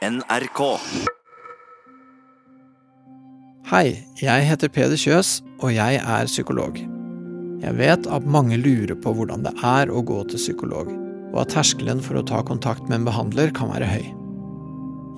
NRK. 0.00 0.60
Hei, 3.68 3.98
jeg 4.16 4.46
heter 4.48 4.70
Peder 4.72 4.96
Kjøs, 4.96 5.42
og 5.60 5.74
jeg 5.74 5.98
er 6.00 6.30
psykolog. 6.30 6.78
Jeg 7.60 7.76
vet 7.76 8.08
at 8.08 8.24
mange 8.24 8.56
lurer 8.56 8.96
på 8.96 9.12
hvordan 9.12 9.44
det 9.44 9.52
er 9.60 9.92
å 9.92 10.00
gå 10.00 10.22
til 10.30 10.40
psykolog, 10.40 10.88
og 11.34 11.42
at 11.42 11.52
terskelen 11.52 12.00
for 12.00 12.16
å 12.16 12.24
ta 12.24 12.40
kontakt 12.48 12.88
med 12.88 13.02
en 13.02 13.10
behandler 13.10 13.52
kan 13.52 13.68
være 13.74 13.90
høy. 13.90 14.08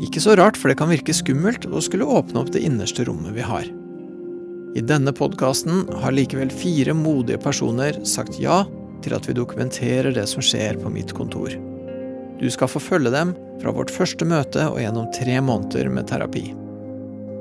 Ikke 0.03 0.25
så 0.25 0.35
rart, 0.35 0.59
for 0.59 0.73
det 0.73 0.80
kan 0.83 0.91
virke 0.91 1.14
skummelt 1.14 1.69
å 1.71 1.79
skulle 1.79 2.09
åpne 2.19 2.43
opp 2.43 2.51
det 2.51 2.64
innerste 2.67 3.07
rommet 3.07 3.39
vi 3.39 3.46
har. 3.46 3.71
I 4.75 4.83
denne 4.83 5.14
podkasten 5.14 5.87
har 6.03 6.19
likevel 6.19 6.51
fire 6.51 6.99
modige 6.99 7.39
personer 7.39 8.03
sagt 8.03 8.43
ja 8.43 8.64
til 9.07 9.14
at 9.14 9.30
vi 9.30 9.39
dokumenterer 9.39 10.11
det 10.11 10.27
som 10.27 10.43
skjer 10.43 10.83
på 10.83 10.91
mitt 10.91 11.14
kontor. 11.14 11.55
Du 12.43 12.49
skal 12.51 12.67
få 12.67 12.83
følge 12.83 13.14
dem 13.14 13.37
fra 13.63 13.73
vårt 13.75 13.93
første 13.95 14.27
møte 14.27 14.67
og 14.69 14.81
gjennom 14.83 15.09
tre 15.15 15.39
måneder 15.41 15.89
med 15.93 16.11
terapi. 16.11 16.51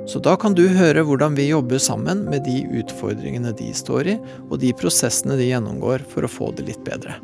Så 0.10 0.20
da 0.24 0.34
kan 0.40 0.56
du 0.58 0.64
høre 0.74 1.04
hvordan 1.06 1.36
vi 1.38 1.50
jobber 1.50 1.82
sammen 1.82 2.24
med 2.30 2.46
de 2.46 2.62
utfordringene 2.82 3.54
de 3.58 3.70
står 3.78 4.14
i, 4.16 4.16
og 4.50 4.58
de 4.62 4.74
prosessene 4.78 5.38
de 5.40 5.52
gjennomgår 5.52 6.06
for 6.10 6.26
å 6.26 6.32
få 6.32 6.50
det 6.58 6.66
litt 6.70 6.82
bedre. 6.86 7.18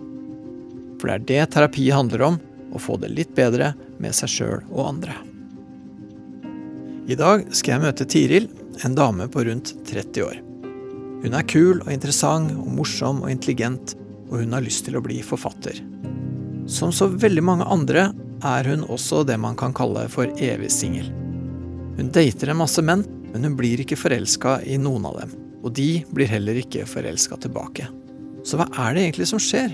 For 0.98 1.10
det 1.10 1.16
er 1.18 1.26
det 1.30 1.50
terapi 1.55 1.90
handler 1.94 2.26
om, 2.32 2.38
å 2.76 2.82
få 2.82 2.98
det 3.00 3.10
litt 3.16 3.32
bedre 3.36 3.72
med 4.02 4.16
seg 4.16 4.32
sjøl 4.32 4.64
og 4.74 4.82
andre. 4.90 5.16
I 7.08 7.16
dag 7.16 7.46
skal 7.55 7.77
jeg 7.77 7.84
møte 7.86 8.08
Tiril, 8.10 8.50
en 8.84 8.98
dame 8.98 9.30
på 9.32 9.46
rundt 9.48 9.72
30 9.88 10.26
år. 10.26 10.41
Hun 11.24 11.34
er 11.34 11.48
kul 11.50 11.80
og 11.80 11.90
interessant 11.94 12.52
og 12.54 12.68
morsom 12.77 13.24
og 13.24 13.32
intelligent, 13.32 13.96
og 14.27 14.44
hun 14.44 14.54
har 14.54 14.66
lyst 14.66 14.86
til 14.86 15.00
å 15.00 15.04
bli 15.04 15.22
forfatter. 15.26 15.80
Som 16.68 16.91
så 16.94 17.08
veldig 17.10 17.46
mange 17.48 17.70
andre 17.72 18.10
er 18.46 18.70
hun 18.70 18.86
også 18.86 19.23
det 19.27 19.38
man 19.41 19.58
kan 19.58 19.73
kalle 19.76 20.05
for 20.12 20.30
evig 20.44 20.70
singel. 20.73 21.09
Hun 21.98 22.12
dater 22.14 22.52
en 22.52 22.60
masse 22.62 22.82
menn, 22.86 23.05
men 23.32 23.48
hun 23.48 23.58
blir 23.58 23.82
ikke 23.82 23.98
forelska 23.99 24.60
i 24.66 24.77
noen 24.82 25.07
av 25.10 25.21
dem. 25.21 25.34
Og 25.66 25.74
de 25.76 26.04
blir 26.13 26.30
heller 26.30 26.60
ikke 26.62 26.85
forelska 26.88 27.40
tilbake. 27.43 27.88
Så 28.46 28.60
hva 28.60 28.68
er 28.85 28.96
det 28.96 29.08
egentlig 29.08 29.27
som 29.32 29.41
skjer? 29.41 29.74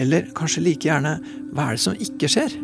Eller 0.00 0.30
kanskje 0.36 0.64
like 0.64 0.88
gjerne, 0.88 1.18
hva 1.52 1.68
er 1.68 1.76
det 1.76 1.84
som 1.84 1.98
ikke 2.00 2.30
skjer? 2.30 2.56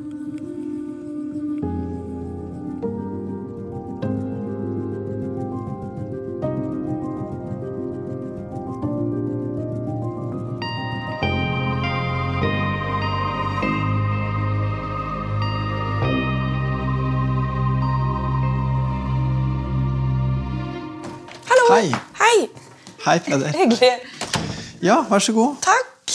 Hei. 21.66 21.90
Hei! 22.20 22.48
Hei, 23.04 23.18
Peder. 23.20 23.48
Hyggelig. 23.52 23.90
Ja, 24.80 25.00
vær 25.10 25.18
så 25.18 25.32
god. 25.34 25.56
Takk. 25.64 26.12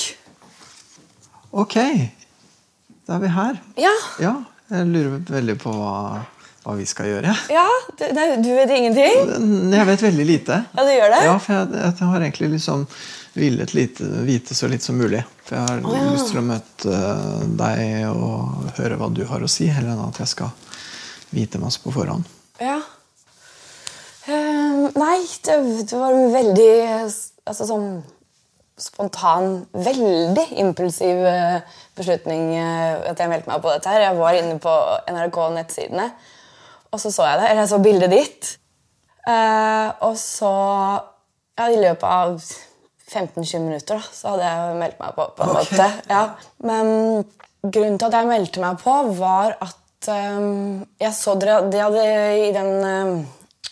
Ok, 1.51 1.75
da 3.07 3.17
er 3.17 3.19
vi 3.19 3.31
her. 3.35 3.57
Ja, 3.83 3.91
Ja, 4.23 4.31
jeg 4.71 4.87
lurer 4.87 5.17
veldig 5.27 5.57
på 5.59 5.73
hva, 5.75 6.21
hva 6.63 6.75
vi 6.77 6.85
skal 6.87 7.09
gjøre. 7.09 7.33
ja 7.51 7.65
det, 7.99 8.11
du 8.45 8.47
vet 8.55 8.71
ingenting? 8.71 9.73
Jeg 9.75 9.89
vet 9.91 10.05
veldig 10.07 10.27
lite. 10.29 10.61
Ja, 10.71 10.85
du 10.87 10.93
gjør 10.93 11.11
det? 11.17 11.19
Ja, 11.27 11.35
for 11.43 11.57
jeg, 11.57 11.83
jeg 11.83 12.09
har 12.13 12.21
egentlig 12.21 12.51
liksom 12.55 12.87
villet 13.33 13.75
lite, 13.75 14.07
vite 14.23 14.55
så 14.55 14.71
litt 14.71 14.87
som 14.87 14.95
mulig. 15.03 15.25
For 15.43 15.59
jeg 15.59 15.67
har 15.67 15.83
oh, 15.83 15.97
ja. 15.99 16.07
lyst 16.15 16.31
til 16.31 16.39
å 16.39 16.47
møte 16.47 17.03
deg 17.59 18.07
og 18.13 18.71
høre 18.79 19.01
hva 19.03 19.11
du 19.11 19.25
har 19.27 19.43
å 19.43 19.51
si, 19.51 19.67
heller 19.67 19.97
enn 19.97 20.07
at 20.07 20.23
jeg 20.23 20.31
skal 20.31 20.55
vite 21.35 21.59
masse 21.59 21.83
på 21.83 21.91
forhånd. 21.91 22.23
Ja. 22.63 22.79
Eh, 24.31 24.89
nei, 24.95 25.19
det, 25.45 25.59
det 25.89 25.99
var 25.99 26.15
en 26.15 26.33
veldig 26.33 26.71
altså, 27.01 27.67
sånn 27.67 27.87
spontan, 28.81 29.65
veldig 29.75 30.47
impulsiv 30.61 31.21
eh, 31.27 31.77
beslutning 31.97 32.53
eh, 32.57 33.11
at 33.11 33.19
jeg 33.19 33.29
meldte 33.31 33.51
meg 33.51 33.61
på 33.63 33.73
dette. 33.73 33.91
her. 33.91 34.07
Jeg 34.07 34.19
var 34.19 34.37
inne 34.37 34.57
på 34.61 34.73
NRK-nettsidene, 35.11 36.07
og 36.91 37.03
så 37.03 37.13
så 37.13 37.27
jeg 37.29 37.41
det. 37.41 37.49
Eller 37.49 37.63
jeg 37.63 37.73
så 37.73 37.81
bildet 37.83 38.13
ditt. 38.15 38.51
Uh, 39.21 39.93
og 40.07 40.15
så 40.17 40.49
ja, 40.49 41.67
I 41.69 41.75
løpet 41.77 42.07
av 42.09 42.39
15-20 43.11 43.59
minutter 43.61 43.99
da, 43.99 44.07
så 44.15 44.31
hadde 44.31 44.47
jeg 44.47 44.79
meldt 44.79 44.97
meg 44.97 45.13
på. 45.13 45.27
på 45.37 45.45
en 45.45 45.51
okay. 45.51 45.77
måte. 45.77 45.89
Ja. 46.09 46.23
Men 46.65 46.89
grunnen 47.61 47.99
til 48.01 48.07
at 48.07 48.17
jeg 48.17 48.29
meldte 48.31 48.63
meg 48.63 48.81
på, 48.81 48.95
var 49.19 49.53
at 49.61 50.09
um, 50.09 50.81
jeg 50.97 51.13
så 51.13 51.35
dere 51.37 51.59
de 51.69 51.83
hadde 51.83 52.07
i 52.47 52.49
den 52.55 52.71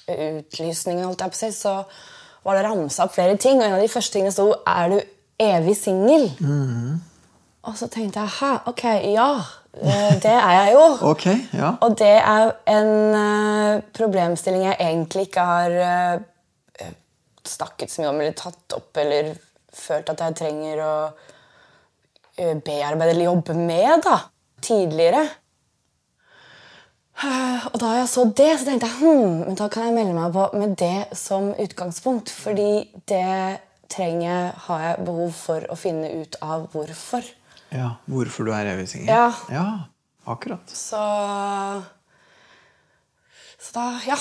eh, 0.09 0.39
utlysningen, 0.41 1.05
holdt 1.05 1.21
jeg 1.21 1.33
på 1.33 1.37
å 1.37 1.41
si, 1.43 1.51
så 1.55 1.75
var 2.45 2.57
det 2.57 2.65
ramsa 2.65 3.05
opp 3.05 3.15
flere 3.15 3.37
ting. 3.37 3.59
Og 3.59 3.67
en 3.67 3.77
av 3.77 3.83
de 3.83 3.91
første 3.91 4.17
tingene 4.17 4.33
sto 4.33 4.53
'Er 4.65 4.89
du 4.89 4.99
evig 5.39 5.77
singel?' 5.77 6.31
Og 7.63 7.77
så 7.77 7.87
tenkte 7.87 8.19
jeg 8.19 8.29
'hæ, 8.29 8.51
ok, 8.65 8.83
ja, 9.13 9.41
eh, 9.73 10.13
det 10.23 10.31
er 10.31 10.51
jeg 10.51 10.73
jo'. 10.73 10.97
Okay, 11.11 11.37
ja. 11.53 11.75
Og 11.81 11.97
det 11.97 12.17
er 12.17 12.51
en 12.67 13.15
eh, 13.15 13.81
problemstilling 13.93 14.63
jeg 14.63 14.77
egentlig 14.79 15.27
ikke 15.27 15.41
har 15.41 15.71
eh, 15.71 16.19
snakket 17.45 17.91
så 17.91 18.01
mye 18.01 18.09
om 18.09 18.21
eller 18.21 18.31
tatt 18.31 18.73
opp 18.73 18.97
eller 18.97 19.35
følt 19.73 20.09
at 20.09 20.19
jeg 20.19 20.35
trenger 20.35 20.81
å 20.83 20.93
bearbeide 22.39 23.11
eller 23.11 23.25
jobbe 23.25 23.53
med 23.53 24.01
da, 24.03 24.17
tidligere. 24.61 25.27
Og 27.71 27.77
da 27.81 27.93
jeg 27.97 28.07
så 28.11 28.23
det, 28.31 28.51
så 28.59 28.67
tenkte 28.69 28.87
jeg 28.87 28.99
hm, 29.01 29.39
men 29.47 29.57
da 29.59 29.67
kan 29.71 29.89
jeg 29.89 29.95
melde 29.97 30.15
meg 30.15 30.31
på 30.35 30.45
med 30.59 30.75
det 30.79 31.17
som 31.19 31.51
utgangspunkt. 31.59 32.31
Fordi 32.31 32.87
det 33.11 33.59
trenger 33.91 34.53
har 34.67 34.83
jeg 34.85 35.05
behov 35.07 35.31
for 35.35 35.65
å 35.73 35.75
finne 35.79 36.11
ut 36.21 36.37
av 36.45 36.67
hvorfor. 36.73 37.25
ja. 37.73 37.95
Hvorfor 38.05 38.45
du 38.47 38.53
er 38.53 38.69
evig 38.75 38.87
singel? 38.91 39.09
Ja. 39.11 39.31
ja. 39.51 39.67
Akkurat. 40.29 40.69
Så 40.69 40.99
Så 43.59 43.73
da, 43.73 43.87
ja. 44.07 44.17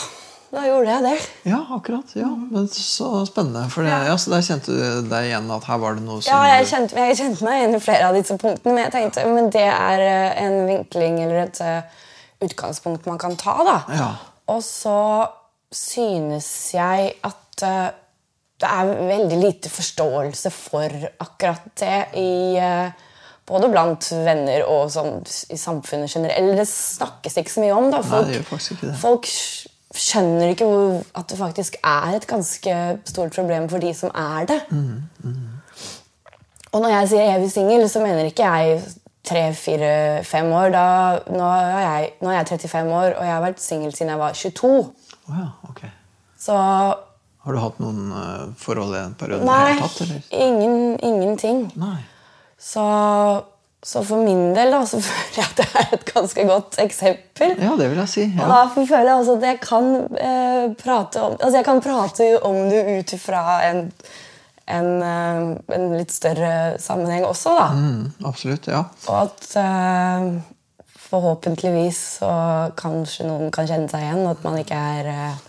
Da 0.48 0.62
gjorde 0.64 0.88
jeg 0.88 1.04
det. 1.04 1.16
Ja, 1.50 1.58
akkurat. 1.76 2.14
ja. 2.16 2.28
Men 2.50 2.68
Så 2.72 3.26
spennende. 3.28 3.66
For 3.70 3.84
det, 3.84 3.92
ja, 4.08 4.16
så 4.16 4.32
der 4.32 4.44
kjente 4.46 4.72
du 4.72 5.08
deg 5.10 5.28
igjen 5.28 5.50
at 5.52 5.66
her 5.68 5.80
var 5.82 5.98
det 5.98 6.06
noe 6.06 6.22
som 6.24 6.32
Ja, 6.32 6.56
jeg 6.56 6.70
kjente, 6.70 6.96
jeg 6.96 7.18
kjente 7.20 7.44
meg 7.44 7.60
igjen 7.60 7.76
i 7.76 7.80
flere 7.84 8.08
av 8.08 8.16
disse 8.16 8.38
punktene, 8.40 8.72
men 8.72 8.86
jeg 8.86 8.94
tenkte 8.96 9.26
men 9.28 9.50
det 9.52 9.66
er 9.68 10.04
eh, 10.06 10.40
en 10.46 10.56
vinkling 10.70 11.20
eller 11.26 11.42
et 11.44 11.60
eh, 11.60 11.98
utgangspunkt 12.44 13.06
man 13.06 13.18
kan 13.20 13.36
ta. 13.36 13.56
da. 13.66 13.78
Ja. 13.94 14.10
Og 14.54 14.62
så 14.64 14.98
synes 15.74 16.48
jeg 16.74 17.12
at 17.26 17.64
uh, 17.66 17.90
det 18.58 18.68
er 18.68 18.94
veldig 19.08 19.38
lite 19.38 19.70
forståelse 19.70 20.50
for 20.50 20.94
akkurat 21.22 21.68
det 21.78 21.98
i 22.18 22.58
uh, 22.58 22.90
både 23.48 23.70
blant 23.72 24.10
venner 24.12 24.64
og 24.68 24.90
sånn, 24.92 25.20
i 25.52 25.58
samfunnet 25.60 26.12
generelt. 26.12 26.38
Eller 26.38 26.58
det 26.60 26.68
snakkes 26.70 27.38
ikke 27.40 27.54
så 27.54 27.64
mye 27.64 27.76
om. 27.76 27.90
da. 27.94 28.02
Nei, 28.12 28.40
ikke 28.40 28.80
det. 28.82 28.94
folk 29.00 29.28
skjønner 29.98 30.52
ikke 30.52 30.68
hvor, 30.68 30.98
at 31.16 31.30
det 31.30 31.38
faktisk 31.38 31.78
er 31.80 32.18
et 32.18 32.26
ganske 32.28 32.74
stort 33.08 33.36
problem 33.36 33.68
for 33.72 33.82
de 33.82 33.92
som 33.96 34.12
er 34.12 34.48
det. 34.50 34.60
Og 36.68 36.82
når 36.84 36.92
jeg 36.92 37.12
sier 37.14 37.30
evig 37.36 37.50
singel, 37.52 37.86
så 37.88 38.02
mener 38.04 38.28
ikke 38.28 38.44
jeg 38.44 38.82
tre, 39.26 39.42
fire, 39.54 39.90
fem 40.24 40.48
år. 40.52 40.70
Da, 40.74 40.86
nå, 41.32 41.50
er 41.58 41.82
jeg, 41.82 42.12
nå 42.22 42.30
er 42.32 42.40
jeg 42.40 42.48
35 42.58 42.94
år, 43.00 43.10
og 43.16 43.26
jeg 43.26 43.34
har 43.34 43.44
vært 43.44 43.62
singel 43.64 43.92
siden 43.94 44.14
jeg 44.14 44.22
var 44.22 44.38
22. 44.38 44.72
Oh, 45.28 45.36
ja, 45.36 45.50
ok. 45.68 45.84
Så 46.38 46.54
Har 46.54 47.54
du 47.54 47.60
hatt 47.62 47.78
noen 47.82 48.12
uh, 48.12 48.48
forhold 48.60 48.94
i 48.94 49.02
en 49.02 49.14
periode? 49.18 49.44
nei, 49.48 49.76
tatt, 49.80 50.30
ingen, 50.30 50.96
ingenting. 51.04 51.66
Nei. 51.80 51.98
Så, 52.58 52.84
så 53.82 54.02
for 54.06 54.24
min 54.26 54.54
del 54.56 54.72
da, 54.74 54.82
så 54.86 55.00
føler 55.08 55.40
jeg 55.40 55.46
at 55.46 55.60
det 55.60 55.66
er 55.82 55.92
et 55.98 56.06
ganske 56.12 56.46
godt 56.48 56.78
eksempel. 56.82 57.54
Ja, 57.62 57.74
det 57.78 57.90
vil 57.90 58.00
jeg 58.02 58.12
si. 58.14 58.24
Og 58.38 58.54
da 58.54 58.62
føler 58.74 59.10
jeg 59.10 59.18
også 59.18 59.36
at 59.38 59.46
jeg 59.50 59.60
kan 59.64 59.92
uh, 60.14 60.64
prate 60.78 61.26
om 61.26 61.36
Altså 61.36 61.60
jeg 61.60 61.68
kan 61.68 61.84
prate 61.84 62.30
om 62.46 62.58
det 62.70 62.82
ut 62.98 63.14
ifra 63.18 63.44
en, 63.68 63.84
en, 64.68 65.02
eh, 65.02 65.76
en 65.76 65.88
litt 65.96 66.12
større 66.12 66.76
sammenheng 66.82 67.24
også, 67.28 67.54
da. 67.56 67.66
Mm, 67.72 68.28
absolutt. 68.28 68.68
Ja. 68.68 68.84
Og 69.08 69.18
at 69.24 69.50
eh, 69.56 70.28
forhåpentligvis 71.08 72.00
så 72.20 72.32
kanskje 72.78 73.28
noen 73.28 73.52
kan 73.54 73.68
kjenne 73.68 73.88
seg 73.90 74.04
igjen, 74.04 74.24
og 74.26 74.36
at 74.36 74.44
man 74.44 74.58
ikke 74.60 74.80
er 74.98 75.10
eh, 75.12 75.42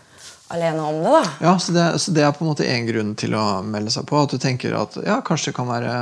alene 0.56 0.88
om 0.88 1.02
det, 1.04 1.14
da. 1.18 1.24
Ja, 1.50 1.56
så 1.60 1.76
det, 1.76 1.88
så 2.00 2.16
det 2.16 2.26
er 2.26 2.34
på 2.36 2.46
en 2.46 2.52
måte 2.54 2.68
en 2.70 2.88
grunn 2.88 3.14
til 3.20 3.36
å 3.38 3.46
melde 3.66 3.94
seg 3.94 4.08
på. 4.10 4.24
At 4.24 4.34
du 4.34 4.42
tenker 4.42 4.78
at 4.80 4.98
ja, 5.04 5.20
kanskje 5.26 5.52
det 5.52 5.60
kan 5.60 5.70
være 5.70 5.96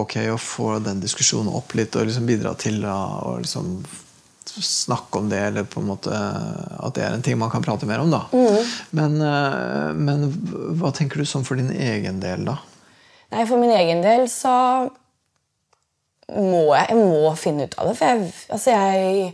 ok 0.00 0.20
å 0.34 0.38
få 0.38 0.76
den 0.84 1.00
diskusjonen 1.02 1.50
opp 1.54 1.74
litt 1.78 1.96
og 1.98 2.06
liksom 2.06 2.28
bidra 2.28 2.54
til 2.58 2.84
å 2.86 3.38
liksom 3.40 3.78
snakke 4.48 5.18
om 5.18 5.28
det, 5.30 5.38
eller 5.50 5.64
på 5.68 5.80
en 5.80 5.86
måte 5.92 6.10
at 6.14 6.94
det 6.96 7.04
er 7.04 7.14
en 7.14 7.22
ting 7.22 7.38
man 7.38 7.50
kan 7.52 7.62
prate 7.62 7.86
mer 7.86 8.00
om. 8.02 8.10
da. 8.10 8.24
Men, 8.90 9.20
eh, 9.20 9.92
men 9.94 10.24
hva 10.80 10.90
tenker 10.96 11.20
du 11.20 11.24
sånn 11.28 11.44
for 11.46 11.60
din 11.60 11.70
egen 11.70 12.20
del, 12.20 12.44
da? 12.48 12.56
Nei, 13.30 13.44
For 13.46 13.60
min 13.60 13.70
egen 13.70 14.00
del 14.02 14.26
så 14.32 14.88
må 16.30 16.64
jeg, 16.74 16.88
jeg 16.90 16.98
må 16.98 17.30
finne 17.38 17.66
ut 17.66 17.76
av 17.78 17.90
det. 17.90 17.94
For 17.98 18.06
jeg, 18.10 18.32
altså 18.50 18.74
jeg 18.76 19.30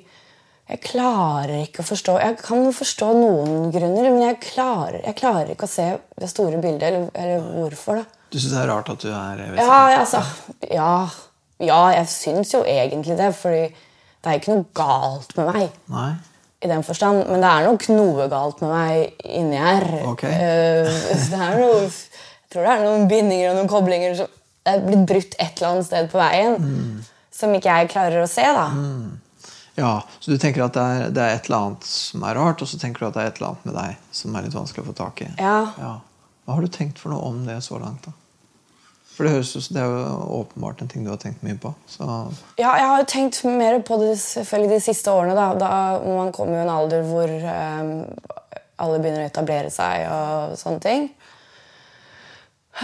Jeg 0.67 0.81
klarer 0.83 1.61
ikke 1.63 1.85
å 1.85 1.87
forstå 1.87 2.17
Jeg 2.19 2.37
kan 2.43 2.65
forstå 2.75 3.09
noen 3.15 3.71
grunner, 3.71 4.09
men 4.11 4.23
jeg 4.25 4.41
klarer, 4.43 4.99
jeg 5.05 5.15
klarer 5.21 5.53
ikke 5.53 5.69
å 5.69 5.71
se 5.71 5.85
det 6.19 6.29
store 6.33 6.59
bildet, 6.59 6.83
eller, 6.89 7.05
eller 7.15 7.45
hvorfor. 7.61 8.01
da. 8.01 8.23
Du 8.33 8.39
syns 8.41 8.53
det 8.57 8.63
er 8.65 8.69
rart 8.73 8.91
at 8.91 9.05
du 9.05 9.13
er 9.13 9.45
Ja, 9.61 10.01
altså, 10.01 10.23
ja, 10.67 11.09
ja, 11.63 11.81
jeg 11.95 12.09
syns 12.11 12.51
jo 12.53 12.65
egentlig 12.67 13.17
det, 13.17 13.31
fordi 13.39 13.69
det 14.27 14.33
er 14.33 14.41
ikke 14.41 14.55
noe 14.57 14.65
galt 14.75 15.37
med 15.39 15.53
meg. 15.55 15.75
Nei? 15.95 16.09
I 16.67 16.71
den 16.73 16.83
forstand, 16.83 17.29
Men 17.31 17.45
det 17.45 17.51
er 17.53 17.67
nok 17.69 17.85
noe 17.93 18.25
galt 18.33 18.63
med 18.65 18.73
meg 18.73 19.21
inni 19.23 19.59
her. 19.61 19.85
Ok. 20.11 20.25
Eh, 20.27 20.89
det 21.31 21.39
er 21.47 21.61
noe, 21.61 21.85
jeg 21.87 22.51
tror 22.51 22.67
det 22.67 22.73
er 22.73 22.83
noen 22.83 23.07
bindinger 23.11 23.53
og 23.53 23.61
noen 23.61 23.71
koblinger 23.71 24.17
som 24.19 24.33
er 24.67 24.83
blitt 24.83 25.05
brutt 25.07 25.37
et 25.39 25.61
eller 25.61 25.69
annet 25.77 25.87
sted 25.87 26.11
på 26.11 26.19
veien. 26.19 26.59
Mm. 26.59 27.05
Som 27.37 27.55
ikke 27.55 27.71
jeg 27.79 27.93
klarer 27.93 28.25
å 28.25 28.27
se. 28.33 28.43
da. 28.57 28.67
Ja, 29.77 29.93
Så 30.19 30.33
du 30.33 30.39
tenker 30.43 30.65
at 30.65 30.75
det 30.75 30.83
er, 30.83 31.11
det 31.15 31.23
er 31.23 31.35
et 31.37 31.47
eller 31.51 31.69
annet 31.69 31.87
som 31.87 32.25
er 32.27 32.35
rart, 32.41 32.63
og 32.65 32.71
så 32.71 32.81
tenker 32.81 33.05
du 33.05 33.11
at 33.11 33.15
det 33.15 33.23
er 33.23 33.31
et 33.31 33.39
eller 33.39 33.53
annet 33.53 33.67
med 33.69 33.77
deg 33.77 34.13
som 34.19 34.35
er 34.35 34.47
litt 34.49 34.57
vanskelig 34.57 34.83
å 34.83 34.89
få 34.91 34.97
tak 35.05 35.23
i? 35.23 35.29
Ja. 35.39 35.59
Hva 35.77 36.57
har 36.57 36.65
du 36.65 36.73
tenkt 36.73 36.99
for 37.03 37.13
noe 37.13 37.29
om 37.29 37.45
det 37.47 37.61
så 37.63 37.79
langt? 37.79 38.09
da? 38.09 38.17
For 39.17 39.25
det 39.25 39.33
høres 39.33 39.55
ut 39.57 39.65
som 39.65 39.77
det 39.79 39.83
er 39.83 39.93
jo 39.95 40.17
åpenbart 40.43 40.83
en 40.85 40.91
ting 40.93 41.07
du 41.07 41.09
har 41.09 41.21
tenkt 41.21 41.45
mye 41.47 41.57
på. 41.61 41.73
Så 41.89 42.05
Ja, 42.61 42.75
jeg 42.77 42.89
har 42.91 42.99
jo 43.01 43.09
tenkt 43.09 43.41
mer 43.49 43.79
på 43.87 43.97
det 44.03 44.13
selvfølgelig 44.21 44.75
de 44.77 44.85
siste 44.85 45.13
årene. 45.13 45.37
Da, 45.39 45.47
da 45.57 45.71
Man 46.05 46.35
kommer 46.37 46.59
jo 46.59 46.61
i 46.61 46.67
en 46.67 46.75
alder 46.75 47.07
hvor 47.09 47.33
um, 47.33 47.95
alle 48.85 49.01
begynner 49.01 49.25
å 49.25 49.31
etablere 49.31 49.73
seg 49.73 50.05
og 50.13 50.59
sånne 50.61 50.85
ting. 50.85 51.09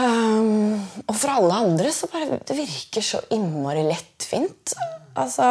Um, 0.00 0.80
og 1.04 1.12
for 1.20 1.34
alle 1.34 1.56
andre 1.66 1.90
så 1.92 2.08
bare 2.08 2.38
Det 2.48 2.54
virker 2.56 3.04
så 3.04 3.20
innmari 3.36 3.82
lettvint. 3.84 4.72
Altså 5.20 5.44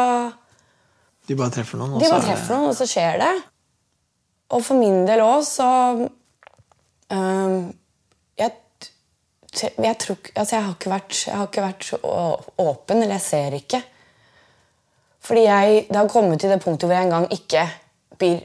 de 1.28 1.36
bare 1.38 1.54
treffer 1.54 1.78
noen, 1.78 1.94
og 1.94 2.02
De 2.02 2.08
bare 2.10 2.18
er 2.18 2.32
treffer 2.32 2.56
noen, 2.56 2.72
og 2.72 2.76
så 2.76 2.86
skjer 2.90 3.20
det. 3.22 3.32
Og 4.52 4.64
for 4.66 4.76
min 4.76 5.04
del 5.08 5.22
òg, 5.22 5.44
så 5.46 5.68
um, 7.14 7.70
jeg, 9.52 9.96
tror, 10.00 10.16
altså 10.34 10.56
jeg, 10.56 10.64
har 10.64 10.76
ikke 10.76 10.92
vært, 10.92 11.18
jeg 11.26 11.36
har 11.36 11.48
ikke 11.50 11.66
vært 11.66 11.84
så 11.84 11.98
åpen, 12.62 13.02
eller 13.02 13.16
jeg 13.18 13.24
ser 13.26 13.56
ikke. 13.58 13.82
Fordi 15.22 15.44
jeg, 15.44 15.84
det 15.88 15.96
har 15.96 16.10
kommet 16.10 16.40
til 16.40 16.50
det 16.50 16.60
punktet 16.62 16.88
hvor 16.88 16.96
jeg 16.96 17.06
engang 17.06 17.28
ikke 17.30 17.66
blir, 18.18 18.40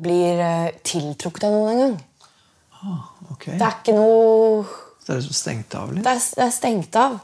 blir 0.00 0.40
eh, 0.40 0.70
tiltrukket 0.86 1.48
av 1.48 1.56
noen 1.56 1.74
engang. 1.74 1.98
Ok. 3.32 3.48
Det 3.50 3.60
er 3.60 3.78
ikke 3.80 3.96
noe 3.96 4.64
det 5.04 5.12
er 5.12 5.18
liksom 5.20 5.36
stengt 5.36 5.74
av 5.76 5.90
litt? 5.92 6.04
det 6.04 6.12
er, 6.16 6.20
det 6.38 6.44
er 6.46 6.52
stengt 6.52 6.96
av. 6.96 7.18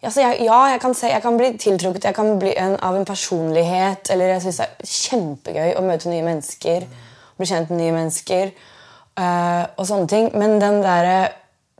Altså, 0.00 0.22
jeg, 0.22 0.46
ja, 0.46 0.58
jeg 0.72 0.80
kan, 0.80 0.94
se, 0.96 1.10
jeg 1.12 1.20
kan 1.20 1.36
bli 1.36 1.50
tiltrukket 1.60 2.06
jeg 2.08 2.16
kan 2.16 2.30
bli 2.40 2.54
en, 2.56 2.78
av 2.80 2.96
en 2.96 3.04
personlighet. 3.04 4.08
Eller 4.14 4.34
jeg 4.34 4.44
syns 4.46 4.60
det 4.62 4.68
er 4.68 4.92
kjempegøy 4.94 5.74
å 5.76 5.84
møte 5.84 6.08
nye 6.08 6.24
mennesker. 6.24 6.86
Bli 7.36 7.48
kjent 7.50 7.72
med 7.72 7.82
nye 7.82 7.96
mennesker. 7.98 8.54
eh, 9.20 9.64
og 9.76 9.84
sånne 9.90 10.08
ting. 10.08 10.30
Men 10.40 10.56
den 10.62 10.80
derre 10.84 11.18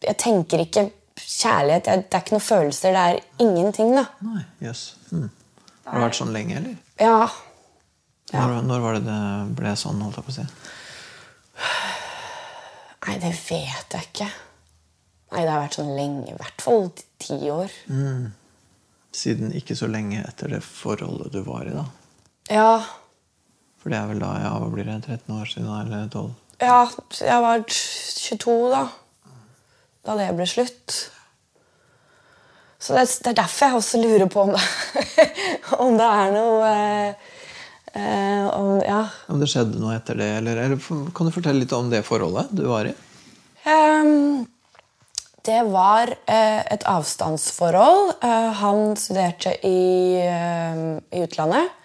Jeg 0.04 0.16
tenker 0.20 0.62
ikke 0.64 0.86
kjærlighet. 1.20 1.86
Jeg, 1.90 2.04
det 2.06 2.16
er 2.16 2.24
ikke 2.24 2.36
noen 2.36 2.46
følelser. 2.46 2.96
Det 2.96 3.04
er 3.04 3.46
ingenting, 3.46 3.94
da. 3.98 4.06
Nei, 4.24 4.42
jøss. 4.64 4.84
hmm. 5.10 5.28
Har 5.84 5.98
det 5.98 6.04
vært 6.06 6.18
sånn 6.20 6.34
lenge, 6.34 6.58
eller? 6.60 6.76
Ja. 7.00 7.24
Når, 8.30 8.60
når 8.62 8.84
var 8.84 8.96
det 8.98 9.02
det 9.08 9.20
ble 9.58 9.72
sånn, 9.78 10.02
holdt 10.04 10.20
jeg 10.20 10.26
på 10.28 10.34
å 10.34 10.36
si? 10.36 10.44
Nei, 13.06 13.16
det 13.18 13.32
vet 13.34 13.96
jeg 13.96 14.06
ikke. 14.10 14.28
Nei, 15.30 15.42
det 15.42 15.50
har 15.50 15.64
vært 15.64 15.78
sånn 15.80 15.94
lenge. 15.96 16.28
I 16.30 16.36
hvert 16.38 16.62
fall 16.62 16.90
ti 17.22 17.38
år. 17.50 17.74
Siden 19.16 19.54
ikke 19.56 19.74
så 19.78 19.88
lenge 19.90 20.22
etter 20.22 20.52
det 20.54 20.62
forholdet 20.66 21.32
du 21.34 21.40
var 21.46 21.66
i, 21.66 21.74
da. 21.74 21.86
Ja. 22.50 22.72
For 23.80 23.90
det 23.92 23.98
er 23.98 24.10
vel 24.12 24.22
da, 24.22 24.30
ja, 24.44 24.52
hva 24.60 24.70
blir 24.70 24.86
det, 24.86 25.00
13 25.08 25.34
år 25.34 25.50
siden, 25.50 25.70
eller 25.74 26.06
12? 26.12 26.30
Ja, 26.60 26.80
jeg 27.24 27.42
var 27.42 27.62
22 27.66 28.56
da. 28.74 28.84
Da 30.06 30.16
det 30.16 30.30
ble 30.36 30.46
slutt. 30.48 30.98
Så 32.80 32.96
det, 32.96 33.04
er 33.28 33.36
derfor 33.36 33.68
jeg 33.68 33.76
også 33.76 34.00
lurer 34.00 34.30
på 34.32 34.46
om 34.46 34.54
det, 34.54 34.62
om 35.84 35.98
det 36.00 36.06
er 36.08 36.30
noe 36.32 36.70
eh, 36.70 37.26
eh, 37.92 38.46
om, 38.56 38.78
Ja. 38.80 39.02
Om 39.28 39.42
det 39.42 39.50
skjedde 39.52 39.82
noe 39.82 39.98
etter 39.98 40.16
det, 40.16 40.30
eller, 40.38 40.62
eller 40.64 41.12
kan 41.12 41.28
du 41.28 41.34
fortelle 41.34 41.60
litt 41.60 41.74
om 41.76 41.90
det 41.92 42.00
forholdet 42.08 42.54
du 42.56 42.64
var 42.70 42.88
i? 42.88 42.94
Um, 43.68 44.46
det 45.44 45.60
var 45.68 46.14
eh, 46.24 46.62
et 46.72 46.86
avstandsforhold. 46.88 48.14
Uh, 48.24 48.48
han 48.62 48.96
studerte 48.96 49.52
i, 49.68 50.16
uh, 50.24 50.96
i 51.12 51.22
utlandet. 51.26 51.76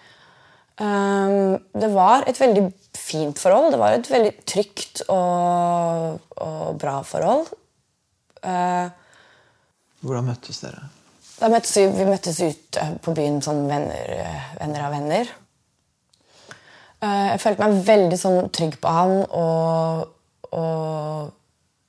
Um, 0.80 1.56
det 1.76 1.92
var 1.92 2.24
et 2.28 2.40
veldig 2.40 2.66
fint 2.96 3.36
forhold. 3.40 3.70
Det 3.72 3.80
var 3.84 3.96
et 3.96 4.10
veldig 4.10 4.32
trygt 4.48 5.04
og, 5.12 6.24
og 6.40 6.80
bra 6.80 6.98
forhold. 7.04 7.52
Eh, 8.46 8.88
Hvordan 10.06 10.28
møttes 10.30 10.60
dere? 10.62 10.84
møttes 11.52 11.74
vi, 11.76 11.86
vi 11.92 12.04
møttes 12.08 12.38
ut 12.40 12.78
på 13.04 13.12
byen 13.16 13.40
som 13.44 13.64
venner, 13.68 14.12
eh, 14.22 14.46
venner 14.60 14.86
av 14.86 14.94
venner. 14.94 15.32
Eh, 17.02 17.26
Jeg 17.32 17.42
følte 17.42 17.66
meg 17.66 17.82
veldig 17.90 18.18
sånn 18.20 18.50
trygg 18.56 18.78
på 18.80 18.92
han, 18.98 19.16
og, 19.26 20.06
og 20.52 21.32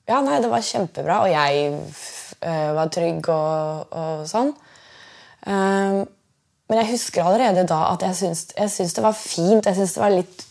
Ja, 0.07 0.21
nei, 0.23 0.39
det 0.39 0.49
var 0.51 0.63
kjempebra. 0.63 1.21
Og 1.25 1.31
jeg 1.33 1.71
var 2.77 2.87
trygg 2.93 3.27
og, 3.33 3.89
og 3.91 4.21
sånn. 4.29 4.53
Men 6.67 6.79
jeg 6.81 6.91
husker 6.93 7.23
allerede 7.27 7.65
da 7.67 7.79
at 7.93 8.03
jeg 8.05 8.15
syntes, 8.15 8.45
jeg 8.55 8.71
syntes 8.71 8.95
det 8.95 9.03
var 9.03 9.17
fint. 9.19 9.67
Jeg 9.67 9.75
syns 9.75 9.95
det 9.97 10.03
var 10.03 10.13
litt 10.15 10.45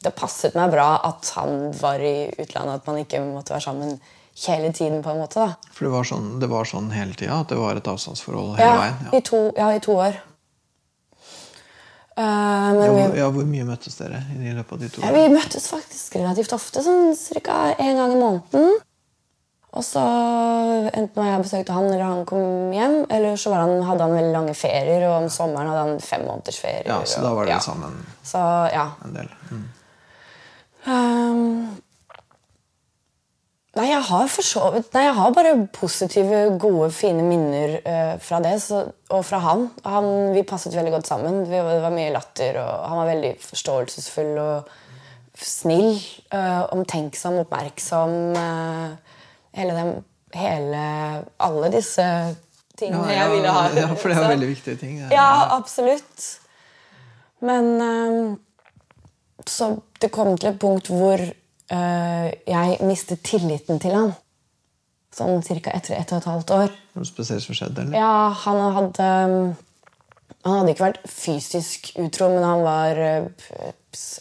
Det 0.00 0.14
passet 0.16 0.56
meg 0.56 0.72
bra 0.72 0.94
at 1.04 1.28
han 1.36 1.74
var 1.76 2.00
i 2.00 2.30
utlandet, 2.40 2.80
at 2.80 2.86
man 2.88 3.02
ikke 3.02 3.20
måtte 3.20 3.52
være 3.52 3.66
sammen 3.66 3.98
hele 4.48 4.72
tiden. 4.72 5.02
på 5.02 5.10
en 5.10 5.18
måte 5.20 5.40
da. 5.40 5.54
For 5.72 5.84
det 5.84 5.92
var 5.92 6.04
sånn, 6.08 6.40
det 6.40 6.48
var 6.48 6.64
sånn 6.64 6.90
hele 6.94 7.14
tida? 7.14 7.40
At 7.40 7.48
det 7.48 7.58
var 7.60 7.76
et 7.76 7.86
avstandsforhold 7.88 8.56
hele 8.58 8.68
Ja, 8.68 8.76
veien? 8.80 9.14
i 9.14 9.20
to, 9.20 9.52
ja, 9.56 9.72
i 9.74 9.80
to 9.80 9.92
år. 9.92 10.20
Uh, 12.18 12.24
men 12.76 12.82
Ja, 12.84 12.92
vi, 12.92 13.18
ja, 13.18 13.30
hvor 13.32 13.44
mye 13.48 13.64
møttes 13.64 13.96
dere 13.96 14.18
i 14.36 14.52
løpet 14.52 14.72
av 14.72 14.78
de 14.82 14.88
to 14.92 15.00
ja, 15.00 15.12
vi 15.14 15.28
møttes 15.32 15.68
faktisk 15.70 16.16
relativt 16.18 16.52
ofte, 16.52 16.82
sånn 16.84 17.14
ca. 17.44 17.74
én 17.78 17.96
gang 17.96 18.12
i 18.12 18.20
måneden. 18.20 18.80
Og 19.70 19.84
så 19.86 20.02
enten 20.90 21.14
når 21.14 21.28
jeg 21.28 21.42
besøkte 21.44 21.74
han 21.76 21.86
eller 21.86 22.02
han 22.02 22.24
kom 22.26 22.72
hjem, 22.74 22.96
eller 23.08 23.36
så 23.38 23.52
var 23.52 23.62
han, 23.62 23.76
hadde 23.86 24.02
han 24.02 24.16
veldig 24.18 24.32
lange 24.34 24.54
ferier, 24.58 25.04
og 25.06 25.22
om 25.22 25.28
sommeren 25.30 25.70
hadde 25.70 25.84
han 25.86 26.00
fem 26.02 26.24
måneders 26.26 26.58
ferier. 26.58 26.88
Ja, 26.90 26.98
så 27.06 27.22
da 27.22 27.30
var 27.36 27.46
dere 27.46 27.54
ja. 27.54 27.60
sammen 27.62 28.00
Så 28.26 28.42
ja. 28.74 28.88
en 29.06 29.14
del? 29.14 29.30
Mm. 29.52 29.68
Ehm, 30.90 31.68
nei, 33.76 33.86
jeg 33.90 34.02
har 34.02 34.26
så 34.28 34.62
Nei, 34.94 35.02
jeg 35.04 35.14
har 35.14 35.32
bare 35.36 35.54
positive, 35.72 36.58
gode, 36.58 36.90
fine 36.94 37.22
minner 37.22 37.76
uh, 37.84 38.18
fra 38.22 38.40
det. 38.42 38.56
Så, 38.62 38.82
og 39.10 39.24
fra 39.24 39.38
han. 39.44 39.68
han. 39.84 40.10
Vi 40.34 40.42
passet 40.48 40.74
veldig 40.74 40.92
godt 40.96 41.06
sammen. 41.10 41.42
Vi, 41.46 41.56
det 41.56 41.82
var 41.84 41.94
mye 41.94 42.12
latter, 42.14 42.58
og 42.62 42.88
han 42.90 42.98
var 43.02 43.10
veldig 43.12 43.32
forståelsesfull 43.46 44.32
og 44.42 44.70
snill. 45.40 45.96
Uh, 46.34 46.66
omtenksom, 46.74 47.38
oppmerksom. 47.44 48.18
Uh, 48.36 49.18
hele 49.58 49.74
dem 49.78 49.92
Hele 50.30 50.80
Alle 51.42 51.68
disse 51.74 52.04
tingene 52.78 53.10
jeg 53.10 53.30
ville 53.32 53.50
ha. 53.50 53.64
ja, 53.74 53.88
for 53.98 54.08
det 54.12 54.14
er 54.14 54.22
Så- 54.22 54.28
veldig 54.30 54.48
viktige 54.48 54.76
ting. 54.78 55.00
er- 55.02 55.10
ja, 55.10 55.56
absolutt. 55.56 56.26
Men 57.40 58.38
Så 59.46 59.82
det 60.00 60.12
kom 60.12 60.36
til 60.38 60.50
et 60.52 60.58
punkt 60.60 60.86
hvor 60.86 61.18
jeg 61.70 62.78
mistet 62.82 63.22
tilliten 63.26 63.78
til 63.82 63.94
han. 63.94 64.12
Sånn 65.14 65.42
ca. 65.42 65.72
etter 65.74 65.96
ett 65.96 66.12
og 66.12 66.20
et 66.20 66.28
halvt 66.30 66.52
år. 66.54 66.74
Noe 66.94 67.08
spesielt 67.08 67.42
som 67.42 67.56
skjedde? 67.58 67.82
Eller? 67.82 67.98
Ja, 67.98 68.30
han 68.44 68.60
hadde 68.76 69.08
Han 70.40 70.54
hadde 70.56 70.72
ikke 70.72 70.86
vært 70.86 71.02
fysisk 71.10 71.90
utro, 72.00 72.30
men 72.32 72.46
han 72.46 72.62
var 72.64 72.96
eh, 72.96 73.26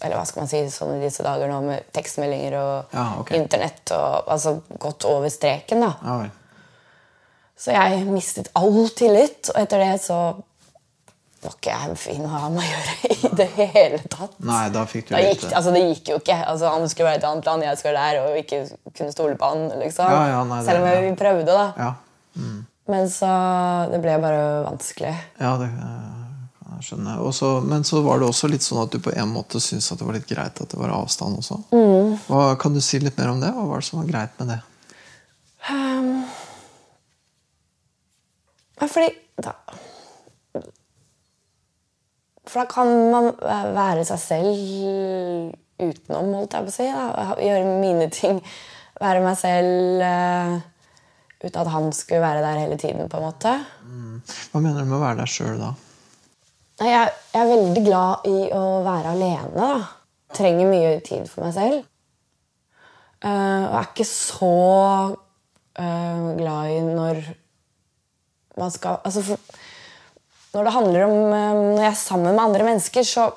Eller 0.01 0.18
hva 0.18 0.25
skal 0.27 0.41
man 0.44 0.50
si 0.51 0.63
sånn 0.74 0.98
i 0.98 1.03
disse 1.06 1.24
dager 1.24 1.48
nå 1.48 1.62
med 1.63 1.91
tekstmeldinger 1.96 2.58
og 2.60 2.96
Ja, 2.98 3.06
okay. 3.22 3.38
internett 3.38 3.94
og 3.96 4.27
Altså 4.34 4.58
gått 4.82 5.06
over 5.08 5.29
streken, 5.32 5.86
da. 5.86 5.94
Ja. 6.03 6.18
Så 7.60 7.75
jeg 7.75 8.03
mistet 8.08 8.50
all 8.56 8.89
tillit, 8.96 9.50
og 9.53 9.62
etter 9.62 9.82
det 9.84 10.01
så 10.01 10.20
var 11.46 11.55
ikke 11.55 11.74
jeg 11.74 11.98
fin 12.01 12.25
å 12.25 12.29
ha 12.34 12.50
med 12.51 12.62
å 12.62 12.67
gjøre 12.67 12.93
i 13.13 13.31
det 13.39 13.48
hele 13.74 14.00
tatt. 14.12 14.36
Nei, 14.43 14.65
da 14.75 14.84
fikk 14.89 15.08
du 15.08 15.13
Da 15.15 15.22
litt 15.24 15.43
det 15.46 15.51
altså, 15.55 15.74
det 15.75 15.84
gikk 15.86 16.12
jo 16.12 16.19
ikke. 16.19 16.38
Altså, 16.51 16.72
han 16.74 16.91
skulle 16.91 17.10
være 17.12 17.22
et 17.22 17.27
annet 17.29 17.50
land, 17.50 17.65
jeg 17.67 17.79
skulle 17.79 18.05
der, 18.05 18.19
og 18.24 18.39
ikke 18.41 18.62
kunne 18.98 19.15
stole 19.15 19.38
på 19.39 19.51
han. 19.53 19.65
Liksom. 19.81 20.12
Ja, 20.12 20.24
ja, 20.34 20.41
nei, 20.50 20.60
Selv 20.67 20.84
om 20.84 20.89
ja. 20.91 21.01
vi 21.05 21.12
prøvde, 21.19 21.55
da. 21.55 21.67
Ja, 21.79 21.91
Men 22.89 23.12
så 23.13 23.29
Det 23.91 24.00
ble 24.03 24.15
bare 24.22 24.43
vanskelig. 24.65 25.13
ja 25.39 25.51
det 25.62 25.69
eh, 25.69 26.19
kan 26.60 26.79
jeg 26.79 26.88
skjønne. 26.89 27.17
Også, 27.29 27.51
men 27.65 27.86
så 27.88 28.01
var 28.05 28.19
det 28.19 28.29
også 28.29 28.50
litt 28.51 28.65
sånn 28.65 28.81
at 28.84 28.91
du 28.93 29.00
på 29.03 29.13
en 29.15 29.31
måte 29.34 29.62
syntes 29.63 29.91
at 29.93 30.01
det 30.01 30.08
var 30.10 30.17
litt 30.17 30.29
greit 30.29 30.60
at 30.60 30.74
det 30.74 30.79
var 30.79 30.93
avstand 30.96 31.39
også. 31.39 31.62
Mm. 31.72 32.17
Hva, 32.27 32.43
kan 32.62 32.75
du 32.75 32.81
si 32.84 33.00
litt 33.00 33.17
mer 33.22 33.31
om 33.31 33.43
det? 33.43 33.53
Hva 33.55 33.67
var 33.69 33.84
det 33.84 33.89
som 33.89 34.01
var 34.01 34.12
greit 34.12 34.36
med 34.41 34.55
det? 34.55 34.60
Um, 35.69 36.25
fordi 38.79 39.12
da, 39.43 39.53
For 42.50 42.63
da 42.63 42.70
kan 42.70 42.89
man 43.13 43.32
være 43.75 44.06
seg 44.10 44.22
selv 44.24 45.53
utenom, 45.79 46.34
holdt 46.36 46.56
jeg 46.56 46.65
på 46.65 46.72
å 46.72 46.75
si. 46.75 46.88
Da. 46.89 47.27
Gjøre 47.39 47.77
mine 47.82 48.10
ting. 48.13 48.41
Være 49.00 49.22
meg 49.24 49.38
selv 49.39 50.03
uh, 50.03 50.58
uten 51.39 51.62
at 51.62 51.72
han 51.72 51.91
skulle 51.96 52.24
være 52.24 52.41
der 52.44 52.63
hele 52.65 52.79
tiden, 52.79 53.08
på 53.12 53.20
en 53.20 53.27
måte. 53.29 53.53
Mm. 53.86 54.18
Hva 54.51 54.63
mener 54.63 54.84
du 54.84 54.89
med 54.89 54.98
å 54.98 55.03
være 55.06 55.22
deg 55.22 55.32
sjøl 55.32 55.62
da? 55.62 55.72
Jeg, 56.79 56.91
jeg, 57.34 57.39
er 57.39 57.50
veldig 57.53 57.86
glad 57.86 58.27
i 58.27 58.36
å 58.56 58.65
være 58.88 59.15
alene. 59.15 59.53
da. 59.56 59.72
Trenger 60.36 60.70
mye 60.70 61.00
tid 61.06 61.29
for 61.32 61.46
meg 61.46 61.56
selv. 61.56 61.86
Uh, 63.20 63.65
og 63.68 63.74
er 63.79 63.88
ikke 63.89 64.08
så 64.08 64.53
uh, 65.12 66.27
glad 66.39 66.72
i 66.72 66.77
når 66.88 67.18
man 68.60 68.72
skal 68.72 69.01
Altså 69.03 69.24
for, 69.24 69.58
Når 70.53 70.65
det 70.65 70.74
handler 70.74 71.06
om 71.06 71.15
uh, 71.29 71.60
Når 71.75 71.84
jeg 71.84 71.91
er 71.91 72.00
sammen 72.00 72.34
med 72.34 72.44
andre 72.44 72.65
mennesker, 72.68 73.06
så 73.06 73.29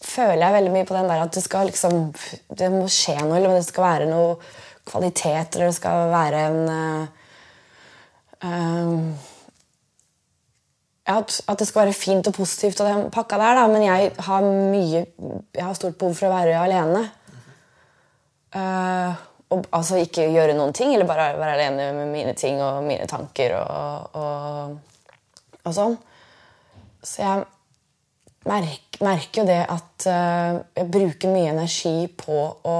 føler 0.00 0.42
jeg 0.42 0.56
veldig 0.56 0.72
mye 0.74 0.88
på 0.88 0.96
den 0.96 1.10
der 1.12 1.22
at 1.22 1.34
det 1.36 1.42
skal 1.44 1.68
liksom 1.68 1.98
Det 2.58 2.70
må 2.72 2.86
skje 2.90 3.18
noe, 3.20 3.36
eller 3.38 3.58
det 3.58 3.66
skal 3.68 3.86
være 3.86 4.10
noe 4.10 4.36
kvalitet, 4.90 5.54
eller 5.54 5.68
det 5.68 5.76
skal 5.76 6.08
være 6.10 6.46
en 6.48 6.60
at, 11.10 11.40
at, 11.48 11.58
det 11.58 11.66
skal 11.68 11.84
være 11.84 11.96
fint 11.96 12.28
og 12.30 12.34
positivt, 12.34 12.80
og 12.80 12.88
den 12.88 13.10
pakka 13.12 13.38
der, 13.40 13.58
da, 13.58 13.66
men 13.70 13.82
jeg 13.84 14.12
har 14.26 14.44
mye 14.46 15.04
Jeg 15.54 15.64
har 15.64 15.74
stort 15.74 15.98
behov 15.98 16.14
for 16.16 16.28
å 16.28 16.34
være 16.34 16.60
alene. 16.60 17.02
Uh, 18.54 19.14
og 19.50 19.66
altså 19.74 19.98
ikke 19.98 20.28
gjøre 20.30 20.54
noen 20.58 20.72
ting, 20.74 20.92
eller 20.94 21.08
bare 21.08 21.32
være 21.38 21.56
alene 21.56 21.90
med 21.94 22.12
mine 22.12 22.34
ting 22.38 22.60
og 22.62 22.84
mine 22.86 23.06
tanker 23.10 23.56
og, 23.58 24.14
og, 24.14 24.76
og 25.64 25.74
sånn. 25.74 25.96
Så 27.02 27.22
jeg 27.22 27.44
merker, 28.48 29.40
jo 29.40 29.46
det 29.48 29.60
at 29.68 30.08
uh, 30.08 30.60
jeg 30.76 30.88
bruker 30.92 31.32
mye 31.32 31.52
energi 31.52 32.08
på 32.16 32.40
å 32.64 32.78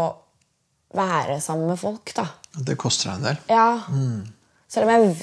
være 0.96 1.38
sammen 1.42 1.70
med 1.70 1.78
folk, 1.80 2.12
da. 2.16 2.26
Det 2.56 2.76
koster 2.80 3.10
deg 3.10 3.20
en 3.20 3.28
del? 3.28 3.40
Ja. 3.52 3.68
Mm. 3.88 4.26
Selv 4.70 4.88
om 4.88 4.94
jeg 4.94 5.14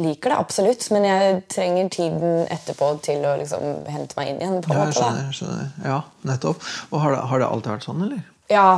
liker 0.00 0.32
det 0.32 0.38
absolutt, 0.38 0.86
men 0.94 1.06
jeg 1.06 1.42
trenger 1.52 1.90
tiden 1.92 2.48
etterpå 2.52 2.88
til 3.04 3.24
å 3.28 3.34
liksom 3.40 3.84
hente 3.90 4.18
meg 4.18 4.32
inn 4.32 4.40
igjen. 4.40 4.56
på 4.64 4.72
en 4.72 4.80
ja, 4.80 4.86
jeg 4.88 4.96
skjønner, 4.98 5.36
skjønner. 5.38 5.68
Ja, 5.84 6.00
nettopp. 6.30 6.64
Og 6.90 6.98
har 7.04 7.14
det, 7.14 7.20
har 7.30 7.42
det, 7.42 7.50
alltid 7.50 7.72
vært 7.74 7.86
sånn, 7.86 8.02
eller? 8.08 8.24
Ja. 8.50 8.68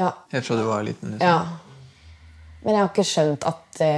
ja. 0.00 0.14
Helt 0.32 0.48
fra 0.48 0.58
du 0.58 0.64
var 0.68 0.86
liten? 0.86 1.16
Liksom. 1.16 1.26
Ja. 1.26 2.62
Men 2.64 2.76
jeg 2.78 2.80
har 2.80 2.92
ikke 2.92 3.08
skjønt 3.08 3.46
at 3.50 3.62
det 3.80 3.92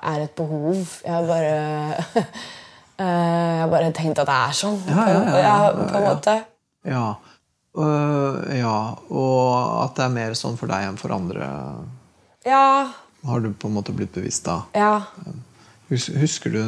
er 0.00 0.24
et 0.24 0.34
behov. 0.38 0.98
Jeg 1.04 1.12
har 1.12 1.28
bare 1.28 2.24
Jeg 2.94 3.60
har 3.60 3.70
bare 3.72 3.92
tenkt 3.96 4.20
at 4.22 4.28
det 4.28 4.34
er 4.34 4.52
sånn. 4.54 4.76
Ja, 4.86 5.04
ja, 5.10 5.38
ja, 5.42 5.54
på 5.74 5.98
en 5.98 6.04
måte. 6.06 6.34
Ja. 6.86 7.06
Uh, 7.74 8.38
ja. 8.54 8.76
Og 9.10 9.48
at 9.82 9.96
det 9.98 10.04
er 10.04 10.14
mer 10.14 10.36
sånn 10.38 10.58
for 10.60 10.70
deg 10.70 10.86
enn 10.86 11.00
for 11.00 11.14
andre. 11.16 11.48
Ja, 12.46 12.92
har 13.24 13.40
du 13.40 13.50
på 13.56 13.70
en 13.70 13.76
måte 13.78 13.94
blitt 13.96 14.12
bevisst 14.14 14.44
da? 14.46 14.60
Ja. 14.76 15.00
Husker 15.88 16.52
du 16.52 16.60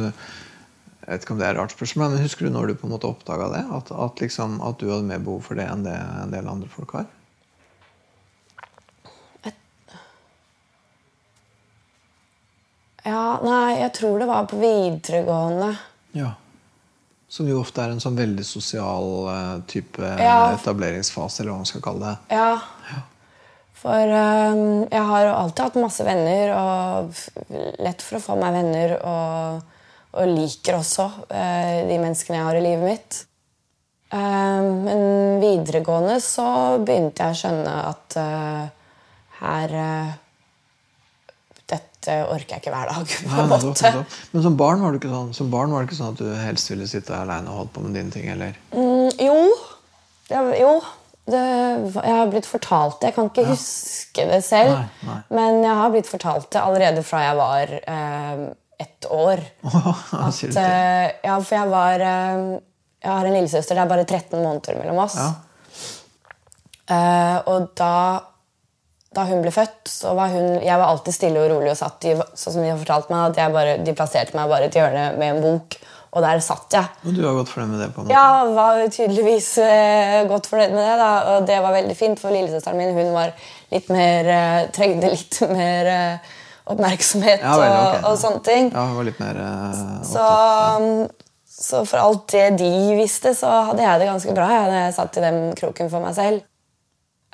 jeg 1.07 1.13
vet 1.13 1.23
ikke 1.23 1.35
om 1.37 1.39
det 1.39 1.45
er 1.47 1.53
et 1.53 1.59
rart 1.61 1.71
spørsmål, 1.71 2.09
men 2.11 2.25
Husker 2.25 2.47
du 2.47 2.51
når 2.51 2.67
du 2.67 2.79
på 2.81 2.87
en 2.87 2.91
måte 2.91 3.07
oppdaga 3.07 3.45
det? 3.53 3.61
At, 3.77 3.93
at, 3.95 4.19
liksom, 4.19 4.57
at, 4.59 4.81
du 4.81 4.89
hadde 4.91 5.07
mer 5.07 5.21
behov 5.23 5.45
for 5.45 5.55
det 5.55 5.63
enn 5.71 5.85
det 5.85 5.93
en 5.95 6.33
del 6.33 6.49
andre 6.51 6.67
folk 6.67 6.97
har? 6.97 7.05
Ja, 13.07 13.37
nei, 13.39 13.77
jeg 13.79 13.93
tror 13.95 14.19
det 14.19 14.27
var 14.27 14.47
på 14.51 14.59
videregående. 14.59 15.71
Ja. 16.17 16.33
Som 17.31 17.47
jo 17.47 17.61
ofte 17.61 17.83
er 17.83 17.93
en 17.93 18.01
sånn 18.03 18.17
veldig 18.19 18.43
sosial 18.47 19.07
uh, 19.27 19.59
type 19.67 20.03
ja. 20.19 20.53
etableringsfase, 20.55 21.41
eller 21.41 21.53
hva 21.53 21.61
man 21.61 21.69
skal 21.69 21.83
kalle 21.85 22.11
det. 22.11 22.35
Ja. 22.35 22.51
ja. 22.91 23.03
For 23.77 24.11
um, 24.11 24.83
jeg 24.89 25.05
har 25.11 25.23
jo 25.23 25.33
alltid 25.37 25.63
hatt 25.67 25.79
masse 25.79 26.07
venner, 26.07 26.53
og 26.57 27.81
lett 27.83 28.03
for 28.03 28.19
å 28.19 28.23
få 28.23 28.37
meg 28.39 28.55
venner. 28.57 28.95
Og, 28.99 29.73
og 30.17 30.31
liker 30.33 30.79
også 30.79 31.07
uh, 31.29 31.87
de 31.87 31.99
menneskene 32.01 32.39
jeg 32.39 32.47
har 32.49 32.59
i 32.59 32.63
livet 32.65 32.87
mitt. 32.87 33.23
Uh, 34.11 34.63
men 34.83 35.03
videregående 35.43 36.19
så 36.23 36.47
begynte 36.79 37.27
jeg 37.27 37.35
å 37.35 37.41
skjønne 37.43 37.75
at 37.91 38.19
uh, 38.19 38.63
her 39.43 39.77
Dette 41.67 42.13
orker 42.31 42.55
jeg 42.55 42.63
ikke 42.63 42.71
hver 42.71 42.91
dag. 42.93 43.15
på 43.31 43.41
en 43.43 43.49
måte. 43.51 43.91
Men 44.31 44.45
som 44.45 44.59
barn 44.59 44.83
var 44.83 44.93
det 44.93 45.01
ikke 45.01 45.11
sånn 45.11 45.33
Som 45.35 45.49
barn 45.51 45.73
var 45.73 45.83
det 45.83 45.89
ikke 45.89 45.99
sånn 45.99 46.13
at 46.15 46.21
du 46.21 46.29
helst 46.39 46.71
ville 46.71 46.87
sitte 46.87 47.15
aleine 47.17 47.51
og 47.51 47.63
holdt 47.63 47.73
på 47.75 47.83
med 47.83 47.97
dine 47.99 48.13
ting? 48.13 48.29
eller? 48.31 48.55
Mm, 48.71 49.09
jo. 49.25 49.41
jo. 50.61 50.71
Det, 51.27 51.41
jeg 51.91 52.15
har 52.15 52.29
blitt 52.31 52.47
fortalt 52.47 53.01
det. 53.01 53.09
Jeg 53.09 53.17
kan 53.17 53.27
ikke 53.27 53.43
ja. 53.43 53.51
huske 53.51 54.27
det 54.29 54.39
selv. 54.47 54.77
Nei, 54.77 55.09
nei. 55.09 55.17
Men 55.35 55.59
jeg 55.65 55.81
har 55.81 55.91
blitt 55.91 56.07
fortalt 56.07 56.47
det 56.55 56.63
allerede 56.63 57.03
fra 57.03 57.25
jeg 57.25 57.39
var 57.41 57.73
eh, 57.81 58.45
ett 58.79 59.09
år. 59.11 59.43
At, 60.27 60.39
eh, 60.43 61.09
ja, 61.27 61.35
for 61.41 61.57
jeg 61.57 61.73
var 61.73 62.05
eh, 62.07 62.45
Jeg 63.03 63.11
har 63.11 63.27
en 63.27 63.35
lillesøster. 63.35 63.75
Det 63.75 63.83
er 63.83 63.91
bare 63.91 64.07
13 64.07 64.39
måneder 64.39 64.79
mellom 64.79 65.03
oss. 65.03 65.19
Ja. 65.19 65.33
Eh, 66.87 67.37
og 67.51 67.67
da, 67.75 67.93
da 69.15 69.23
hun 69.29 69.43
ble 69.43 69.51
født, 69.55 69.87
så 69.87 70.11
var 70.17 70.33
hun 70.33 70.57
Jeg 70.59 70.77
var 70.77 70.91
alltid 70.91 71.15
stille 71.15 71.39
og 71.41 71.51
rolig 71.53 71.71
og 71.71 71.79
satt 71.79 72.05
i, 72.09 72.15
sånn 72.15 72.57
som 72.57 72.63
de 72.63 72.71
har 72.73 72.79
fortalt 72.81 73.11
meg, 73.13 73.37
at 73.37 73.53
bare, 73.53 73.77
de 73.83 73.95
plasserte 73.95 74.35
meg 74.37 74.49
bare 74.51 74.67
i 74.67 74.71
et 74.71 74.79
hjørne 74.79 75.11
med 75.17 75.35
en 75.35 75.45
bok 75.45 75.79
og 76.17 76.23
der 76.23 76.39
satt 76.41 76.73
jeg. 76.73 76.87
Og 77.05 77.13
du 77.15 77.21
var 77.21 77.35
godt 77.37 77.51
fornøyd 77.51 77.73
med 77.73 77.81
det? 77.83 77.89
på 77.93 78.01
en 78.01 78.07
måte? 78.07 78.15
Ja, 78.15 78.45
var 78.55 78.81
tydeligvis 78.93 79.49
eh, 79.61 80.23
godt 80.29 80.47
fornøyd 80.49 80.73
med 80.73 80.81
det. 80.81 80.95
da, 81.01 81.11
Og 81.33 81.47
det 81.49 81.59
var 81.61 81.75
veldig 81.75 81.97
fint, 81.99 82.21
for 82.21 82.33
lillesøsteren 82.33 82.79
min 82.79 82.95
hun 82.95 83.13
var 83.13 83.33
litt 83.73 83.91
mer, 83.93 84.31
eh, 84.33 84.59
trengte 84.75 85.11
litt 85.13 85.39
mer 85.59 85.91
eh, 85.91 86.33
oppmerksomhet 86.67 87.43
ja, 87.43 87.53
vel, 87.59 87.75
okay. 87.75 87.99
og, 88.01 88.09
og, 88.09 88.19
sånne 88.23 88.43
ting. 88.47 88.71
Ja, 88.73 88.87
hun 88.89 88.99
var 89.01 89.09
litt 89.09 89.21
mer 89.23 89.41
eh, 89.43 89.83
så, 90.07 90.25
så, 91.59 91.83
for 91.83 92.01
alt 92.01 92.25
det 92.33 92.47
de 92.63 92.73
visste, 92.97 93.35
så 93.37 93.51
hadde 93.69 93.85
jeg 93.85 94.01
det 94.01 94.09
ganske 94.09 94.35
bra 94.39 94.49
jeg, 94.53 94.73
jeg 94.79 94.97
satt 94.97 95.19
i 95.19 95.27
den 95.27 95.41
kroken 95.59 95.91
for 95.93 96.07
meg 96.07 96.17
selv. 96.17 96.43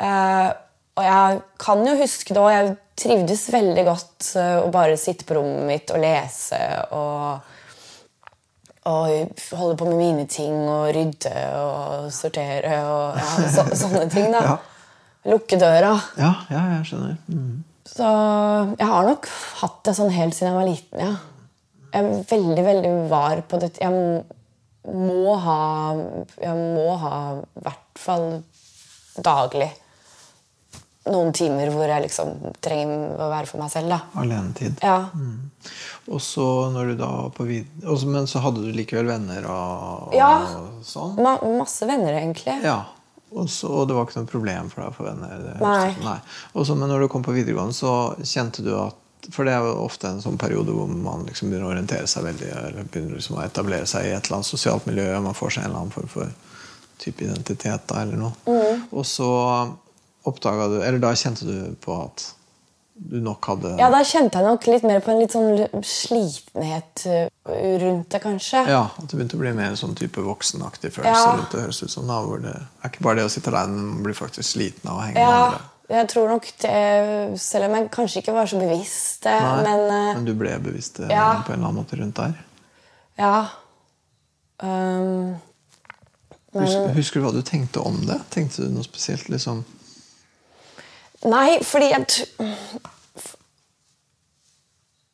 Eh, 0.01 0.50
og 0.94 1.06
jeg 1.08 1.42
kan 1.62 1.82
jo 1.88 1.96
huske 1.98 2.36
det, 2.36 2.42
og 2.42 2.54
jeg 2.54 2.76
trivdes 3.00 3.48
veldig 3.54 3.86
godt 3.88 4.30
uh, 4.38 4.60
å 4.62 4.70
bare 4.74 5.00
sitte 5.02 5.26
på 5.26 5.38
rommet 5.40 5.66
mitt 5.70 5.94
og 5.94 6.04
lese. 6.04 6.62
og 6.94 7.52
og 8.84 9.08
holde 9.56 9.78
på 9.80 9.86
med 9.88 9.96
mine 9.96 10.24
ting 10.28 10.58
og 10.68 10.90
rydde 10.92 11.32
og 11.56 12.10
sortere 12.12 12.82
og 12.84 13.16
ja, 13.16 13.46
så, 13.54 13.64
sånne 13.80 14.10
ting. 14.12 14.28
da. 14.34 14.44
Ja. 15.24 15.32
Lukke 15.32 15.56
døra. 15.56 15.94
Ja, 16.20 16.34
ja 16.52 16.62
jeg 16.74 16.88
skjønner. 16.90 17.14
Mm. 17.32 17.62
Så 17.88 18.08
jeg 18.76 18.90
har 18.90 19.06
nok 19.08 19.30
hatt 19.62 19.78
det 19.88 19.94
sånn 19.96 20.12
helt 20.12 20.36
siden 20.36 20.50
jeg 20.50 20.58
var 20.58 20.68
liten. 20.68 21.00
ja. 21.00 21.14
Jeg 21.94 22.10
er 22.10 22.26
veldig, 22.28 22.66
veldig 22.66 22.92
var 23.08 23.44
på 23.48 23.62
det. 23.62 23.70
Jeg 23.80 23.94
må 24.84 25.38
ha 25.46 25.62
Jeg 26.42 26.58
må 26.76 26.98
ha 27.00 27.16
i 27.40 27.64
hvert 27.64 28.04
fall 28.04 28.28
daglig 29.24 29.70
noen 31.10 31.34
timer 31.36 31.72
hvor 31.74 31.90
jeg 31.90 32.06
liksom 32.06 32.32
trenger 32.64 33.20
å 33.20 33.28
være 33.32 33.50
for 33.50 33.64
meg 33.64 33.72
selv. 33.74 33.92
da. 33.92 34.00
Alenetid. 34.22 34.80
Ja. 34.84 35.10
Mm. 35.12 35.52
Og 36.14 36.22
så 36.24 36.48
når 36.72 36.94
du 36.94 36.96
da 37.02 37.12
på 37.36 37.48
vid... 37.48 37.70
Også, 37.84 38.08
men 38.12 38.28
så 38.30 38.44
hadde 38.44 38.64
du 38.64 38.72
likevel 38.76 39.10
venner 39.12 39.48
og, 39.48 40.10
og 40.10 40.18
ja, 40.18 40.32
sånn? 40.88 41.16
Ma 41.24 41.38
masse 41.60 41.88
venner, 41.90 42.16
egentlig. 42.16 42.56
Ja. 42.64 42.82
Og, 43.34 43.50
så, 43.50 43.68
og, 43.68 43.88
det 43.90 43.98
var 43.98 44.08
ikke 44.08 44.22
noe 44.22 44.30
problem 44.30 44.72
for 44.72 44.84
deg 44.84 44.92
å 44.92 44.98
få 44.98 45.08
venner? 45.08 45.46
Nei. 45.60 45.94
Nei. 46.06 46.18
Også, 46.54 46.78
men 46.80 46.92
når 46.92 47.06
du 47.06 47.12
kom 47.12 47.26
på 47.26 47.36
videregående, 47.36 47.76
så 47.76 48.14
kjente 48.22 48.66
du 48.66 48.76
at 48.78 49.00
For 49.32 49.48
det 49.48 49.54
er 49.56 49.64
jo 49.64 49.86
ofte 49.86 50.10
en 50.12 50.20
sånn 50.20 50.36
periode 50.36 50.74
hvor 50.76 50.90
man 50.92 51.22
liksom 51.24 51.48
begynner 51.48 51.70
å 51.70 51.72
orientere 51.72 52.08
seg 52.12 52.26
veldig, 52.26 52.50
eller 52.60 52.90
begynner 52.92 53.16
liksom 53.16 53.38
å 53.38 53.46
etablere 53.46 53.88
seg 53.88 54.10
i 54.10 54.12
et 54.12 54.26
eller 54.28 54.42
annet 54.42 54.50
sosialt 54.50 54.88
miljø. 54.90 55.06
og 55.16 55.24
Man 55.30 55.38
får 55.38 55.56
seg 55.56 55.64
en 55.64 55.70
eller 55.70 55.80
annen 55.80 55.96
form 55.96 56.10
for 56.12 56.34
type 57.00 57.24
identitet 57.24 57.88
da, 57.88 58.02
eller 58.04 58.20
noe. 58.20 58.36
Mm. 58.44 58.84
Og 58.92 59.08
så 59.08 59.30
oppdaga 60.30 60.70
du 60.72 60.80
Eller 60.84 61.01
da 61.03 61.12
kjente 61.18 61.48
du 61.48 61.75
på 61.84 61.98
at 62.06 62.30
du 62.94 63.18
nok 63.22 63.46
hadde 63.50 63.74
Ja, 63.80 63.89
da 63.89 64.03
kjente 64.06 64.39
jeg 64.39 64.48
nok 64.48 64.68
litt 64.70 64.86
mer 64.86 65.01
på 65.03 65.12
en 65.13 65.20
litt 65.22 65.34
sånn 65.34 65.84
slitenhet 65.88 67.06
uh, 67.10 67.25
rundt 67.82 68.13
det, 68.13 68.22
kanskje. 68.22 68.62
Ja, 68.70 68.86
At 68.94 69.10
det 69.10 69.18
begynte 69.18 69.39
å 69.39 69.42
bli 69.42 69.53
mer 69.58 69.72
en 69.72 69.80
sånn 69.80 69.96
type 69.98 70.22
voksenaktig 70.24 70.94
følelse 70.94 71.24
ja. 71.25 71.36
rundt 71.39 71.56
det. 71.56 71.63
høres 71.65 71.82
ut 71.82 71.94
som 71.94 72.10
da, 72.10 72.20
hvor 72.24 72.44
det 72.44 72.53
er 72.53 72.92
ikke 72.92 73.06
bare 73.08 73.22
det 73.22 73.27
å 73.27 73.34
sitte 73.34 73.50
alene, 73.51 73.80
men 73.80 73.96
man 73.96 74.06
blir 74.06 74.18
faktisk 74.18 74.46
sliten 74.51 74.92
av 74.92 75.01
å 75.01 75.08
henge 75.08 75.20
ja, 75.20 75.32
med 75.32 75.39
andre. 75.42 75.63
Jeg 75.94 76.10
tror 76.13 76.30
nok 76.32 76.46
det, 76.63 76.77
Selv 77.44 77.68
om 77.68 77.75
jeg 77.75 77.89
kanskje 77.94 78.22
ikke 78.22 78.38
var 78.38 78.48
så 78.50 78.62
bevisst 78.62 79.25
det. 79.25 79.36
Nei, 79.42 79.58
men, 79.65 79.86
uh, 79.89 80.13
men, 80.13 80.30
du 80.30 80.36
ble 80.38 80.53
bevisst 80.63 81.01
det 81.01 81.10
ja. 81.12 81.27
på 81.42 81.56
en 81.56 81.60
eller 81.60 81.72
annen 81.72 81.82
måte 81.82 82.00
rundt 82.00 82.22
der? 82.22 82.38
Ja. 83.20 83.36
Um, 84.63 85.34
men, 86.53 86.62
husker, 86.62 86.94
husker, 86.94 87.20
du 87.20 87.25
hva 87.25 87.34
du 87.34 87.42
tenkte 87.46 87.82
om 87.82 87.98
det? 88.06 88.22
Tenkte 88.34 88.68
du 88.68 88.75
noe 88.77 88.86
spesielt? 88.86 89.25
liksom 89.34 89.65
Nei, 91.30 91.60
fordi 91.63 91.92
jeg 91.94 92.06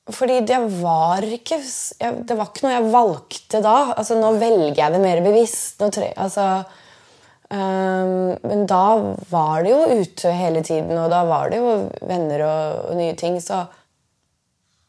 fordi 0.10 0.40
det 0.48 0.58
var 0.82 1.22
ikke 1.26 1.60
jeg, 1.60 2.22
Det 2.26 2.38
var 2.38 2.50
ikke 2.50 2.66
noe 2.66 2.76
jeg 2.76 2.92
valgte 2.94 3.62
da. 3.62 3.78
Altså, 3.94 4.18
nå 4.18 4.34
velger 4.42 4.80
jeg 4.80 4.96
det 4.96 5.02
mer 5.04 5.22
bevisst. 5.26 5.84
Tre, 5.94 6.10
altså, 6.18 6.46
um, 7.54 8.34
men 8.42 8.66
da 8.70 8.86
var 9.30 9.66
det 9.66 9.76
jo 9.76 10.02
ute 10.02 10.34
hele 10.34 10.64
tiden, 10.66 10.96
og 10.98 11.12
da 11.14 11.22
var 11.30 11.54
det 11.54 11.62
jo 11.62 11.76
venner 12.10 12.46
og, 12.48 12.90
og 12.90 13.00
nye 13.00 13.14
ting. 13.20 13.38
Så 13.44 13.62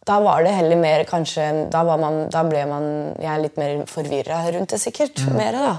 da 0.08 0.18
var 0.24 0.42
det 0.42 0.56
heller 0.56 0.80
mer 0.80 1.04
kanskje 1.04 1.68
Da, 1.70 1.84
var 1.84 2.00
man, 2.00 2.22
da 2.32 2.42
ble 2.48 2.64
man 2.70 2.84
jeg 3.20 3.44
litt 3.44 3.60
mer 3.60 3.84
forvirra 3.90 4.40
rundt 4.56 4.72
det, 4.72 4.80
sikkert. 4.82 5.20
Mer, 5.36 5.60
da. 5.60 5.74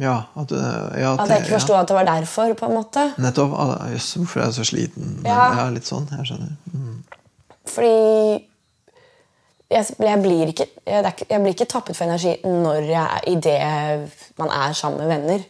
Ja, 0.00 0.14
at, 0.40 0.50
ja, 0.96 1.10
At 1.20 1.28
jeg 1.28 1.42
ikke 1.42 1.58
forsto 1.58 1.74
at 1.76 1.88
det 1.90 1.96
var 1.96 2.06
derfor, 2.08 2.54
på 2.56 2.68
en 2.70 2.78
måte. 2.78 3.02
Nettopp. 3.20 3.52
Ah, 3.60 3.90
Jøss, 3.92 4.14
hvorfor 4.16 4.40
er 4.40 4.44
jeg 4.48 4.54
så 4.56 4.64
sliten? 4.64 5.18
Men, 5.18 5.26
Ja. 5.28 5.50
ja, 5.58 5.66
litt 5.74 5.84
sånn. 5.88 6.06
Jeg 6.16 6.30
skjønner. 6.30 6.54
Mm. 6.72 7.02
Fordi 7.68 8.48
jeg, 9.72 9.86
jeg, 10.00 10.20
blir 10.22 10.52
ikke, 10.52 10.66
jeg, 10.86 11.12
jeg 11.28 11.40
blir 11.44 11.52
ikke 11.54 11.68
tappet 11.68 11.96
for 11.96 12.08
energi 12.08 12.38
når 12.44 12.88
jeg 12.88 13.02
er 13.04 13.28
i 13.28 13.34
det 13.36 13.58
man 14.40 14.48
er 14.48 14.72
sammen 14.76 15.04
med 15.04 15.12
venner. 15.12 15.44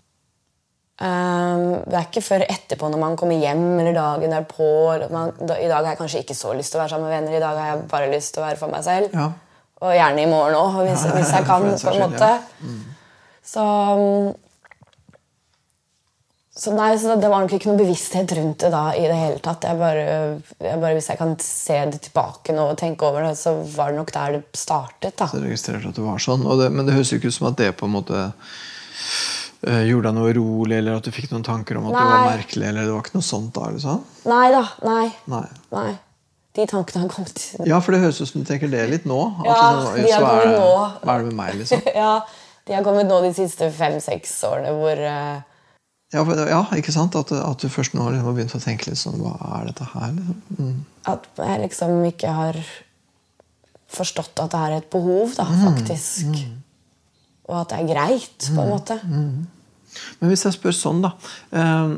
Um, 1.02 1.62
det 1.88 1.96
er 1.98 2.04
ikke 2.06 2.22
før 2.22 2.44
etterpå, 2.46 2.90
når 2.92 3.00
man 3.00 3.16
kommer 3.18 3.38
hjem 3.40 3.62
eller 3.80 3.94
dagen 3.96 4.34
derpå. 4.34 4.66
Man, 5.10 5.32
da, 5.40 5.56
I 5.58 5.70
dag 5.70 5.80
har 5.80 5.94
jeg 5.94 5.98
kanskje 6.02 6.22
ikke 6.22 6.36
så 6.38 6.52
lyst 6.54 6.74
til 6.74 6.78
å 6.78 6.82
være 6.82 6.94
sammen 6.94 7.08
med 7.08 7.16
venner. 7.16 7.38
I 7.38 7.42
dag 7.42 7.58
har 7.58 7.70
jeg 7.72 7.86
bare 7.90 8.10
lyst 8.12 8.34
til 8.34 8.42
å 8.42 8.46
være 8.46 8.60
for 8.60 8.74
meg 8.74 8.84
selv. 8.86 9.14
Ja. 9.14 9.30
Og 9.82 9.94
gjerne 9.96 10.22
i 10.22 10.30
morgen 10.30 10.54
òg, 10.58 10.82
hvis, 10.86 11.06
hvis 11.14 11.32
jeg 11.34 11.46
kan. 11.48 11.64
På 11.66 11.94
en 11.94 12.02
måte. 12.04 12.34
ja. 12.34 12.91
Så, 13.42 13.62
så 16.52 16.72
nei, 16.76 16.90
så 17.00 17.14
det 17.16 17.30
var 17.32 17.42
nok 17.42 17.54
ikke 17.56 17.70
noe 17.70 17.80
bevissthet 17.80 18.34
rundt 18.36 18.60
det 18.62 18.70
da 18.74 18.82
i 18.94 19.06
det 19.08 19.16
hele 19.16 19.40
tatt. 19.42 19.64
Jeg 19.66 19.78
bare, 19.80 20.02
jeg 20.60 20.80
bare, 20.82 20.94
hvis 20.98 21.08
jeg 21.10 21.18
kan 21.20 21.32
se 21.42 21.78
det 21.94 22.02
tilbake 22.10 22.54
nå 22.54 22.66
og 22.74 22.76
tenke 22.80 23.08
over 23.08 23.24
det, 23.24 23.32
så 23.40 23.54
var 23.74 23.90
det 23.94 24.02
nok 24.02 24.12
der 24.14 24.36
det 24.36 24.42
startet. 24.60 25.16
da. 25.16 25.30
Så 25.32 25.40
jeg 25.40 25.48
registrerte 25.48 25.88
at 25.90 25.98
det 25.98 26.04
var 26.04 26.20
sånn. 26.22 26.44
Det, 26.60 26.68
men 26.76 26.86
det 26.88 26.98
høres 26.98 27.14
ikke 27.16 27.32
ut 27.32 27.38
som 27.38 27.48
at 27.50 27.58
det 27.62 27.70
på 27.80 27.88
en 27.88 27.94
måte 27.96 28.20
eh, 28.28 29.82
gjorde 29.88 30.10
deg 30.12 30.18
noe 30.20 30.34
urolig, 30.36 30.78
eller 30.82 31.00
at 31.00 31.08
du 31.08 31.10
fikk 31.16 31.32
noen 31.32 31.46
tanker 31.48 31.80
om 31.80 31.88
at 31.88 31.96
du 31.96 32.02
var 32.04 32.28
merkelig. 32.36 32.68
eller 32.68 32.86
det 32.86 32.94
var 32.94 33.06
ikke 33.06 33.16
noe 33.18 33.30
sånt 33.32 33.52
da, 33.56 33.66
liksom? 33.72 34.04
Nei 34.28 34.46
da. 34.54 34.64
Nei. 34.86 35.06
Nei. 35.32 35.44
nei. 35.72 35.90
De 36.52 36.66
tankene 36.68 37.06
har 37.06 37.08
kommet 37.08 37.42
Ja, 37.64 37.78
for 37.80 37.96
det 37.96 38.02
høres 38.04 38.20
ut 38.20 38.28
som 38.28 38.42
du 38.44 38.48
tenker 38.52 38.68
det 38.68 38.84
litt 38.92 39.06
nå. 39.08 39.18
Ja, 39.40 39.56
Ja, 39.56 39.68
liksom, 39.96 40.04
de 40.04 40.12
er 40.20 40.46
det- 40.46 40.56
nå. 40.60 40.72
Hva 41.00 41.14
er 41.16 41.22
det 41.24 41.30
med 41.32 41.38
meg, 41.40 41.54
liksom? 41.62 41.80
Ja, 42.04 42.12
de 42.68 42.76
har 42.76 42.84
kommet 42.86 43.08
nå 43.08 43.18
de 43.24 43.32
siste 43.36 43.70
fem-seks 43.74 44.36
årene 44.48 44.74
hvor 44.76 45.00
uh... 45.02 45.40
Ja, 46.12 46.22
for, 46.28 46.36
ja 46.36 46.60
ikke 46.76 46.92
sant? 46.94 47.16
At, 47.16 47.32
at 47.32 47.62
du 47.62 47.72
først 47.72 47.96
nå 47.96 48.04
liksom 48.12 48.28
har 48.28 48.36
begynt 48.36 48.56
å 48.56 48.62
tenke 48.62 48.90
litt 48.90 49.00
sånn 49.00 49.20
Hva 49.22 49.32
er 49.58 49.70
dette 49.70 49.86
her, 49.94 50.10
liksom? 50.18 50.42
Mm. 50.58 50.74
At 51.08 51.28
jeg 51.40 51.62
liksom 51.64 51.94
ikke 52.10 52.34
har 52.36 52.58
forstått 53.92 54.40
at 54.40 54.52
det 54.52 54.60
er 54.66 54.76
et 54.78 54.90
behov, 54.92 55.34
da, 55.36 55.48
Mm, 55.48 55.64
faktisk. 55.66 56.38
Og 57.50 57.56
at 57.58 57.72
det 57.72 57.80
er 57.80 57.90
greit, 57.90 58.46
på 58.46 58.62
en 58.62 58.70
måte. 58.70 58.96
Men 59.02 60.30
hvis 60.30 60.44
jeg 60.46 60.56
spør 60.56 60.72
sånn, 60.72 61.02
da 61.04 61.10
eh, 61.52 61.90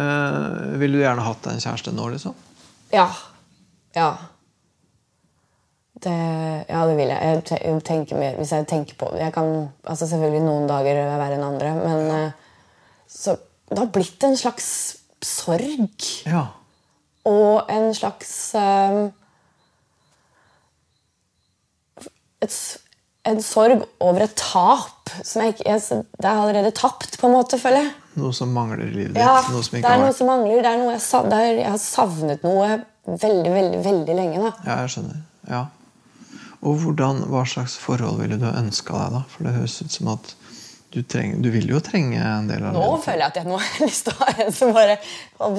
eh, 0.00 0.78
Ville 0.80 0.96
du 0.96 1.02
gjerne 1.02 1.26
hatt 1.26 1.48
en 1.50 1.60
kjæreste 1.60 1.92
nå, 1.92 2.06
liksom? 2.14 2.36
Ja. 2.94 3.10
Ja. 3.96 4.14
Det, 6.02 6.12
ja, 6.66 6.80
det 6.88 6.96
vil 6.98 7.12
jeg. 7.12 7.42
jeg 7.52 7.82
tenker 7.86 8.18
mer, 8.18 8.34
hvis 8.34 8.50
jeg 8.50 8.66
tenker 8.66 8.96
på 8.98 9.12
det 9.12 9.20
jeg 9.22 9.34
kan, 9.36 9.52
altså 9.86 10.08
Selvfølgelig 10.10 10.42
noen 10.42 10.66
dager 10.66 10.98
være 11.20 11.36
enn 11.36 11.44
andre, 11.46 11.74
men 11.78 12.10
eh, 12.16 12.32
så 13.06 13.36
det 13.72 13.78
har 13.78 13.90
blitt 13.94 14.24
en 14.26 14.36
slags 14.36 14.68
sorg. 15.22 16.08
Ja. 16.26 16.46
Og 17.28 17.70
en 17.70 17.92
slags 17.94 18.30
um, 18.58 19.04
et, 22.42 22.56
En 23.28 23.38
sorg 23.42 23.84
over 24.02 24.24
et 24.26 24.34
tap. 24.36 25.12
Som 25.22 25.44
jeg, 25.44 25.60
jeg, 25.62 25.82
det 26.18 26.26
er 26.26 26.40
allerede 26.40 26.72
tapt, 26.74 27.18
på 27.20 27.28
en 27.28 27.36
måte, 27.36 27.58
føler 27.60 27.84
jeg. 27.84 27.92
Noe 28.18 28.32
som 28.36 28.50
mangler 28.52 28.82
i 28.86 28.90
livet 28.90 29.14
ditt? 29.14 29.22
Ja, 29.22 29.38
noe 29.52 29.62
som 29.64 29.76
det 29.76 29.84
er 29.84 29.92
har 29.92 30.00
noe 30.00 30.08
vært 30.08 30.18
som 30.18 30.30
mangler. 30.32 30.58
Det 30.64 30.72
er 30.72 30.80
noe 30.80 30.94
jeg, 30.96 31.04
savner, 31.04 31.44
er, 31.44 31.60
jeg 31.60 31.70
har 31.70 31.80
savnet 31.80 32.42
noe 32.46 32.70
veldig, 33.06 33.52
veldig, 33.52 33.80
veldig 33.86 34.16
lenge. 34.18 34.42
da. 34.42 34.52
Ja, 34.66 34.80
jeg 34.82 34.94
skjønner. 34.96 35.22
Ja. 35.48 35.62
Og 36.62 36.78
hvordan, 36.78 37.24
hva 37.30 37.42
slags 37.48 37.74
forhold 37.82 38.20
ville 38.22 38.38
du 38.38 38.46
ønska 38.46 38.94
deg, 38.94 39.16
da? 39.16 39.22
For 39.32 39.46
det 39.46 39.56
høres 39.56 39.80
ut 39.82 39.94
som 39.94 40.12
at 40.12 40.36
du, 40.92 41.00
treng, 41.08 41.38
du 41.40 41.48
vil 41.50 41.70
jo 41.72 41.78
trenge 41.80 42.20
en 42.20 42.48
del 42.50 42.66
av 42.68 42.74
det. 42.74 42.80
Nå 42.84 42.96
føler 43.00 43.22
jeg 43.22 43.30
at 43.30 43.38
jeg 43.40 43.48
nå 43.48 43.58
har 43.62 43.78
lyst 43.86 44.06
til 44.06 44.12
å 44.12 44.26
ha 44.26 44.32
en 44.44 44.52
som 44.52 44.72
bare 44.76 44.96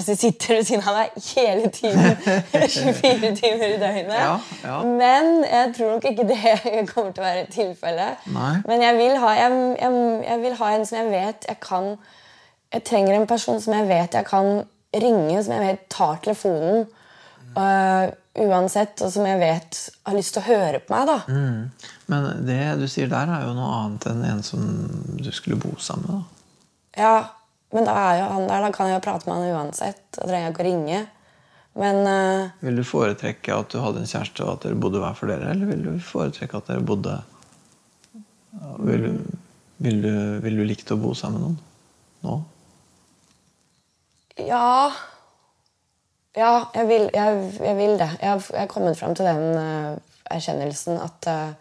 sitter 0.06 0.60
ved 0.60 0.68
siden 0.68 0.86
av 0.92 1.00
deg 1.00 1.28
hele 1.32 1.72
tiden. 1.74 2.18
24 2.76 3.32
timer 3.40 3.66
i 3.66 3.80
døgnet. 3.82 4.14
Ja, 4.14 4.36
ja. 4.62 4.78
Men 4.86 5.32
jeg 5.48 5.74
tror 5.78 5.96
nok 5.96 6.08
ikke 6.12 6.28
det 6.30 6.54
kommer 6.94 7.16
til 7.16 7.24
å 7.24 7.28
være 7.28 7.46
tilfellet. 7.54 8.28
Men 8.70 8.86
jeg 8.86 9.00
vil, 9.00 9.18
ha, 9.24 9.36
jeg, 9.42 9.62
jeg, 9.82 10.04
jeg 10.28 10.44
vil 10.46 10.58
ha 10.62 10.74
en 10.78 10.86
som 10.90 11.02
jeg 11.02 11.14
vet 11.16 11.50
jeg 11.50 11.62
kan 11.64 11.96
Jeg 12.74 12.86
trenger 12.90 13.16
en 13.18 13.30
person 13.30 13.60
som 13.62 13.74
jeg 13.74 13.90
vet 13.90 14.16
jeg 14.18 14.26
kan 14.26 14.64
ringe, 14.94 15.44
som 15.44 15.54
jeg 15.58 15.66
vet 15.66 15.88
tar 15.90 16.22
telefonen 16.22 16.86
øh, 17.58 18.06
uansett, 18.34 19.02
og 19.06 19.12
som 19.14 19.28
jeg 19.28 19.40
vet 19.42 19.80
har 20.08 20.18
lyst 20.18 20.34
til 20.34 20.42
å 20.42 20.48
høre 20.48 20.82
på 20.82 20.94
meg. 20.96 21.10
da. 21.10 21.18
Mm. 21.30 21.90
Men 22.10 22.46
det 22.48 22.62
du 22.82 22.88
sier 22.90 23.12
der, 23.12 23.30
er 23.30 23.48
jo 23.48 23.56
noe 23.58 23.74
annet 23.84 24.08
enn 24.10 24.24
en 24.26 24.44
som 24.46 24.64
du 25.20 25.32
skulle 25.32 25.60
bo 25.62 25.76
sammen 25.78 26.08
med. 26.10 26.22
da. 26.22 27.04
Ja, 27.04 27.16
men 27.74 27.90
da 27.90 27.98
er 27.98 28.22
jo 28.22 28.32
han 28.36 28.48
der, 28.50 28.64
da 28.66 28.72
kan 28.74 28.90
jeg 28.90 29.00
jo 29.00 29.04
prate 29.06 29.30
med 29.30 29.40
han 29.40 29.60
uansett. 29.60 30.02
Da 30.14 30.26
trenger 30.26 30.48
jeg 30.48 30.56
ikke 30.56 30.66
å 30.66 30.70
ringe. 30.70 31.04
Men 31.74 32.02
uh, 32.06 32.50
Vil 32.62 32.78
du 32.78 32.84
foretrekke 32.86 33.56
at 33.56 33.74
du 33.74 33.80
hadde 33.82 34.04
en 34.04 34.10
kjæreste 34.10 34.46
og 34.46 34.52
at 34.52 34.68
dere 34.68 34.78
bodde 34.78 35.02
hver 35.02 35.16
for 35.18 35.32
dere, 35.32 35.54
eller 35.54 35.72
vil 35.72 35.86
du 35.88 35.94
foretrekke 36.06 36.60
at 36.60 36.70
dere 36.70 36.86
bodde 36.86 37.16
Vil 38.86 39.08
du, 39.08 39.38
vil 39.82 40.04
du, 40.04 40.14
vil 40.44 40.60
du 40.62 40.68
likt 40.70 40.94
å 40.94 41.00
bo 41.02 41.16
sammen 41.18 41.42
med 41.42 41.48
noen 41.48 41.62
nå? 42.24 42.36
ja 44.48 44.94
Ja, 46.34 46.66
jeg 46.74 46.88
vil, 46.90 47.10
jeg, 47.14 47.52
jeg 47.62 47.78
vil 47.78 48.00
det. 48.00 48.10
Jeg 48.22 48.30
har, 48.30 48.66
kommet 48.72 48.98
fram 48.98 49.14
til 49.16 49.28
den 49.28 49.54
uh, 49.54 49.98
erkjennelsen 50.34 50.98
at 50.98 51.30
uh, 51.30 51.54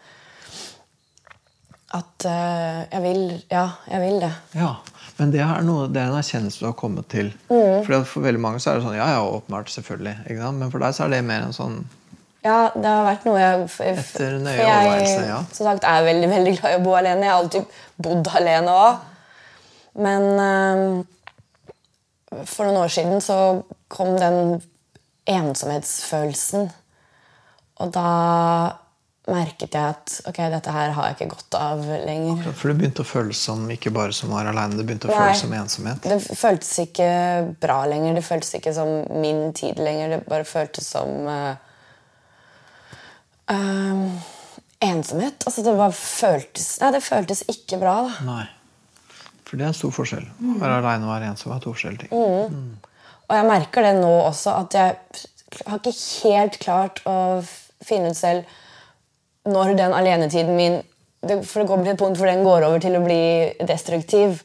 At 1.93 2.25
uh, 2.25 2.79
jeg 2.89 3.01
vil 3.03 3.43
Ja, 3.51 3.67
jeg 3.91 4.01
vil 4.01 4.21
det. 4.23 4.31
Ja, 4.57 4.73
men 5.19 5.33
det 5.33 5.43
er, 5.45 5.61
noe, 5.61 5.85
det 5.93 6.01
er 6.01 6.09
en 6.09 6.17
erkjennelse 6.17 6.63
du 6.63 6.65
har 6.71 6.77
kommet 6.77 7.05
til. 7.13 7.29
Mm. 7.51 7.85
For 7.85 8.01
for 8.09 8.25
veldig 8.25 8.41
mange 8.41 8.63
så 8.63 8.71
er 8.71 8.79
det 8.79 8.87
sånn 8.87 8.97
Ja, 8.97 9.11
ja, 9.13 9.21
åpenbart, 9.21 9.69
selvfølgelig. 9.69 10.15
Men 10.41 10.71
for 10.71 10.81
deg 10.81 10.97
så 10.97 11.05
er 11.05 11.13
det 11.13 11.23
mer 11.29 11.45
en 11.45 11.53
sånn 11.53 11.83
Ja, 12.43 12.71
det 12.73 12.89
har 12.89 13.05
vært 13.05 13.29
noe 13.29 13.39
jeg 13.39 13.69
Etter 13.93 14.39
nøye 14.41 14.57
for 14.57 14.65
jeg, 14.65 14.83
overveielse, 14.87 15.25
ja. 15.29 15.41
Som 15.53 15.69
sagt, 15.69 15.85
er 15.85 16.09
veldig 16.09 16.33
veldig 16.33 16.57
glad 16.57 16.73
i 16.73 16.81
å 16.81 16.85
bo 16.89 16.97
alene. 16.97 17.27
Jeg 17.27 17.35
har 17.35 17.43
alltid 17.45 17.81
bodd 18.09 18.35
alene 18.41 18.77
òg. 18.87 19.09
Men 20.01 20.23
øh, 20.41 21.03
for 22.49 22.67
noen 22.67 22.83
år 22.83 22.93
siden 22.93 23.21
så 23.23 23.37
kom 23.91 24.15
den 24.19 24.61
ensomhetsfølelsen. 25.29 26.69
Og 27.83 27.91
da 27.93 28.09
merket 29.31 29.71
jeg 29.71 29.93
at 29.93 30.13
ok, 30.27 30.39
dette 30.51 30.71
her 30.75 30.91
har 30.97 31.07
jeg 31.07 31.15
ikke 31.15 31.29
godt 31.31 31.55
av 31.55 31.83
lenger. 32.03 32.41
For 32.59 32.71
du 32.71 32.79
begynte 32.81 33.05
å 33.05 33.07
føles 33.07 33.39
som 33.47 33.63
ikke 33.71 33.93
bare 33.95 34.15
som 34.15 34.33
var 34.35 34.49
aleine, 34.51 34.75
det 34.75 34.85
begynte 34.87 35.07
å 35.07 35.15
føles 35.15 35.43
som 35.45 35.55
ensomhet. 35.55 36.03
Det 36.03 36.19
føltes 36.39 36.73
ikke 36.83 37.09
bra 37.63 37.83
lenger. 37.89 38.17
Det 38.19 38.25
føltes 38.27 38.57
ikke 38.59 38.73
som 38.75 38.91
min 39.23 39.45
tid 39.55 39.79
lenger. 39.79 40.17
Det 40.17 40.19
bare 40.27 40.47
føltes 40.47 40.89
som 40.91 41.29
uh, 41.29 41.53
uh, 43.53 44.03
ensomhet. 44.83 45.47
Altså, 45.47 45.63
det 45.63 45.77
bare 45.79 45.95
føltes 45.95 46.67
Nei, 46.83 46.91
det 46.97 47.03
føltes 47.05 47.45
ikke 47.47 47.79
bra, 47.79 47.95
da. 48.09 48.27
Nei. 48.27 48.43
For 49.53 49.61
det 49.61 49.67
er 49.67 49.69
en 49.69 49.75
stor 49.77 49.91
forskjell. 49.93 50.23
Å 50.25 50.53
være 50.57 50.77
aleine 50.79 51.05
og 51.05 51.11
være 51.13 51.27
ensom 51.29 51.51
er 51.53 51.59
to 51.61 51.75
forskjellige 51.75 52.07
ting. 52.07 52.13
Mm. 52.17 52.93
Og 53.29 53.33
jeg 53.37 53.45
merker 53.45 53.85
det 53.85 53.91
nå 53.99 54.09
også, 54.23 54.55
at 54.63 54.77
jeg 54.79 54.95
har 55.67 55.77
ikke 55.77 55.93
helt 56.23 56.57
klart 56.63 57.01
å 57.05 57.17
finne 57.85 58.09
ut 58.09 58.17
selv 58.17 58.49
når 59.45 59.75
den 59.77 59.93
alenetiden 59.93 60.57
min 60.57 60.79
For 61.21 61.61
det 61.61 61.67
kommer 61.69 61.85
til 61.85 61.93
et 61.93 62.01
punkt 62.01 62.17
hvor 62.17 62.31
den 62.31 62.41
går 62.43 62.65
over 62.65 62.81
til 62.81 62.97
å 62.97 63.03
bli 63.05 63.53
destruktiv. 63.69 64.41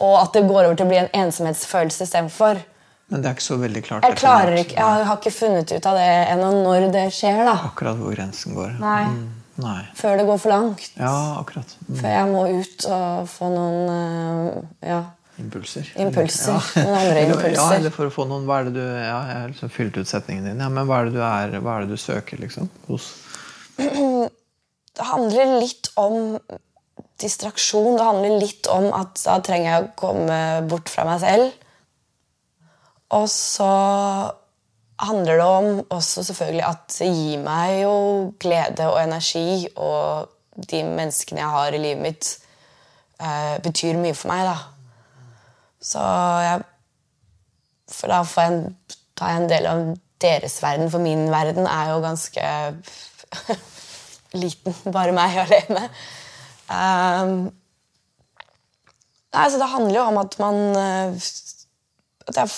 Og 0.00 0.16
at 0.22 0.32
det 0.32 0.46
går 0.48 0.64
over 0.64 0.80
til 0.80 0.88
å 0.88 0.94
bli 0.94 1.02
en 1.02 1.12
ensomhetsfølelse 1.26 2.08
istedenfor. 2.08 2.64
Men 3.12 3.20
det 3.20 3.28
er 3.28 3.36
ikke 3.36 3.48
så 3.50 3.60
veldig 3.60 3.84
klart. 3.84 4.08
Jeg 4.08 4.18
klarer 4.22 4.56
ikke, 4.56 4.80
jeg 4.80 5.06
har 5.10 5.20
ikke 5.20 5.34
funnet 5.36 5.76
ut 5.76 5.92
av 5.92 6.00
det 6.00 6.08
ennå 6.32 6.50
når 6.64 6.88
det 6.96 7.04
skjer. 7.12 7.44
da. 7.44 7.58
Akkurat 7.68 8.00
hvor 8.00 8.16
grensen 8.16 8.56
går. 8.56 8.80
Nei. 8.80 9.04
Mm, 9.12 9.41
nei. 9.60 9.80
Før 9.98 10.20
det 10.20 10.28
går 10.28 10.38
for 10.40 10.54
langt. 10.54 10.86
Ja, 10.96 11.16
akkurat. 11.40 11.74
Mm. 11.88 11.96
Før 11.98 12.14
jeg 12.14 12.30
må 12.30 12.44
ut 12.60 12.86
og 12.88 13.26
få 13.32 13.50
noen 13.52 13.92
eh, 13.96 14.70
ja, 14.92 15.02
Impulser. 15.40 15.88
Impulser. 15.96 16.58
Ja. 16.76 16.82
Noen 16.84 16.98
andre 16.98 17.22
impulser. 17.24 17.56
Ja, 17.56 17.68
eller 17.78 17.94
for 17.94 18.10
å 18.10 18.12
få 18.12 18.26
noen 18.28 18.44
Hva 18.48 18.58
er 18.60 18.68
det 18.68 18.74
du 18.76 18.82
Ja, 18.84 19.20
jeg 19.30 19.38
har 19.38 19.48
liksom 19.48 19.72
fylt 19.72 19.96
ut 19.96 20.10
setningen 20.10 20.50
din. 20.50 20.60
Ja, 20.60 20.68
men 20.68 20.86
hva 20.88 21.00
er 21.00 21.08
det 21.08 21.16
du 21.16 21.22
er 21.24 21.56
Hva 21.64 21.78
er 21.78 21.86
det 21.86 21.96
du 21.96 22.02
søker, 22.02 22.42
liksom? 22.42 22.68
Hos 22.90 23.08
Det 24.92 25.08
handler 25.08 25.54
litt 25.62 25.88
om 25.96 26.36
distraksjon. 27.22 27.96
Det 27.96 28.04
handler 28.04 28.42
litt 28.42 28.68
om 28.68 28.90
at 28.92 29.16
da 29.24 29.38
trenger 29.44 29.70
jeg 29.70 29.86
å 29.86 29.92
komme 29.96 30.38
bort 30.68 30.92
fra 30.92 31.06
meg 31.08 31.22
selv. 31.22 31.54
Og 33.16 33.24
så 33.32 33.70
handler 35.00 35.36
det 35.36 35.44
om 35.46 35.86
også 35.90 36.24
selvfølgelig 36.24 36.64
at 36.66 36.96
det 36.98 37.08
gir 37.08 37.40
meg 37.42 37.80
jo 37.82 37.96
glede 38.40 38.86
og 38.90 39.00
energi, 39.02 39.66
og 39.76 40.28
de 40.70 40.82
menneskene 40.84 41.40
jeg 41.40 41.54
har 41.56 41.74
i 41.74 41.80
livet 41.80 42.02
mitt, 42.02 42.30
eh, 43.20 43.56
betyr 43.62 43.98
mye 43.98 44.14
for 44.14 44.32
meg, 44.32 44.46
da. 44.46 44.56
Så 45.82 46.02
jeg 46.46 46.62
For 47.92 48.08
da 48.08 48.22
får 48.24 48.42
jeg, 48.42 48.74
tar 49.16 49.28
jeg 49.28 49.42
en 49.42 49.48
del 49.50 49.66
av 49.68 49.80
deres 50.22 50.62
verden, 50.62 50.90
for 50.90 51.02
min 51.02 51.26
verden 51.30 51.66
er 51.66 51.90
jo 51.90 51.98
ganske 52.00 52.44
liten. 54.42 54.76
Bare 54.94 55.12
meg 55.12 55.36
alene. 55.42 55.82
Um, 56.72 57.50
nei, 59.34 59.44
så 59.50 59.60
det 59.60 59.68
handler 59.74 59.98
jo 59.98 60.06
om 60.06 60.20
at 60.22 60.38
man 60.40 60.60
eh, 60.78 61.26
At 62.30 62.38
jeg 62.38 62.48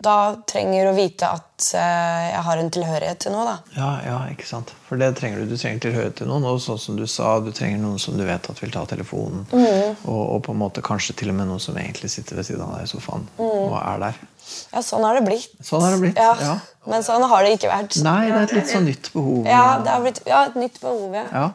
da 0.00 0.16
trenger 0.48 0.88
å 0.88 0.94
vite 0.96 1.28
at 1.28 1.66
uh, 1.76 2.20
jeg 2.30 2.40
har 2.46 2.60
en 2.60 2.70
tilhørighet 2.72 3.20
til 3.20 3.34
noe. 3.34 3.44
da. 3.44 3.56
Ja, 3.76 3.90
ja, 4.06 4.16
ikke 4.32 4.48
sant. 4.48 4.72
For 4.88 5.00
det 5.00 5.10
trenger 5.18 5.42
du. 5.42 5.52
Du 5.52 5.60
trenger 5.60 5.82
tilhørighet 5.84 6.16
til 6.22 6.30
noen. 6.30 6.46
Og 6.48 6.60
sånn 6.64 6.80
som 6.80 6.96
du 6.96 7.04
sa, 7.10 7.34
du 7.44 7.50
trenger 7.56 7.82
noen 7.82 8.00
som 8.00 8.16
du 8.16 8.24
vet 8.24 8.48
at 8.48 8.62
vil 8.62 8.72
ta 8.72 8.86
telefonen. 8.88 9.44
Mm. 9.52 10.00
Og, 10.08 10.22
og, 10.22 10.40
på 10.46 10.54
en 10.56 10.60
måte 10.62 10.84
kanskje 10.84 11.18
til 11.20 11.34
og 11.34 11.38
med 11.42 11.50
noen 11.52 11.62
som 11.62 11.76
egentlig 11.76 12.12
sitter 12.14 12.40
ved 12.40 12.48
siden 12.48 12.64
av 12.64 12.78
deg 12.78 12.88
i 12.88 12.92
sofaen 12.94 13.28
og 13.40 13.76
er 13.82 14.02
der. 14.06 14.24
Ja, 14.72 14.82
sånn 14.82 15.04
har 15.04 15.20
det 15.20 15.26
blitt. 15.28 15.52
Sånn 15.62 15.84
har 15.84 15.94
det 15.94 16.00
blitt, 16.02 16.18
ja. 16.18 16.32
ja. 16.40 16.56
Men 16.90 17.04
sånn 17.06 17.22
har 17.28 17.44
det 17.44 17.54
ikke 17.58 17.70
vært. 17.70 18.00
Nei, 18.02 18.24
det 18.30 18.38
er 18.38 18.48
et 18.48 18.56
litt 18.56 18.72
sånn 18.72 18.88
nytt 18.88 19.12
behov. 19.14 19.44
Ja, 19.46 19.64
det 19.84 19.92
har 19.92 20.02
blitt 20.04 20.24
ja, 20.26 20.42
et 20.48 20.58
nytt 20.58 20.80
behov, 20.82 21.14
ja. 21.14 21.28
Ja, 21.28 21.46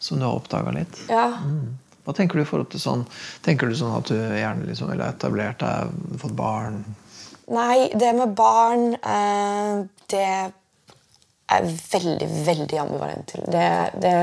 Som 0.00 0.22
du 0.22 0.28
har 0.28 0.38
oppdaga 0.38 0.78
litt. 0.78 1.02
ja. 1.10 1.28
Hva 2.00 2.14
tenker 2.16 2.40
du 2.40 2.42
i 2.42 2.48
forhold 2.48 2.70
til 2.72 2.80
sånn 2.82 3.02
Tenker 3.44 3.68
du 3.68 3.76
sånn 3.76 3.92
at 3.92 4.08
du 4.08 4.16
gjerne 4.16 4.64
liksom 4.66 4.88
ville 4.90 5.04
ha 5.04 5.12
etablert 5.12 5.60
deg, 5.60 5.92
fått 6.18 6.32
barn? 6.38 6.80
Nei, 7.50 7.90
det 7.98 8.12
med 8.14 8.34
barn 8.38 8.92
eh, 8.94 9.80
Det 10.10 10.26
er 11.50 11.66
veldig, 11.66 12.28
veldig 12.46 12.78
ambivalent 12.78 13.32
til. 13.32 13.42
Det, 13.50 13.70
det 14.02 14.14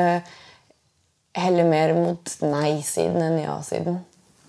heller 1.38 1.68
mer 1.68 1.94
mot 1.98 2.38
nei-siden 2.42 3.20
enn 3.22 3.42
ja-siden. 3.42 4.00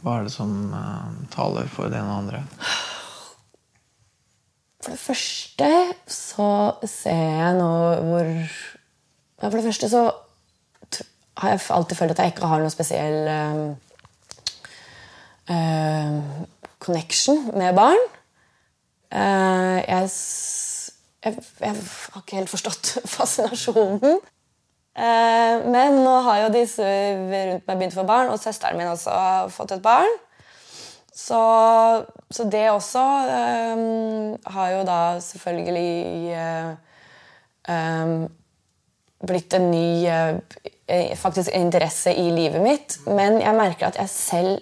Hva 0.04 0.20
er 0.20 0.28
det 0.28 0.34
som 0.34 0.52
eh, 0.78 1.08
taler 1.34 1.66
for 1.72 1.90
det 1.90 1.98
ene 1.98 2.12
og 2.12 2.20
andre? 2.22 2.44
For 4.78 4.94
det 4.94 5.00
første 5.02 5.70
så 6.06 6.50
ser 6.86 7.24
jeg 7.40 7.56
nå 7.58 7.72
hvor 8.06 8.28
ja, 8.30 9.48
For 9.48 9.58
det 9.58 9.66
første 9.66 9.90
så 9.90 10.04
har 11.38 11.52
jeg 11.54 11.60
alltid 11.70 11.98
følt 11.98 12.14
at 12.14 12.22
jeg 12.22 12.32
ikke 12.34 12.50
har 12.50 12.62
noe 12.62 12.72
spesiell 12.72 13.28
eh, 13.30 13.58
eh, 15.54 16.14
connection 16.82 17.44
med 17.58 17.76
barn. 17.78 18.06
Eh, 19.08 19.78
jeg, 19.88 20.10
jeg, 21.24 21.38
jeg 21.60 21.74
har 22.12 22.22
ikke 22.22 22.40
helt 22.40 22.52
forstått 22.52 22.94
fascinasjonen. 23.16 24.18
Eh, 24.98 25.66
men 25.70 26.00
nå 26.02 26.14
har 26.26 26.44
jo 26.44 26.54
disse 26.54 26.84
rundt 26.84 27.68
meg 27.68 27.76
begynt 27.76 27.94
å 27.94 28.02
få 28.02 28.08
barn, 28.08 28.32
og 28.32 28.40
søsteren 28.42 28.80
min 28.80 28.90
også 28.90 29.14
har 29.14 29.52
fått 29.54 29.76
et 29.76 29.84
barn. 29.84 30.18
Så, 31.18 31.38
så 32.30 32.44
det 32.46 32.68
også 32.70 33.02
um, 33.02 34.36
har 34.54 34.68
jo 34.70 34.82
da 34.86 34.98
selvfølgelig 35.18 36.36
uh, 36.38 36.68
um, 37.66 38.12
blitt 39.26 39.56
en 39.58 39.66
ny 39.72 40.06
uh, 40.06 40.38
faktisk 41.18 41.50
interesse 41.58 42.14
i 42.14 42.28
livet 42.30 42.62
mitt. 42.62 43.00
Men 43.10 43.40
jeg 43.42 43.58
merker 43.58 43.90
at 43.90 43.98
jeg 43.98 44.14
selv 44.14 44.60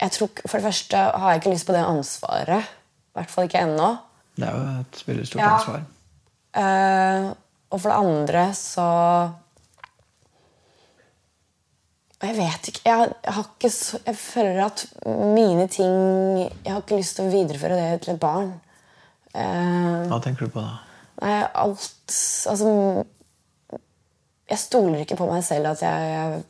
jeg 0.00 0.10
tror, 0.10 0.30
For 0.48 0.58
det 0.58 0.64
første 0.64 0.96
har 0.96 1.30
jeg 1.30 1.40
ikke 1.40 1.52
lyst 1.52 1.66
på 1.68 1.76
det 1.76 1.84
ansvaret. 1.86 2.72
I 3.14 3.20
hvert 3.20 3.30
fall 3.30 3.46
ikke 3.48 3.62
ennå. 3.62 3.88
Det 4.34 4.46
er 4.48 4.54
jo 4.58 4.80
et 4.82 5.02
veldig 5.06 5.26
stort 5.28 5.42
Ja. 5.44 5.50
ansvar. 5.54 5.84
Uh, 6.54 7.32
og 7.70 7.80
for 7.80 7.90
det 7.90 7.98
andre 7.98 8.42
så 8.54 8.84
Jeg 12.24 12.36
vet 12.38 12.68
ikke 12.70 12.82
jeg, 12.86 13.08
har 13.34 13.48
ikke 13.48 13.70
så, 13.74 13.98
Jeg 14.06 14.16
føler 14.16 14.60
at 14.64 14.84
mine 15.34 15.66
ting 15.68 15.90
Jeg 16.64 16.72
har 16.72 16.80
ikke 16.80 17.00
lyst 17.00 17.16
til 17.18 17.26
å 17.26 17.32
videreføre 17.32 17.76
det 17.80 18.02
til 18.04 18.14
et 18.14 18.20
barn. 18.22 18.52
Uh, 19.34 20.06
Hva 20.12 20.20
tenker 20.22 20.46
du 20.46 20.54
på 20.54 20.62
da? 20.62 20.76
nei, 21.24 21.40
alt 21.54 22.14
Altså 22.50 22.70
Jeg 24.50 24.58
stoler 24.62 25.02
ikke 25.02 25.18
på 25.18 25.26
meg 25.30 25.42
selv 25.46 25.72
at 25.74 25.82
jeg, 25.82 26.44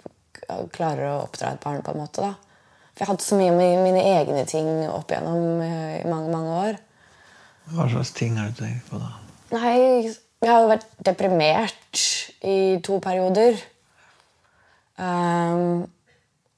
jeg 0.49 0.69
klarer 0.77 1.09
å 1.15 1.23
oppdra 1.25 1.55
et 1.55 1.63
barn, 1.65 1.81
på 1.87 1.95
en 1.95 2.01
måte. 2.05 2.21
da. 2.21 2.35
For 2.95 3.03
jeg 3.03 3.11
hadde 3.11 3.27
så 3.27 3.39
mye 3.39 3.55
med 3.57 3.81
mine 3.83 4.03
egne 4.07 4.45
ting 4.47 4.69
opp 4.87 5.11
igjennom 5.11 5.63
eh, 5.67 5.97
i 6.01 6.07
mange, 6.11 6.31
mange 6.31 6.59
år. 6.69 6.77
Hva 7.75 7.89
slags 7.91 8.13
ting 8.15 8.37
det 8.39 8.53
du 8.53 8.61
tenker 8.63 8.87
på 8.91 9.01
da? 9.03 9.11
Nei, 9.55 9.75
jeg 10.45 10.51
har 10.51 10.63
jo 10.63 10.71
vært 10.71 10.87
deprimert 11.07 12.03
i 12.47 12.79
to 12.85 13.01
perioder. 13.03 13.59
Um, 14.95 15.87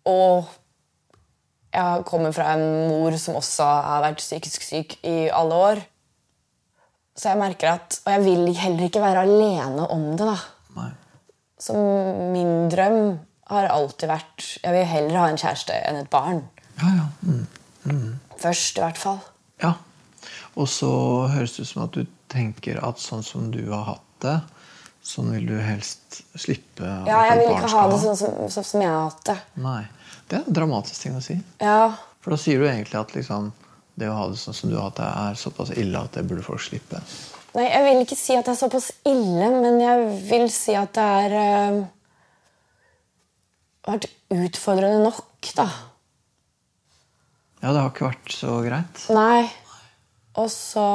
og 0.04 0.48
jeg 1.72 2.04
kommer 2.08 2.34
fra 2.36 2.52
en 2.56 2.64
mor 2.90 3.16
som 3.20 3.38
også 3.38 3.64
har 3.86 4.02
vært 4.04 4.20
psykisk 4.20 4.64
syk 4.64 4.96
i 5.06 5.28
alle 5.32 5.60
år. 5.70 5.82
Så 7.16 7.30
jeg 7.30 7.40
merker 7.40 7.78
at 7.78 8.00
Og 8.04 8.12
jeg 8.12 8.24
vil 8.26 8.50
heller 8.60 8.88
ikke 8.90 9.00
være 9.00 9.22
alene 9.24 9.86
om 9.88 10.10
det. 10.18 10.26
da. 10.26 10.36
Nei. 10.76 10.90
Så 11.58 11.72
min 12.34 12.68
drøm 12.68 13.18
har 13.50 13.68
alltid 13.70 14.08
vært 14.10 14.46
Jeg 14.62 14.72
vil 14.74 14.86
heller 14.90 15.18
ha 15.20 15.28
en 15.30 15.38
kjæreste 15.40 15.76
enn 15.86 16.00
et 16.00 16.10
barn. 16.10 16.42
Ja, 16.80 16.88
ja. 16.98 17.06
Mm. 17.86 18.18
Først, 18.40 18.78
i 18.78 18.82
hvert 18.84 18.98
fall. 18.98 19.20
ja. 19.62 19.74
Og 20.56 20.66
så 20.72 20.88
høres 21.28 21.52
det 21.56 21.66
ut 21.66 21.68
som 21.68 21.82
at 21.84 21.92
du 21.92 22.06
tenker 22.32 22.78
at 22.82 22.98
sånn 22.98 23.22
som 23.22 23.50
du 23.52 23.60
har 23.70 23.82
hatt 23.90 24.06
det, 24.24 24.38
sånn 25.04 25.28
vil 25.34 25.44
du 25.50 25.58
helst 25.60 26.22
slippe 26.34 26.82
Ja, 27.06 27.18
jeg 27.28 27.42
vil 27.42 27.50
ikke 27.52 27.68
ha 27.74 27.82
det 27.92 27.98
sånn 28.00 28.16
som, 28.16 28.38
sånn 28.50 28.64
som 28.64 28.80
jeg 28.82 28.90
har 28.90 29.04
hatt 29.10 29.20
det. 29.28 29.36
Nei. 29.60 29.82
Det 30.26 30.38
er 30.40 30.46
en 30.48 30.56
dramatisk 30.56 31.04
ting 31.04 31.14
å 31.18 31.20
si. 31.22 31.36
Ja, 31.62 31.92
For 32.24 32.32
da 32.34 32.38
sier 32.40 32.58
du 32.58 32.66
egentlig 32.66 32.98
at 32.98 33.12
liksom, 33.14 33.52
det 34.00 34.08
å 34.10 34.16
ha 34.16 34.24
det 34.32 34.40
sånn 34.40 34.56
som 34.56 34.72
du 34.72 34.78
har 34.80 34.88
hatt 34.88 34.98
det, 34.98 35.10
er 35.28 35.38
såpass 35.44 35.70
ille 35.76 36.00
at 36.00 36.16
det 36.16 36.24
burde 36.26 36.42
folk 36.48 36.64
slippe. 36.64 37.02
Nei, 37.54 37.68
Jeg 37.68 37.84
vil 37.86 38.00
ikke 38.08 38.18
si 38.18 38.34
at 38.40 38.48
det 38.48 38.56
er 38.56 38.60
såpass 38.64 38.88
ille, 39.12 39.50
men 39.60 39.78
jeg 39.84 40.08
vil 40.32 40.48
si 40.52 40.74
at 40.76 40.96
det 40.96 41.04
er 41.20 41.36
øh, 41.44 41.78
vært 43.86 44.08
utfordrende 44.34 45.04
nok, 45.04 45.50
da. 45.56 45.66
Ja, 47.62 47.72
det 47.72 47.80
har 47.80 47.90
ikke 47.90 48.10
vært 48.10 48.34
så 48.34 48.58
greit. 48.66 49.02
Nei. 49.14 49.46
Og 50.36 50.50
så 50.52 50.86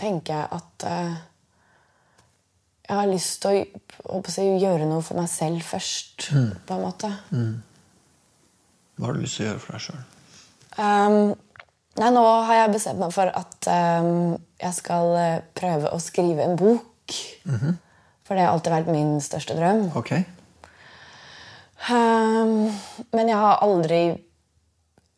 tenker 0.00 0.38
jeg 0.38 0.48
at 0.56 0.86
uh, 0.88 1.16
jeg 2.84 2.96
har 2.98 3.08
lyst 3.08 3.44
til 3.44 3.62
å, 4.08 4.20
si, 4.28 4.44
gjøre 4.60 4.88
noe 4.88 5.04
for 5.04 5.20
meg 5.20 5.30
selv 5.32 5.62
først. 5.64 6.28
på 6.66 6.76
en 6.76 6.84
måte. 6.84 7.10
Hva 8.94 9.08
har 9.08 9.16
du 9.16 9.24
lyst 9.24 9.38
til 9.38 9.46
å 9.46 9.50
gjøre 9.50 9.62
for 9.62 9.76
deg 9.76 9.84
sjøl? 9.86 10.02
Um, 10.74 11.34
nei, 12.00 12.10
nå 12.16 12.24
har 12.48 12.60
jeg 12.62 12.74
bestemt 12.74 13.00
meg 13.00 13.14
for 13.14 13.30
at 13.30 13.70
um, 13.70 14.34
jeg 14.60 14.76
skal 14.76 15.12
eh, 15.20 15.42
prøve 15.56 15.92
å 15.94 16.00
skrive 16.02 16.46
en 16.46 16.56
bok. 16.58 17.16
For 18.24 18.36
det 18.36 18.46
har 18.46 18.54
alltid 18.54 18.72
vært 18.72 18.92
min 18.92 19.18
største 19.22 19.56
drøm. 19.58 19.86
Ok. 20.00 20.14
Um, 21.84 22.70
men 23.12 23.28
jeg 23.28 23.36
har 23.36 23.60
aldri 23.60 24.04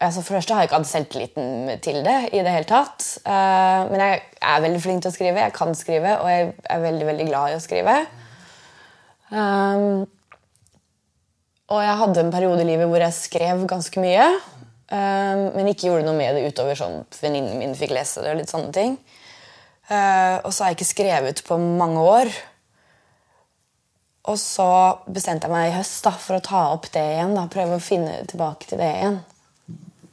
altså 0.02 0.20
For 0.20 0.34
det 0.34 0.40
første 0.40 0.54
har 0.54 0.64
jeg 0.64 0.68
ikke 0.68 0.78
hatt 0.80 0.88
selvtilliten 0.90 1.68
til 1.80 2.00
det. 2.04 2.16
i 2.34 2.42
det 2.44 2.52
hele 2.52 2.68
tatt. 2.68 3.04
Uh, 3.24 3.86
men 3.88 4.02
jeg 4.02 4.20
er 4.42 4.64
veldig 4.64 4.82
flink 4.82 5.04
til 5.04 5.12
å 5.12 5.14
skrive. 5.14 5.44
Jeg 5.46 5.54
kan 5.56 5.72
skrive, 5.78 6.18
og 6.20 6.28
jeg 6.28 6.50
er 6.74 6.82
veldig 6.82 7.06
veldig 7.06 7.28
glad 7.30 7.52
i 7.52 7.56
å 7.56 7.62
skrive. 7.62 7.94
Um, 9.30 10.04
og 11.72 11.80
jeg 11.82 12.00
hadde 12.02 12.22
en 12.22 12.34
periode 12.34 12.60
i 12.62 12.68
livet 12.68 12.90
hvor 12.90 13.02
jeg 13.02 13.16
skrev 13.16 13.64
ganske 13.66 14.02
mye. 14.02 14.26
men 14.86 15.66
ikke 15.66 15.88
gjorde 15.88 16.06
noe 16.06 16.14
med 16.14 16.36
det 16.36 16.44
utover 16.46 16.76
sånn 16.78 17.00
venninnen 17.18 17.58
min 17.58 17.74
fikk 17.74 17.90
lese 17.90 18.22
det. 18.22 18.30
og 18.30 18.38
litt 18.38 18.52
sånne 18.52 18.70
ting. 18.70 18.92
Og 19.90 20.52
så 20.52 20.62
har 20.62 20.70
jeg 20.70 20.76
ikke 20.76 20.92
skrevet 20.92 21.42
på 21.42 21.58
mange 21.58 22.04
år. 22.06 22.30
Og 24.26 24.38
så 24.42 24.66
bestemte 25.06 25.46
jeg 25.46 25.52
meg 25.54 25.68
i 25.70 25.76
høst 25.76 26.02
da, 26.06 26.10
for 26.18 26.38
å 26.38 26.42
ta 26.42 26.64
opp 26.74 26.88
det 26.94 27.02
igjen. 27.14 27.34
Da, 27.38 27.44
prøve 27.52 27.76
å 27.78 27.82
finne 27.82 28.20
tilbake 28.26 28.66
til 28.66 28.80
det 28.82 28.88
igjen. 28.96 29.20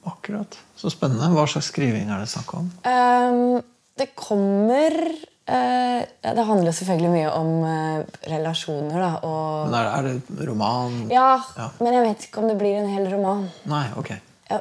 Akkurat. 0.06 0.58
Så 0.78 0.91
spennende. 0.91 1.30
Hva 1.34 1.45
slags 1.49 1.69
skriving 1.71 2.10
er 2.12 2.21
det 2.23 2.30
snakk 2.32 2.52
om? 2.60 2.67
Um, 2.86 3.62
det 3.97 4.10
kommer 4.19 4.91
uh, 4.99 6.02
Det 6.36 6.45
handler 6.49 6.76
selvfølgelig 6.76 7.12
mye 7.13 7.32
om 7.38 7.52
uh, 7.63 8.19
relasjoner, 8.30 8.97
da. 8.99 9.12
Og, 9.23 9.71
Men 9.71 9.78
er, 9.80 9.89
er 9.95 10.10
det 10.12 10.47
roman? 10.49 10.97
ja, 11.13 11.30
Ja. 11.58 11.69
men 11.80 11.95
jeg 11.97 12.06
vet 12.10 12.28
ikke 12.28 12.43
om 12.43 12.49
det 12.52 12.58
blir 12.60 12.78
en 12.82 12.91
hel 12.91 13.08
roman. 13.15 13.47
Nei, 13.71 13.86
ok. 13.97 14.12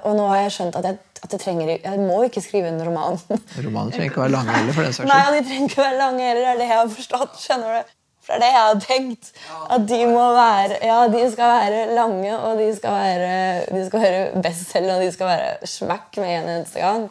Og 0.06 0.14
nå 0.16 0.28
har 0.30 0.44
jeg 0.46 0.52
skjønt 0.54 0.76
at 0.78 0.86
jeg, 0.88 0.96
at 1.26 1.32
jeg 1.34 1.40
trenger 1.42 1.68
Jeg 1.74 1.98
må 2.00 2.22
ikke 2.24 2.40
skrive 2.40 2.70
en 2.70 2.78
roman. 2.86 3.18
Romaner 3.58 3.92
trenger 3.92 4.12
ikke 4.14 4.22
være 4.22 4.32
lange 4.38 4.54
heller, 4.54 4.72
for 4.78 4.86
den 4.86 4.94
saks 4.96 5.10
Nei, 5.10 5.18
skyld. 5.26 5.34
de 5.34 5.48
trenger 5.50 5.68
ikke 5.74 5.82
være 5.82 5.98
lange 5.98 6.22
heller. 6.30 6.44
Det 6.46 6.52
er 6.54 6.62
det 6.62 6.68
jeg 6.70 6.78
har 6.78 6.94
forstått. 6.94 7.34
skjønner 7.42 7.74
du? 7.82 7.90
For 8.22 8.38
det 8.38 8.38
er 8.38 8.42
det 8.44 8.50
jeg 8.52 8.66
har 8.66 8.82
tenkt. 8.86 9.30
At 9.74 9.88
de 9.90 9.96
må 10.06 10.26
være 10.36 10.76
Ja, 10.86 11.00
de 11.10 11.22
skal 11.32 11.56
være 11.56 11.80
lange, 11.96 12.36
og 12.38 12.58
de 12.60 12.68
skal 12.76 12.94
være, 12.94 13.32
de 13.74 13.86
skal 13.88 14.00
være 14.06 14.42
bestselgende, 14.44 14.94
og 15.00 15.02
de 15.02 15.12
skal 15.16 15.26
være 15.32 15.66
smack 15.66 16.16
med 16.22 16.30
en 16.36 16.48
eneste 16.58 16.80
gang. 16.84 17.08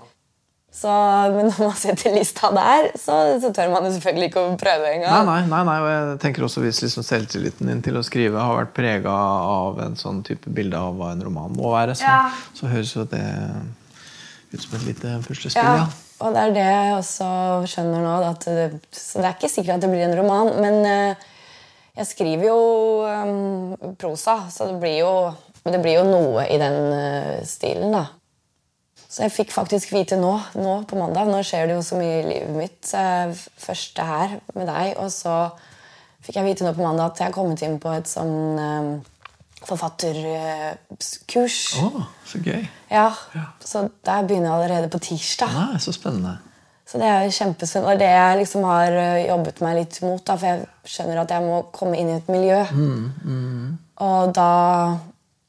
Så, 0.72 0.88
men 1.36 1.50
når 1.52 1.58
man 1.68 1.74
setter 1.76 2.14
lista 2.16 2.48
der, 2.56 2.86
så, 2.96 3.16
så 3.44 3.50
tør 3.52 3.74
man 3.74 3.84
jo 3.84 3.92
selvfølgelig 3.92 4.30
ikke 4.30 4.40
å 4.40 4.54
prøve 4.56 4.88
engang. 4.94 5.26
nei, 5.28 5.42
nei, 5.52 5.60
nei, 5.68 5.74
og 5.84 5.90
jeg 5.92 6.20
tenker 6.24 6.46
også 6.48 6.64
Hvis 6.64 6.80
liksom 6.86 7.04
selvtilliten 7.04 7.68
din 7.68 7.82
til 7.84 8.00
å 8.00 8.04
skrive 8.08 8.40
har 8.40 8.56
vært 8.62 8.72
prega 8.78 9.12
av 9.12 9.82
en 9.84 10.00
sånn 10.00 10.22
type 10.24 10.48
bilde 10.56 10.80
av 10.80 10.96
hva 10.96 11.10
en 11.12 11.26
roman 11.28 11.52
må 11.60 11.74
være, 11.76 11.98
så, 12.00 12.08
Ja. 12.08 12.22
så 12.56 12.72
høres 12.72 12.96
jo 12.96 13.04
det 13.04 13.20
ut 14.54 14.62
som 14.64 14.78
et 14.80 14.88
lite 14.88 15.18
puslespill. 15.28 15.60
Ja, 15.64 15.76
Ja. 15.84 15.90
Og 16.22 16.36
det 16.36 16.42
er 16.42 16.56
det 16.56 16.66
jeg 16.66 16.96
også 16.96 17.28
skjønner 17.74 18.06
nå. 18.06 18.16
At 18.30 18.46
så 18.46 19.22
det 19.22 19.28
er 19.28 19.36
ikke 19.36 19.52
sikkert 19.52 19.80
at 19.80 19.86
det 19.86 19.92
blir 19.92 20.06
en 20.06 20.18
roman, 20.20 20.54
men 20.62 20.80
eh, 20.88 21.28
jeg 21.98 22.08
skriver 22.08 22.48
jo 22.48 22.60
um, 23.04 23.94
prosa, 24.00 24.46
så 24.54 24.70
det 24.70 24.80
blir 24.80 25.02
jo, 25.02 25.14
det 25.68 25.82
blir 25.84 26.00
jo 26.00 26.08
noe 26.08 26.46
i 26.48 26.60
den 26.62 26.78
uh, 26.96 27.42
stilen, 27.48 27.92
da. 27.98 28.06
Så 29.12 29.26
jeg 29.26 29.34
fikk 29.36 29.52
faktisk 29.52 29.92
vite 29.92 30.16
nå, 30.16 30.32
nå 30.56 30.76
på 30.88 30.96
mandag 30.96 31.28
Nå 31.28 31.42
skjer 31.44 31.66
det 31.68 31.74
jo 31.76 31.82
så 31.84 31.98
mye 32.00 32.22
i 32.22 32.28
livet 32.30 32.54
mitt. 32.56 32.94
Uh, 32.96 33.36
Først 33.60 33.98
det 33.98 34.08
her 34.08 34.38
med 34.56 34.72
deg, 34.72 34.94
og 35.04 35.12
så 35.12 35.36
fikk 36.24 36.38
jeg 36.40 36.48
vite 36.48 36.66
nå 36.66 36.72
på 36.78 36.86
mandag 36.86 37.12
at 37.12 37.20
jeg 37.20 37.28
har 37.28 37.36
kommet 37.36 37.64
inn 37.66 37.80
på 37.82 37.92
et 37.96 38.10
sånn 38.10 38.60
eh, 38.62 38.90
forfatterkurs. 39.68 41.58
Å, 41.82 42.06
så 42.28 42.42
gøy. 42.44 42.64
Ja, 42.92 43.10
Ja. 43.36 43.46
Så 43.64 43.90
der 44.06 44.24
begynner 44.28 44.50
jeg 44.50 44.56
allerede 44.58 44.90
på 44.92 45.00
tirsdag. 45.00 45.52
Nei, 45.54 45.78
så 45.80 45.94
spennende. 45.96 46.38
Så 46.88 47.00
det 47.00 47.08
er 47.08 47.30
kjempespennende. 47.32 47.94
Og 47.94 48.00
det 48.02 48.10
jeg 48.12 48.40
liksom 48.42 48.66
har 48.68 48.92
jobbet 49.28 49.62
meg 49.64 49.78
litt 49.78 50.02
mot. 50.04 50.24
Da, 50.28 50.36
for 50.36 50.48
jeg 50.50 50.68
skjønner 50.92 51.22
at 51.24 51.32
jeg 51.32 51.46
må 51.46 51.62
komme 51.72 51.96
inn 52.00 52.10
i 52.12 52.18
et 52.20 52.28
miljø. 52.32 52.60
Og 54.02 54.34
da 54.36 54.52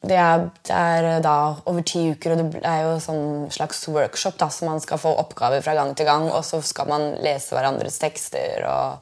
det 0.02 0.16
er, 0.18 0.48
det 0.66 0.74
er 0.74 1.20
da 1.22 1.54
over 1.70 1.82
ti 1.86 2.00
uker, 2.10 2.32
og 2.34 2.38
det 2.56 2.62
er 2.66 2.80
jo 2.82 2.96
sånn 2.98 3.50
slags 3.54 3.84
workshop. 3.86 4.34
da, 4.40 4.48
Så 4.50 4.66
man 4.66 4.80
skal 4.82 4.98
få 4.98 5.12
oppgaver 5.18 5.62
fra 5.62 5.74
gang 5.78 5.94
til 5.94 6.06
gang, 6.06 6.26
og 6.26 6.42
så 6.44 6.58
skal 6.62 6.88
man 6.90 7.14
lese 7.22 7.54
hverandres 7.54 8.00
tekster. 8.02 8.66
og 8.66 8.98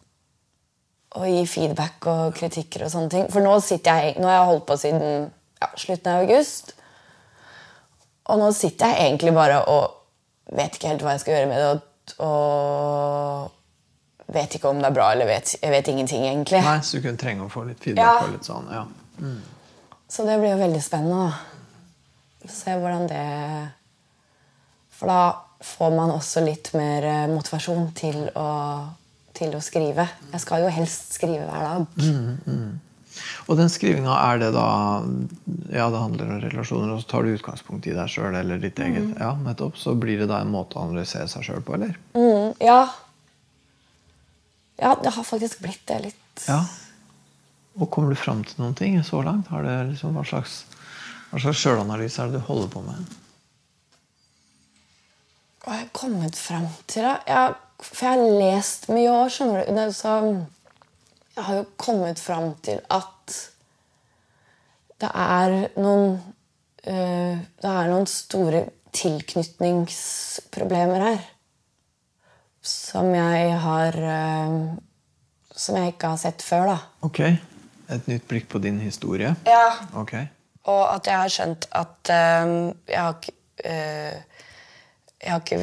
og 1.19 1.27
gi 1.27 1.45
feedback 1.51 2.07
og 2.07 2.35
kritikker 2.39 2.85
og 2.87 2.91
sånne 2.93 3.11
ting. 3.11 3.25
For 3.33 3.43
nå, 3.43 3.57
sitter 3.65 3.99
jeg, 4.05 4.19
nå 4.23 4.29
har 4.31 4.37
jeg 4.41 4.51
holdt 4.53 4.67
på 4.69 4.77
siden 4.79 5.31
ja, 5.61 5.69
slutten 5.77 6.13
av 6.13 6.21
august. 6.25 6.75
Og 8.31 8.39
nå 8.39 8.51
sitter 8.55 8.93
jeg 8.93 9.09
egentlig 9.09 9.33
bare 9.35 9.57
og 9.67 9.97
vet 10.55 10.77
ikke 10.79 10.89
helt 10.93 11.03
hva 11.03 11.17
jeg 11.17 11.25
skal 11.25 11.35
gjøre 11.35 11.49
med 11.51 11.59
det. 11.59 11.71
Og, 11.73 12.27
og 13.51 14.35
vet 14.35 14.55
ikke 14.55 14.71
om 14.71 14.79
det 14.79 14.87
er 14.87 14.95
bra, 14.95 15.09
eller 15.15 15.27
vet, 15.27 15.57
jeg 15.59 15.73
vet 15.75 15.89
ingenting, 15.91 16.23
egentlig. 16.29 16.61
Nei, 16.63 16.79
Så 16.87 16.99
du 17.01 17.03
kunne 17.09 17.19
trenge 17.19 17.47
å 17.47 17.51
få 17.51 17.65
litt 17.67 17.83
feedback 17.83 18.23
Ja. 18.23 18.31
litt 18.31 18.47
sånn, 18.47 18.71
ja. 18.71 18.85
Så 20.11 20.25
det 20.27 20.39
blir 20.41 20.55
jo 20.55 20.63
veldig 20.63 20.83
spennende. 20.83 21.27
da. 21.27 22.49
Se 22.51 22.71
hvordan 22.79 23.09
det 23.11 23.27
For 24.97 25.07
da 25.11 25.21
får 25.65 25.91
man 25.97 26.11
også 26.15 26.41
litt 26.45 26.71
mer 26.75 27.05
eh, 27.05 27.27
motivasjon 27.29 27.91
til 27.97 28.17
å, 28.37 28.47
til 29.41 29.57
å 29.57 29.65
skrive. 29.65 30.07
Jeg 30.31 30.45
skal 30.45 30.67
jo 30.67 30.71
helst 30.75 31.17
skrive 31.17 31.49
hver 31.49 31.67
dag. 31.67 32.79
Og 33.51 33.59
den 33.59 33.71
skrivinga, 33.73 34.15
er 34.31 34.41
det 34.43 34.51
da 34.55 34.67
Ja, 35.73 35.89
det 35.91 36.03
handler 36.03 36.31
om 36.31 36.43
relasjoner, 36.45 36.93
og 36.95 37.03
så 37.03 37.11
tar 37.11 37.27
du 37.27 37.35
utgangspunkt 37.35 37.89
i 37.91 37.95
deg 37.97 38.11
sjøl 38.11 38.37
eller 38.39 38.61
ditt 38.63 38.79
eget. 38.83 39.15
Ja, 39.19 39.33
nettopp. 39.43 39.79
Så 39.81 39.97
blir 39.99 40.21
det 40.23 40.31
da 40.31 40.41
en 40.45 40.53
måte 40.53 40.79
å 40.79 40.87
analysere 40.87 41.29
seg 41.31 41.47
sjøl 41.47 41.65
på, 41.67 41.77
eller? 41.79 41.97
Mm, 42.15 42.55
ja. 42.63 42.83
Ja, 44.81 44.95
det 45.03 45.13
har 45.17 45.27
faktisk 45.27 45.61
blitt 45.65 45.83
det 45.91 45.99
litt. 46.07 46.45
Ja. 46.47 46.63
Og 47.81 47.91
kommer 47.93 48.15
du 48.15 48.19
fram 48.19 48.45
til 48.47 48.63
noen 48.63 48.77
ting 48.79 48.97
så 49.07 49.23
langt? 49.27 49.51
Har 49.53 49.67
det 49.67 49.77
liksom, 49.93 50.17
hva 50.17 50.25
slags, 50.27 50.63
sjølanalyse 51.35 52.23
er 52.23 52.31
det 52.31 52.41
du 52.41 52.47
holder 52.49 52.71
på 52.73 52.85
med? 52.87 53.19
Hva 55.61 55.75
har 55.75 55.83
jeg 55.83 55.93
kommet 55.97 56.39
fram 56.41 56.71
til, 56.89 57.05
da? 57.05 57.19
Jeg, 57.29 57.59
for 57.83 58.07
jeg 58.07 58.13
har 58.19 58.39
lest 58.41 58.89
mye 58.93 59.11
år, 59.13 59.29
skjønner 59.33 59.65
du. 59.67 59.93
Så, 59.95 60.13
jeg 61.37 61.45
har 61.47 61.55
jo 61.61 61.65
kommet 61.81 62.19
frem 62.21 62.55
til 62.67 62.79
at 62.91 63.07
det 65.01 65.11
er 65.17 65.49
noen 65.81 66.07
øh, 66.85 67.37
Det 67.63 67.71
er 67.71 67.87
noen 67.89 68.07
store 68.07 68.65
tilknytningsproblemer 68.93 71.01
her. 71.07 71.19
Som 72.63 73.15
jeg 73.15 73.61
har 73.61 73.97
øh, 73.97 74.51
Som 75.57 75.77
jeg 75.77 75.87
ikke 75.95 76.07
har 76.13 76.17
sett 76.21 76.43
før, 76.43 76.67
da. 76.75 76.79
Ok. 77.03 77.21
Et 77.91 78.07
nytt 78.09 78.29
blikk 78.29 78.49
på 78.49 78.59
din 78.63 78.79
historie? 78.81 79.35
Ja, 79.47 79.71
Ok. 79.99 80.13
Og 80.69 80.95
at 80.95 81.07
jeg 81.07 81.17
har 81.17 81.29
skjønt 81.33 81.67
at 81.73 82.11
øhm, 82.13 82.75
jeg 82.89 83.01
har 83.01 83.13
ikke 83.17 83.33
øh, 83.65 84.15
Jeg 85.23 85.31
har 85.33 85.39
ikke 85.41 85.59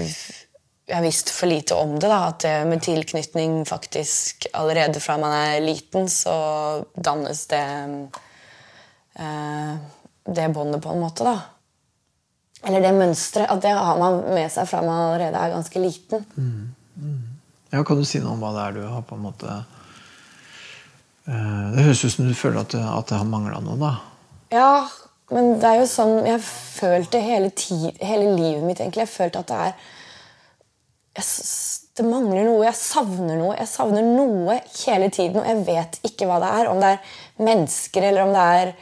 jeg 0.87 0.95
har 0.95 1.03
visst 1.03 1.29
for 1.35 1.49
lite 1.51 1.75
om 1.75 1.97
det. 1.99 2.07
da, 2.07 2.21
At 2.29 2.39
det 2.45 2.53
med 2.69 2.81
tilknytning 2.81 3.65
faktisk 3.67 4.47
Allerede 4.55 5.01
fra 5.03 5.17
man 5.19 5.33
er 5.35 5.59
liten, 5.65 6.07
så 6.09 6.33
dannes 6.95 7.41
det 7.51 7.59
eh, 9.19 9.75
Det 10.23 10.49
båndet, 10.53 10.81
på 10.83 10.89
en 10.93 10.99
måte. 11.01 11.23
da. 11.27 11.39
Eller 12.63 12.81
det 12.81 12.93
mønsteret. 12.95 13.49
At 13.51 13.61
det 13.61 13.73
har 13.75 13.97
man 13.99 14.21
med 14.33 14.51
seg 14.51 14.67
fra 14.67 14.81
man 14.81 15.01
allerede 15.09 15.37
er 15.39 15.53
ganske 15.55 15.79
liten. 15.79 16.25
Ja, 17.71 17.83
Kan 17.83 17.99
du 17.99 18.05
si 18.07 18.19
noe 18.23 18.33
om 18.37 18.39
hva 18.43 18.53
det 18.55 18.63
er 18.63 18.77
du 18.79 18.87
har 18.87 19.03
på 19.03 19.15
en 19.17 19.25
måte 19.27 19.57
eh, 21.27 21.65
Det 21.75 21.83
høres 21.83 22.05
ut 22.05 22.13
som 22.15 22.27
du 22.29 22.33
føler 22.37 22.63
at 22.63 22.75
at 22.79 23.11
det 23.11 23.19
har 23.19 23.27
mangla 23.27 23.59
noe, 23.61 23.77
da. 23.81 23.93
Ja, 24.55 24.87
men 25.35 25.57
det 25.59 25.67
er 25.67 25.81
jo 25.81 25.87
sånn 25.91 26.25
Jeg 26.25 26.39
følte 26.47 27.19
hele, 27.19 27.49
tid, 27.51 27.91
hele 27.99 28.31
livet 28.37 28.63
mitt 28.63 28.79
egentlig. 28.79 29.03
Jeg 29.07 29.15
følte 29.17 29.43
at 29.43 29.51
det 29.51 29.59
er 29.67 29.73
Det 31.97 32.05
mangler 32.05 32.45
noe. 32.45 32.61
Jeg 32.67 32.77
savner 32.77 33.39
noe. 33.39 33.55
Jeg 33.57 33.69
savner 33.71 34.05
noe 34.05 34.59
hele 34.83 35.09
tiden, 35.13 35.41
og 35.41 35.49
jeg 35.49 35.65
vet 35.65 35.97
ikke 36.05 36.27
hva 36.29 36.37
det 36.43 36.53
er. 36.59 36.69
Om 36.69 36.81
det 36.83 36.93
er 36.93 37.15
mennesker, 37.47 38.05
eller 38.11 38.27
om 38.27 38.33
det 38.35 38.45
er 38.61 38.73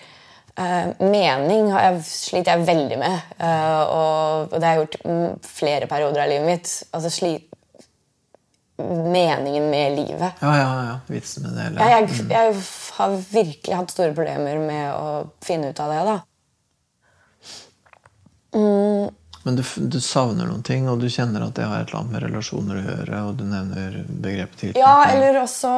uh, 0.60 0.90
mening, 1.00 1.72
har 1.72 1.88
jeg, 1.88 2.02
sliter 2.10 2.58
jeg 2.58 2.68
veldig 2.68 3.00
med. 3.00 3.34
Uh, 3.40 3.84
og, 3.86 4.52
og 4.52 4.58
det 4.58 4.68
har 4.68 4.76
jeg 4.76 4.84
gjort 4.84 5.00
mm, 5.08 5.30
flere 5.48 5.92
perioder 5.92 6.26
av 6.26 6.32
livet 6.34 6.50
mitt. 6.50 6.74
Altså 6.92 7.14
slit, 7.14 7.52
Meningen 8.76 9.70
med 9.72 9.96
livet. 9.96 10.32
Ja, 10.42 10.58
ja, 10.58 10.72
ja. 10.84 10.96
Vitsen 11.08 11.44
med 11.44 11.54
det 11.56 11.62
hele. 11.64 11.80
Ja, 11.80 12.00
jeg, 12.02 12.10
jeg 12.28 12.56
har 12.98 13.14
virkelig 13.32 13.78
hatt 13.80 13.94
store 13.94 14.12
problemer 14.12 14.60
med 14.60 14.90
å 14.92 15.30
finne 15.48 15.70
ut 15.72 15.80
av 15.80 15.94
det. 15.94 16.02
da. 16.10 16.18
Men 19.46 19.56
du, 19.56 19.64
du 19.78 20.02
savner 20.02 20.48
noen 20.50 20.64
ting, 20.66 20.88
og 20.90 21.04
du 21.04 21.06
kjenner 21.06 21.44
at 21.46 21.54
det 21.54 21.68
har 21.70 21.84
et 21.84 21.92
eller 21.92 22.00
annet 22.00 22.14
med 22.16 22.24
relasjoner 22.24 22.80
å 22.80 22.86
gjøre, 22.86 23.20
og 23.28 23.36
du 23.38 23.44
nevner 23.46 24.00
begrepet 24.10 24.58
tilknytning. 24.58 24.82
Ja, 24.82 25.06
eller 25.12 25.38
også 25.44 25.74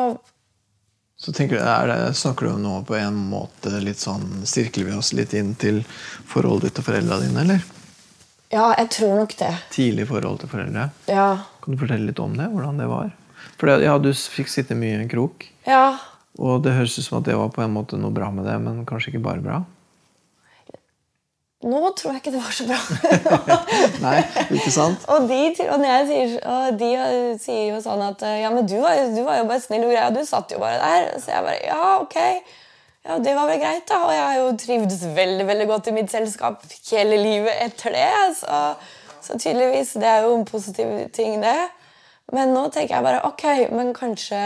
Så 1.20 1.34
tenker 1.36 1.60
du, 1.60 1.66
det, 1.92 2.14
Snakker 2.16 2.48
du 2.48 2.62
nå 2.64 2.78
på 2.88 2.96
en 2.96 3.18
måte 3.28 3.74
litt 3.84 4.00
sånn 4.00 4.46
Sirkler 4.48 4.88
vi 4.88 4.96
oss 4.96 5.12
litt 5.18 5.36
inn 5.36 5.52
til 5.60 5.82
forholdet 6.32 6.70
ditt 6.70 6.80
til 6.80 6.88
foreldra 6.88 7.20
dine, 7.26 7.44
eller? 7.44 7.68
Ja, 8.56 8.72
jeg 8.80 8.94
tror 8.96 9.16
nok 9.20 9.36
det. 9.36 9.54
Tidlig 9.76 10.08
forhold 10.08 10.40
til 10.40 10.54
foreldre. 10.56 10.90
Ja. 11.12 11.30
Kan 11.60 11.76
du 11.76 11.84
fortelle 11.84 12.08
litt 12.08 12.24
om 12.24 12.40
det? 12.40 12.48
Hvordan 12.54 12.80
det 12.80 12.88
var? 12.88 13.12
For 13.60 13.84
ja, 13.84 13.98
du 14.00 14.14
fikk 14.16 14.48
sitte 14.54 14.80
mye 14.80 14.96
i 14.96 15.02
en 15.02 15.12
krok, 15.12 15.44
ja. 15.68 15.98
og 16.40 16.62
det 16.64 16.78
høres 16.78 16.96
ut 17.02 17.04
som 17.04 17.20
at 17.20 17.28
det 17.28 17.36
var 17.36 17.52
på 17.52 17.66
en 17.66 17.74
måte 17.76 18.00
noe 18.00 18.16
bra 18.16 18.32
med 18.32 18.48
det, 18.48 18.56
men 18.64 18.86
kanskje 18.88 19.12
ikke 19.12 19.28
bare 19.28 19.44
bra? 19.44 19.66
Nå 21.66 21.80
tror 21.98 22.14
jeg 22.14 22.22
ikke 22.22 22.32
det 22.36 22.42
var 22.44 22.54
så 22.54 22.68
bra. 22.70 22.78
Nei, 24.06 24.18
ikke 24.60 24.70
sant? 24.74 25.08
og 25.10 25.26
de, 25.26 25.40
og 25.66 25.86
sier, 26.06 26.36
og 26.46 26.78
de 26.78 26.90
eh, 26.94 27.32
sier 27.42 27.72
jo 27.72 27.80
sånn 27.82 28.04
at 28.06 28.22
eh, 28.28 28.44
Ja, 28.44 28.52
men 28.54 28.68
du 28.70 28.76
var, 28.84 29.00
du 29.16 29.24
var 29.26 29.40
jo 29.40 29.48
bare 29.50 29.64
snill 29.64 29.88
og 29.88 29.94
grei, 29.96 30.04
og 30.06 30.20
du 30.20 30.22
satt 30.28 30.54
jo 30.54 30.62
bare 30.62 30.78
der. 30.84 31.10
Så 31.24 31.34
jeg 31.34 31.48
bare 31.48 31.64
Ja, 31.66 31.88
ok. 32.04 32.20
Ja, 33.08 33.18
Det 33.24 33.34
var 33.34 33.50
vel 33.50 33.62
greit, 33.64 33.88
da. 33.90 34.04
Og 34.06 34.14
jeg 34.14 34.22
har 34.22 34.38
jo 34.38 34.52
trivdes 34.62 35.02
veldig 35.18 35.48
veldig 35.50 35.68
godt 35.72 35.90
i 35.90 35.96
mitt 35.96 36.14
selskap 36.14 36.62
hele 36.92 37.18
livet 37.24 37.58
etter 37.66 37.98
det. 37.98 38.12
Så, 38.38 38.62
så 39.26 39.40
tydeligvis, 39.42 39.96
det 39.98 40.12
er 40.12 40.28
jo 40.28 40.38
en 40.38 40.46
positiv 40.46 40.94
ting, 41.16 41.40
det. 41.42 41.58
Men 42.36 42.54
nå 42.54 42.68
tenker 42.76 42.98
jeg 43.00 43.08
bare 43.08 43.24
ok, 43.26 43.46
men 43.72 43.94
kanskje 43.96 44.44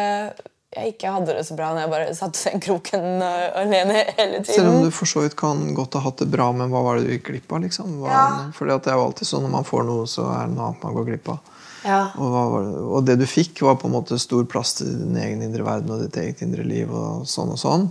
jeg 0.71 0.93
ikke 0.93 1.11
hadde 1.11 1.33
det 1.35 1.43
så 1.47 1.55
bra 1.57 1.69
når 1.75 1.81
jeg 1.83 1.91
bare 1.91 2.11
satt 2.15 2.37
i 2.39 2.51
den 2.53 2.61
kroken 2.63 3.07
øh, 3.25 3.47
alene 3.59 3.95
hele 4.17 4.39
tiden. 4.39 4.53
Selv 4.55 4.69
om 4.71 4.85
du 4.85 4.91
for 4.95 5.09
så 5.09 5.23
vidt 5.25 5.35
kan 5.39 5.65
godt 5.75 5.97
ha 5.99 6.03
hatt 6.05 6.21
det 6.23 6.29
bra, 6.31 6.51
men 6.55 6.71
hva 6.71 6.83
var 6.85 6.99
det 6.99 7.07
du 7.09 7.15
gikk 7.17 7.25
glipp 7.31 7.51
av? 7.51 7.63
liksom? 7.65 7.97
Hva, 8.03 8.11
Ja. 8.11 8.27
Fordi 8.55 8.75
at 8.75 8.85
det 8.85 8.93
er 8.93 8.99
jo 9.01 9.07
alltid 9.09 9.27
sånn 9.27 9.43
når 9.47 9.51
man 9.57 9.67
får 9.67 9.83
noe, 9.89 10.05
så 10.07 10.29
er 10.31 10.45
det 10.47 10.55
noe 10.55 10.69
annet 10.69 10.85
man 10.87 10.95
går 10.99 11.09
glipp 11.09 11.33
av. 11.33 11.41
Ja. 11.81 11.99
Og, 12.21 12.29
det? 12.37 12.83
og 12.93 13.05
det 13.09 13.17
du 13.19 13.25
fikk, 13.25 13.59
var 13.65 13.75
på 13.81 13.89
en 13.89 13.95
måte 13.95 14.19
stor 14.21 14.45
plass 14.45 14.75
til 14.77 14.93
din 15.01 15.17
egen 15.17 15.41
indre 15.41 15.65
verden 15.65 15.91
og 15.95 16.03
ditt 16.05 16.17
eget 16.21 16.43
indre 16.45 16.63
liv. 16.63 16.91
og 16.93 17.27
sånn 17.27 17.51
og 17.51 17.59
sånn. 17.59 17.87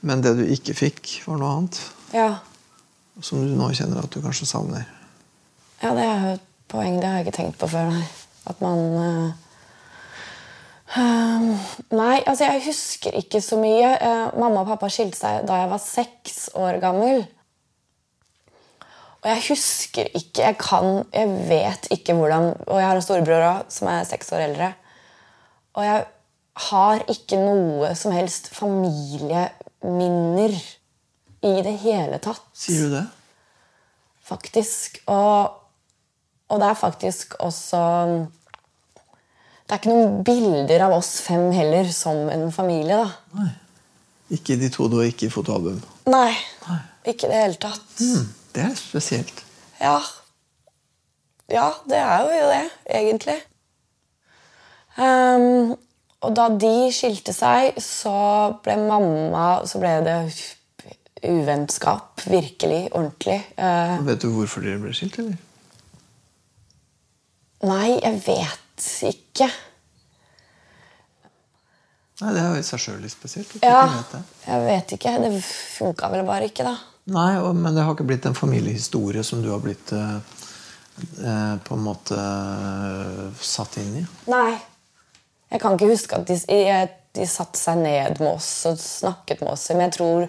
Men 0.00 0.22
det 0.22 0.36
du 0.38 0.44
ikke 0.46 0.76
fikk, 0.78 1.12
var 1.26 1.40
noe 1.42 1.52
annet. 1.58 1.82
ja. 2.14 2.30
Som 3.20 3.42
du 3.44 3.50
nå 3.54 3.66
kjenner 3.76 4.00
at 4.00 4.14
du 4.14 4.22
kanskje 4.24 4.46
savner. 4.48 4.86
Ja, 5.82 5.90
det 5.92 6.04
er 6.06 6.22
jo 6.22 6.30
et 6.38 6.44
poeng. 6.72 6.94
Det 6.96 7.10
har 7.10 7.18
jeg 7.20 7.26
ikke 7.26 7.36
tenkt 7.36 7.58
på 7.60 7.68
før. 7.68 7.90
Nei. 7.92 8.06
At 8.48 8.62
man 8.64 8.78
øh, 10.98 11.42
Nei, 11.96 12.22
altså 12.26 12.44
jeg 12.44 12.62
husker 12.66 13.10
ikke 13.20 13.40
så 13.40 13.56
mye. 13.60 13.92
Eh, 13.96 14.38
mamma 14.38 14.60
og 14.62 14.68
pappa 14.72 14.88
skilte 14.92 15.18
seg 15.18 15.46
da 15.48 15.62
jeg 15.62 15.70
var 15.72 15.80
seks 15.82 16.50
år 16.58 16.80
gammel. 16.82 17.24
Og 19.22 19.30
jeg 19.30 19.42
husker 19.48 20.04
ikke, 20.18 20.42
jeg 20.42 20.56
kan, 20.58 21.04
jeg 21.14 21.28
vet 21.48 21.86
ikke 21.94 22.14
hvordan 22.18 22.48
Og 22.66 22.80
jeg 22.80 22.86
har 22.88 22.96
en 22.98 23.02
storebror 23.02 23.44
også, 23.46 23.76
som 23.78 23.88
er 23.92 24.04
seks 24.08 24.32
år 24.34 24.40
eldre. 24.48 24.72
Og 25.78 25.84
jeg 25.86 26.04
har 26.68 27.04
ikke 27.08 27.36
noe 27.40 27.94
som 27.96 28.12
helst 28.12 28.50
familieminner 28.54 30.52
i 31.42 31.62
det 31.64 31.76
hele 31.82 32.18
tatt. 32.22 32.42
Sier 32.54 32.86
du 32.86 32.94
det? 32.98 33.06
Faktisk. 34.22 34.98
Og, 35.10 35.50
og 36.48 36.60
det 36.60 36.68
er 36.68 36.74
faktisk 36.78 37.34
også 37.40 37.80
Det 39.72 39.78
er 39.78 39.80
ikke 39.80 39.92
noen 39.94 40.16
bilder 40.20 40.82
av 40.84 40.92
oss 40.98 41.14
fem 41.24 41.46
heller 41.56 41.86
som 41.96 42.26
en 42.28 42.50
familie, 42.52 42.98
da. 43.00 43.38
Nei. 43.38 43.46
Ikke 44.36 44.58
de 44.60 44.68
to, 44.68 44.84
da, 44.92 44.98
ikke 45.08 45.30
i 45.30 45.32
fotoalbum. 45.32 45.78
Nei. 46.12 46.34
Ikke 47.08 47.24
i 47.24 47.30
det 47.30 47.38
hele 47.38 47.56
tatt. 47.62 47.86
Mm, 48.04 48.26
det 48.52 48.66
er 48.66 48.74
spesielt. 48.76 49.40
Ja. 49.80 49.94
Ja, 51.48 51.70
det 51.88 52.02
er 52.02 52.28
jo 52.28 52.50
det, 52.52 52.60
egentlig. 53.00 53.38
Um, 55.00 55.72
og 56.20 56.36
da 56.36 56.50
de 56.52 56.74
skilte 56.92 57.32
seg, 57.32 57.80
så 57.80 58.12
ble 58.60 58.76
mamma 58.76 59.46
Så 59.64 59.80
ble 59.80 59.94
det 60.04 60.18
uvennskap. 61.24 62.20
Virkelig. 62.26 62.90
Ordentlig. 62.92 63.38
Uh, 63.56 64.04
Vet 64.04 64.20
du 64.20 64.34
hvorfor 64.36 64.68
dere 64.68 64.84
ble 64.84 64.92
skilt, 64.92 65.16
eller? 65.24 65.40
nei, 67.62 67.94
jeg 68.02 68.20
vet 68.26 68.61
ikke. 68.78 69.50
Nei, 72.22 72.32
Det 72.32 72.40
er 72.40 72.48
jo 72.52 72.60
i 72.60 72.66
seg 72.66 72.82
sjøl 72.82 73.02
litt 73.02 73.14
spesielt. 73.14 73.52
Ja, 73.64 73.82
vet 73.90 74.16
jeg 74.46 74.64
vet 74.66 74.96
ikke. 74.96 75.14
Det 75.24 75.30
funka 75.42 76.10
vel 76.12 76.24
bare 76.26 76.48
ikke, 76.50 76.66
da. 76.68 76.76
Nei, 77.10 77.34
og, 77.40 77.56
Men 77.56 77.74
det 77.74 77.82
har 77.82 77.96
ikke 77.96 78.06
blitt 78.06 78.26
en 78.30 78.38
familiehistorie 78.38 79.24
som 79.26 79.42
du 79.42 79.50
har 79.50 79.62
blitt 79.64 79.90
eh, 79.96 80.18
eh, 81.18 81.56
på 81.64 81.74
en 81.74 81.82
måte 81.82 82.18
eh, 82.18 83.40
satt 83.42 83.80
inn 83.82 83.96
i? 84.02 84.04
Nei. 84.30 84.52
Jeg 85.52 85.60
kan 85.60 85.74
ikke 85.76 85.90
huske 85.90 86.20
at 86.20 86.30
de, 86.30 86.38
de 87.12 87.26
satte 87.28 87.60
seg 87.60 87.82
ned 87.82 88.22
med 88.22 88.36
oss 88.36 88.52
og 88.70 88.78
snakket 88.80 89.42
med 89.42 89.56
oss. 89.56 89.68
Men 89.72 89.88
jeg 89.88 89.98
tror 89.98 90.28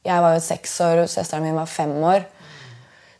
Jeg 0.00 0.24
var 0.24 0.32
jo 0.32 0.40
seks 0.40 0.78
år, 0.80 1.02
og 1.02 1.10
søsteren 1.12 1.44
min 1.44 1.58
var 1.60 1.68
fem 1.68 1.90
år. 2.08 2.22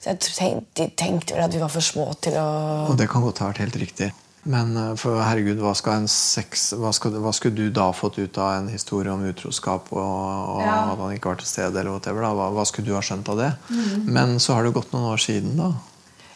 Så 0.01 0.15
jeg 0.15 0.21
tenkte, 0.25 0.69
de 0.81 0.87
tenkte 0.97 1.35
vel 1.37 1.45
at 1.45 1.53
vi 1.53 1.61
var 1.61 1.69
for 1.69 1.85
små 1.85 2.07
til 2.25 2.39
å 2.41 2.47
Og 2.89 2.97
det 2.97 3.11
kan 3.13 3.21
godt 3.21 3.43
ha 3.43 3.51
vært 3.51 3.61
helt 3.67 3.77
riktig. 3.83 4.09
Men 4.49 4.77
eh, 4.77 4.95
for 4.97 5.21
herregud, 5.21 5.59
hva, 5.61 5.75
skal 5.77 6.01
en 6.01 6.09
sex, 6.09 6.71
hva, 6.81 6.93
skal, 6.97 7.13
hva 7.21 7.33
skulle 7.37 7.59
du 7.59 7.75
da 7.77 7.91
fått 7.93 8.17
ut 8.19 8.39
av 8.41 8.55
en 8.61 8.71
historie 8.73 9.13
om 9.13 9.25
utroskap 9.29 9.91
og, 9.93 10.01
og 10.01 10.63
Ja. 10.65 10.79
at 10.95 10.99
han 11.03 11.13
ikke 11.17 11.35
var 11.35 11.41
til 11.43 11.51
stede? 11.51 11.77
eller 11.81 11.93
whatever? 11.93 12.25
Hva, 12.25 12.49
hva 12.57 12.65
skulle 12.69 12.89
du 12.89 12.95
ha 12.97 13.03
skjønt 13.05 13.29
av 13.29 13.37
det? 13.43 13.51
Mhm. 13.69 14.09
Men 14.17 14.39
så 14.41 14.57
har 14.57 14.65
det 14.65 14.73
gått 14.79 14.93
noen 14.97 15.11
år 15.13 15.21
siden, 15.21 15.57
da. 15.61 15.73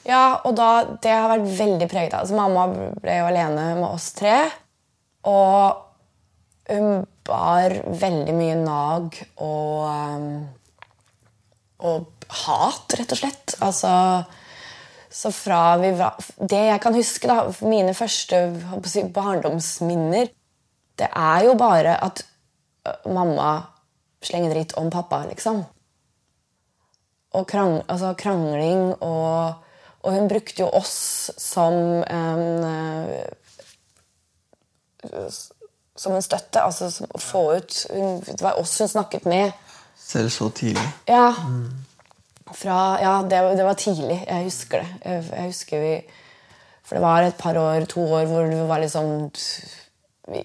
Ja, 0.04 0.40
og 0.44 0.52
da, 0.58 0.84
det 1.00 1.14
har 1.16 1.30
vært 1.32 1.48
veldig 1.56 1.88
preget 1.88 2.12
av 2.12 2.26
altså, 2.26 2.36
Mamma 2.36 2.66
ble 3.00 3.14
jo 3.22 3.28
alene 3.30 3.70
med 3.78 3.88
oss 3.88 4.10
tre. 4.12 4.50
Og 5.24 5.80
hun 6.68 7.06
bar 7.24 7.72
veldig 7.88 8.34
mye 8.36 8.56
nag 8.60 9.16
og 9.40 9.88
um, 9.88 10.26
Og 11.84 12.04
hat, 12.44 12.94
rett 13.00 13.12
og 13.16 13.18
slett. 13.20 13.54
Altså 13.64 13.90
Så 15.14 15.30
fra 15.30 15.76
vi 15.78 15.92
var 15.94 16.18
Det 16.38 16.62
jeg 16.66 16.80
kan 16.82 16.96
huske, 16.96 17.28
da, 17.30 17.44
mine 17.62 17.94
første 17.94 18.40
barndomsminner, 19.14 20.32
det 20.98 21.08
er 21.10 21.44
jo 21.46 21.54
bare 21.58 21.94
at 22.02 22.24
mamma 23.06 23.52
slenger 24.24 24.54
dritt 24.54 24.74
om 24.80 24.90
pappa, 24.90 25.24
liksom 25.30 25.64
og 27.34 27.48
krang, 27.50 27.80
altså 27.90 28.12
krangling 28.14 28.92
og 29.02 29.54
Og 30.04 30.12
hun 30.12 30.28
brukte 30.28 30.60
jo 30.62 30.68
oss 30.68 31.30
som 31.40 31.72
en 32.04 32.66
Som 35.96 36.12
en 36.12 36.22
støtte. 36.22 36.60
Altså 36.60 36.90
som 36.90 37.08
å 37.08 37.20
få 37.20 37.42
ut 37.56 37.86
hun, 37.92 38.20
Det 38.20 38.42
var 38.42 38.60
oss 38.60 38.78
hun 38.80 38.88
snakket 38.88 39.24
med. 39.24 39.52
Selv 39.96 40.28
så 40.30 40.50
tidlig. 40.50 40.84
Ja. 41.08 41.32
Fra, 42.54 42.78
ja, 43.02 43.14
det, 43.26 43.40
det 43.58 43.66
var 43.66 43.78
tidlig. 43.78 44.20
Jeg 44.28 44.46
husker 44.46 44.84
det. 44.84 45.00
Jeg, 45.04 45.24
jeg 45.30 45.50
husker 45.50 45.82
vi 45.82 45.94
For 46.84 46.98
det 46.98 47.02
var 47.02 47.24
et 47.24 47.40
par 47.40 47.58
år, 47.58 47.88
to 47.90 48.04
år, 48.04 48.28
hvor 48.30 48.46
det 48.50 48.68
var 48.68 48.82
liksom 48.82 49.30
Vi, 50.30 50.44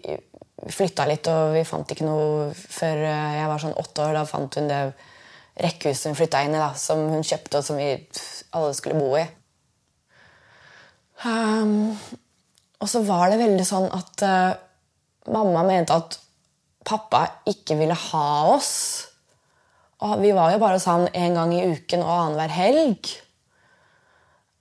vi 0.65 0.73
flytta 0.75 1.05
litt, 1.07 1.27
og 1.31 1.53
vi 1.55 1.63
fant 1.67 1.91
ikke 1.93 2.07
noe 2.07 2.49
før 2.53 3.05
eh, 3.07 3.35
jeg 3.37 3.47
var 3.51 3.61
sånn 3.63 3.77
åtte 3.79 4.03
år. 4.03 4.17
Da 4.17 4.25
fant 4.27 4.57
hun 4.59 4.67
det 4.71 4.81
rekkehuset 5.59 6.09
hun 6.09 6.17
flytta 6.19 6.41
inn 6.43 6.55
i, 6.55 6.61
da, 6.61 6.71
som 6.75 7.03
hun 7.11 7.23
kjøpte, 7.25 7.59
og 7.59 7.67
som 7.67 7.79
vi 7.79 7.93
alle 8.55 8.73
skulle 8.75 8.99
bo 8.99 9.13
i. 9.19 9.25
Um, 11.19 11.91
og 12.79 12.87
så 12.87 13.01
var 13.03 13.27
det 13.31 13.41
veldig 13.41 13.65
sånn 13.67 13.89
at 13.91 14.23
uh, 14.23 14.55
mamma 15.35 15.65
mente 15.67 15.95
at 15.95 16.15
pappa 16.87 17.25
ikke 17.49 17.75
ville 17.79 17.97
ha 18.09 18.29
oss. 18.53 19.08
Og 19.99 20.21
vi 20.21 20.31
var 20.35 20.53
jo 20.53 20.61
bare 20.61 20.79
sammen 20.79 21.09
en 21.13 21.33
gang 21.35 21.53
i 21.55 21.65
uken 21.73 22.03
og 22.05 22.13
annenhver 22.13 22.53
helg. 22.55 23.09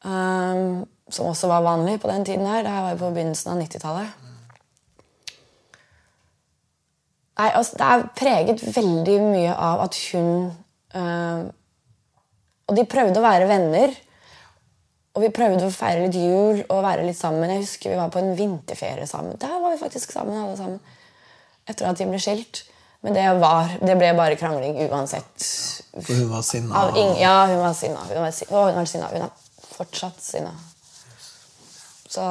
Um, 0.02 0.86
som 1.10 1.28
også 1.30 1.48
var 1.50 1.66
vanlig 1.66 2.00
på 2.02 2.10
den 2.10 2.24
tiden 2.26 2.46
her. 2.46 2.62
Det 2.62 2.72
her 2.72 2.82
var 2.82 2.96
jo 2.96 3.02
på 3.04 3.12
begynnelsen 3.14 3.52
av 3.52 3.62
90-tallet. 3.62 4.24
Nei, 7.38 7.52
altså, 7.54 7.78
Det 7.78 7.86
er 7.86 8.08
preget 8.18 8.64
veldig 8.76 9.18
mye 9.22 9.54
av 9.54 9.84
at 9.86 9.98
hun 10.10 10.50
um, 10.94 11.44
Og 12.68 12.76
de 12.76 12.84
prøvde 12.90 13.20
å 13.20 13.24
være 13.24 13.48
venner. 13.48 13.94
Og 15.14 15.22
vi 15.22 15.30
prøvde 15.34 15.66
å 15.66 15.74
feire 15.74 16.04
litt 16.04 16.18
jul 16.18 16.64
og 16.66 16.82
være 16.84 17.06
litt 17.06 17.18
sammen. 17.18 17.50
Jeg 17.50 17.62
husker 17.62 17.94
vi 17.94 18.00
var 18.00 18.10
på 18.14 18.20
en 18.20 18.34
vinterferie 18.38 19.06
sammen. 19.08 19.38
Der 19.40 19.54
var 19.62 19.72
vi 19.72 19.80
faktisk 19.80 20.12
sammen, 20.14 20.36
alle 20.36 20.58
sammen. 20.58 20.82
Etter 21.68 21.88
at 21.88 21.98
de 21.98 22.06
ble 22.10 22.20
skilt. 22.22 22.66
Men 23.00 23.14
det, 23.14 23.26
var, 23.38 23.68
det 23.80 23.94
ble 23.98 24.08
bare 24.18 24.36
krangling 24.36 24.78
uansett. 24.88 25.44
For 26.02 26.14
hun 26.18 26.30
var 26.32 26.42
sinna. 26.42 26.80
Ja, 27.20 27.36
hun 27.46 27.60
var 27.62 27.74
sinna. 27.78 28.00
Hun 28.08 28.22
var, 28.24 28.32
sinna. 28.34 28.64
hun 28.66 28.74
var 28.80 28.88
sinna. 28.90 29.10
Hun 29.12 29.22
er 29.28 29.30
fortsatt 29.76 30.18
sinna. 30.22 30.50
Så 32.08 32.24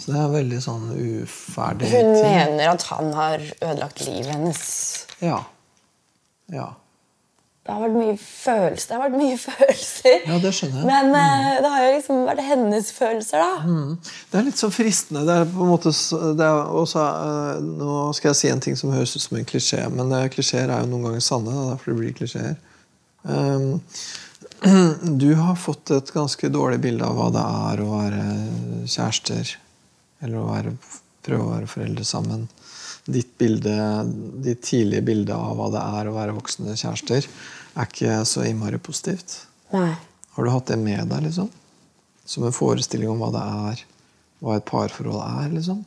Så 0.00 0.12
det 0.12 0.20
er 0.22 0.30
veldig 0.30 0.60
sånn 0.62 0.86
uferdig 0.94 1.90
hun 1.90 2.12
ting. 2.14 2.22
mener 2.22 2.70
at 2.70 2.82
han 2.92 3.10
har 3.16 3.42
ødelagt 3.60 4.04
livet 4.06 4.30
hennes. 4.32 4.62
Ja. 5.18 5.40
ja. 6.54 6.68
Det 7.64 7.72
har 7.72 7.80
vært 7.80 7.94
mye 7.96 8.14
følelser. 8.20 8.88
Det 8.90 8.96
har 8.96 9.02
vært 9.06 9.14
mye 9.16 9.36
følelser. 9.48 10.16
Ja, 10.28 10.34
det 10.42 10.50
skjønner 10.52 10.82
jeg. 10.82 10.88
Men 10.90 11.06
mm. 11.14 11.62
det 11.64 11.70
har 11.72 11.84
jo 11.86 11.92
liksom 11.94 12.18
vært 12.28 12.42
hennes 12.44 12.90
følelser, 12.92 13.40
da. 13.40 13.76
Det 14.32 14.40
er 14.40 14.44
litt 14.50 14.60
sånn 14.60 14.74
fristende. 14.74 15.22
Det 15.24 15.36
er 15.40 15.48
på 15.48 15.64
en 15.64 15.72
måte 15.72 15.92
det 16.36 16.50
også, 16.82 17.06
eh, 17.08 17.62
Nå 17.80 17.94
skal 18.18 18.30
jeg 18.30 18.40
si 18.42 18.52
en 18.52 18.60
ting 18.66 18.76
som 18.76 18.92
høres 18.92 19.16
ut 19.16 19.24
som 19.24 19.40
en 19.40 19.48
klisjé, 19.48 19.80
men 19.94 20.12
eh, 20.12 20.28
klisjeer 20.34 20.68
er 20.68 20.84
jo 20.84 20.90
noen 20.92 21.08
ganger 21.08 21.24
sanne. 21.24 21.54
Det 21.54 21.62
er 21.62 21.72
derfor 21.72 21.94
det 21.94 21.98
blir 22.02 22.18
klisjeer. 22.20 22.60
Um, 23.24 23.80
du 25.24 25.30
har 25.40 25.56
fått 25.56 25.94
et 25.96 26.12
ganske 26.12 26.52
dårlig 26.52 26.82
bilde 26.84 27.08
av 27.08 27.16
hva 27.16 27.30
det 27.32 27.46
er 27.70 27.80
å 27.80 27.88
være 27.94 28.26
kjærester. 28.84 29.56
Eller 30.20 30.36
å 30.42 30.50
være, 30.50 30.76
prøve 31.24 31.48
å 31.48 31.54
være 31.54 31.72
foreldre 31.72 32.04
sammen. 32.04 32.44
Ditt, 33.04 33.34
bilde, 33.38 33.74
ditt 34.40 34.62
tidlige 34.64 35.04
bilde 35.04 35.36
av 35.36 35.58
hva 35.58 35.68
det 35.74 35.82
er 35.82 36.08
å 36.08 36.14
være 36.14 36.36
voksne 36.38 36.72
kjærester, 36.72 37.26
er 37.74 37.90
ikke 37.90 38.20
så 38.28 38.46
innmari 38.48 38.78
positivt. 38.80 39.42
Nei. 39.74 39.92
Har 40.34 40.46
du 40.46 40.50
hatt 40.50 40.70
det 40.70 40.78
med 40.80 41.10
deg, 41.10 41.26
liksom? 41.26 41.50
Som 42.24 42.46
en 42.48 42.54
forestilling 42.56 43.10
om 43.12 43.20
hva 43.20 43.28
det 43.34 43.42
er? 43.68 43.82
Hva 44.44 44.56
et 44.58 44.64
parforhold 44.68 45.20
er, 45.20 45.50
liksom? 45.52 45.82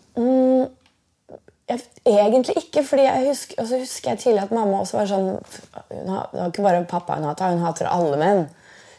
Jeg, 1.68 1.82
egentlig 2.06 2.56
ikke, 2.62 2.84
fordi 2.88 3.08
jeg 3.08 3.26
husker, 3.28 3.58
og 3.60 3.68
så 3.68 3.80
husker 3.82 4.14
jeg 4.14 4.22
tidlig 4.22 4.46
at 4.46 4.54
mamma 4.56 4.84
også 4.84 5.02
var 5.02 5.10
sånn 5.10 5.26
hun 5.34 6.14
har, 6.14 6.30
Det 6.32 6.40
var 6.40 6.54
ikke 6.54 6.64
bare 6.64 6.86
pappa 6.88 7.18
hun 7.18 7.28
hata, 7.28 7.50
hun 7.52 7.66
hater 7.66 7.90
alle 7.92 8.22
menn. 8.22 8.46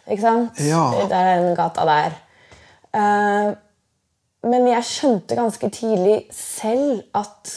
Ikke 0.08 0.24
sant? 0.24 0.60
Ja. 0.60 0.82
Det 1.08 1.16
er 1.16 1.40
den 1.40 1.56
gata 1.56 1.86
der. 1.88 2.18
Uh, 2.92 3.54
men 4.48 4.68
jeg 4.68 4.86
skjønte 4.86 5.38
ganske 5.38 5.70
tidlig 5.72 6.18
selv 6.34 7.00
at 7.16 7.54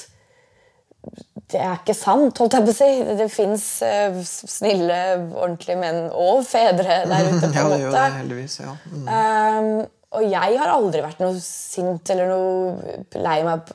det 1.52 1.60
er 1.60 1.80
ikke 1.82 1.96
sant, 1.98 2.38
holdt 2.40 2.56
jeg 2.56 2.66
på 2.68 2.72
å 2.72 2.78
si. 2.78 2.90
Det, 3.20 3.28
fins 3.34 3.66
uh, 3.84 4.20
snille, 4.24 5.00
ordentlige 5.34 5.80
menn 5.82 6.06
og 6.10 6.46
fedre 6.48 7.02
der 7.10 7.32
ute. 7.32 7.40
på 7.42 7.50
en 7.50 7.58
Ja, 7.58 7.66
en 7.66 7.74
det 7.74 7.82
gjør 7.82 7.98
det, 7.98 8.06
heldigvis. 8.20 8.60
ja. 8.62 8.76
Mm. 8.92 9.10
Um, 9.10 9.74
og 10.12 10.26
jeg 10.28 10.58
har 10.60 10.72
aldri 10.74 11.02
vært 11.06 11.22
noe 11.24 11.38
sint 11.40 12.10
eller 12.12 12.28
noe 12.28 12.98
lei 13.16 13.38
meg 13.48 13.70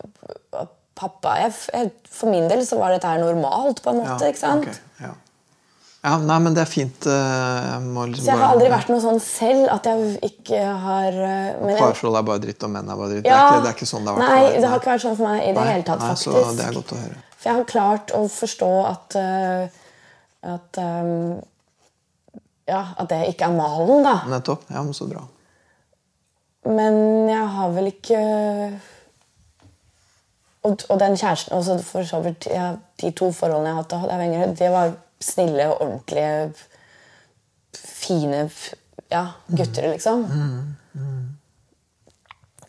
pappa. 0.96 1.36
Jeg, 1.40 1.92
for 2.12 2.32
min 2.32 2.48
del 2.50 2.64
så 2.66 2.78
var 2.80 2.94
dette 2.94 3.08
her 3.08 3.22
normalt, 3.22 3.82
på 3.84 3.92
en 3.92 4.02
måte. 4.02 4.18
Ja, 4.24 4.32
ikke 4.32 4.42
sant? 4.42 4.68
ok, 4.68 5.00
ja. 5.04 5.12
Ja, 6.06 6.16
nei, 6.22 6.36
men 6.44 6.54
det 6.54 6.62
er 6.62 6.68
fint. 6.70 7.06
eh, 7.10 7.12
Jeg 7.66 7.80
liksom 8.12 8.22
Så 8.22 8.30
jeg 8.30 8.38
har 8.38 8.52
aldri 8.54 8.68
vært 8.70 8.90
noe 8.92 9.02
sånn 9.02 9.16
selv 9.22 9.70
at 9.74 9.88
jeg 9.90 10.12
ikke 10.28 10.60
har 10.84 11.16
uh, 11.18 11.64
men 11.64 11.78
Parforhold 11.80 12.18
er 12.20 12.26
bare 12.28 12.42
dritt, 12.44 12.62
og 12.62 12.70
menn 12.76 12.92
er 12.92 13.00
bare 13.00 13.16
dritt. 13.16 13.26
Ja. 13.26 13.32
det, 13.32 13.40
er 13.40 13.48
ikke, 13.48 13.62
det 13.64 13.70
er 13.70 13.78
ikke 13.80 13.88
sånn 13.90 14.06
det 14.06 14.12
har 14.12 14.20
vært 14.20 14.30
Nei, 14.30 14.60
det 14.62 14.68
har 14.70 14.82
ikke 14.82 14.92
vært 14.92 15.04
sånn 15.06 15.16
for 15.18 15.26
meg 15.26 15.40
i 15.42 15.48
det 15.50 15.56
Nei, 15.58 15.72
hele 15.72 15.86
tatt, 15.88 16.04
nei, 16.04 16.10
faktisk. 16.12 16.36
Så 16.36 16.54
det 16.60 16.66
er 16.68 16.76
godt 16.78 16.92
å 16.94 16.98
høre. 17.00 17.18
For 17.36 17.50
jeg 17.50 17.58
har 17.58 17.68
klart 17.72 18.12
å 18.14 18.20
forstå 18.36 18.72
at, 18.86 19.16
uh, 19.18 20.52
at 20.56 20.82
Ja, 22.66 22.82
at 23.02 23.08
det 23.10 23.18
ikke 23.32 23.48
er 23.48 23.56
malen, 23.56 24.06
da. 24.06 24.20
Nettopp. 24.30 24.68
Ja, 24.70 24.84
men 24.86 24.94
så 24.94 25.08
bra. 25.10 25.24
Men 26.66 27.00
jeg 27.30 27.48
har 27.56 27.74
vel 27.74 27.90
ikke 27.92 28.20
Og, 30.66 30.80
og 30.90 30.96
den 30.98 31.14
kjæresten 31.14 31.54
også 31.54 31.76
for 31.86 32.06
så 32.06 32.18
vidt, 32.24 32.48
ja, 32.50 32.72
De 33.02 33.12
to 33.14 33.28
forholdene 33.30 33.70
jeg 33.70 33.76
har 33.76 33.84
hatt 33.84 34.58
det 34.58 34.70
var 34.74 34.94
snille, 35.22 35.68
og 35.72 35.80
ordentlige, 35.80 36.54
fine 37.76 38.44
ja, 39.10 39.26
gutter, 39.48 39.90
liksom. 39.92 40.26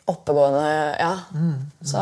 Oppegående 0.07 0.95
Ja. 0.99 1.19
Så 1.81 1.97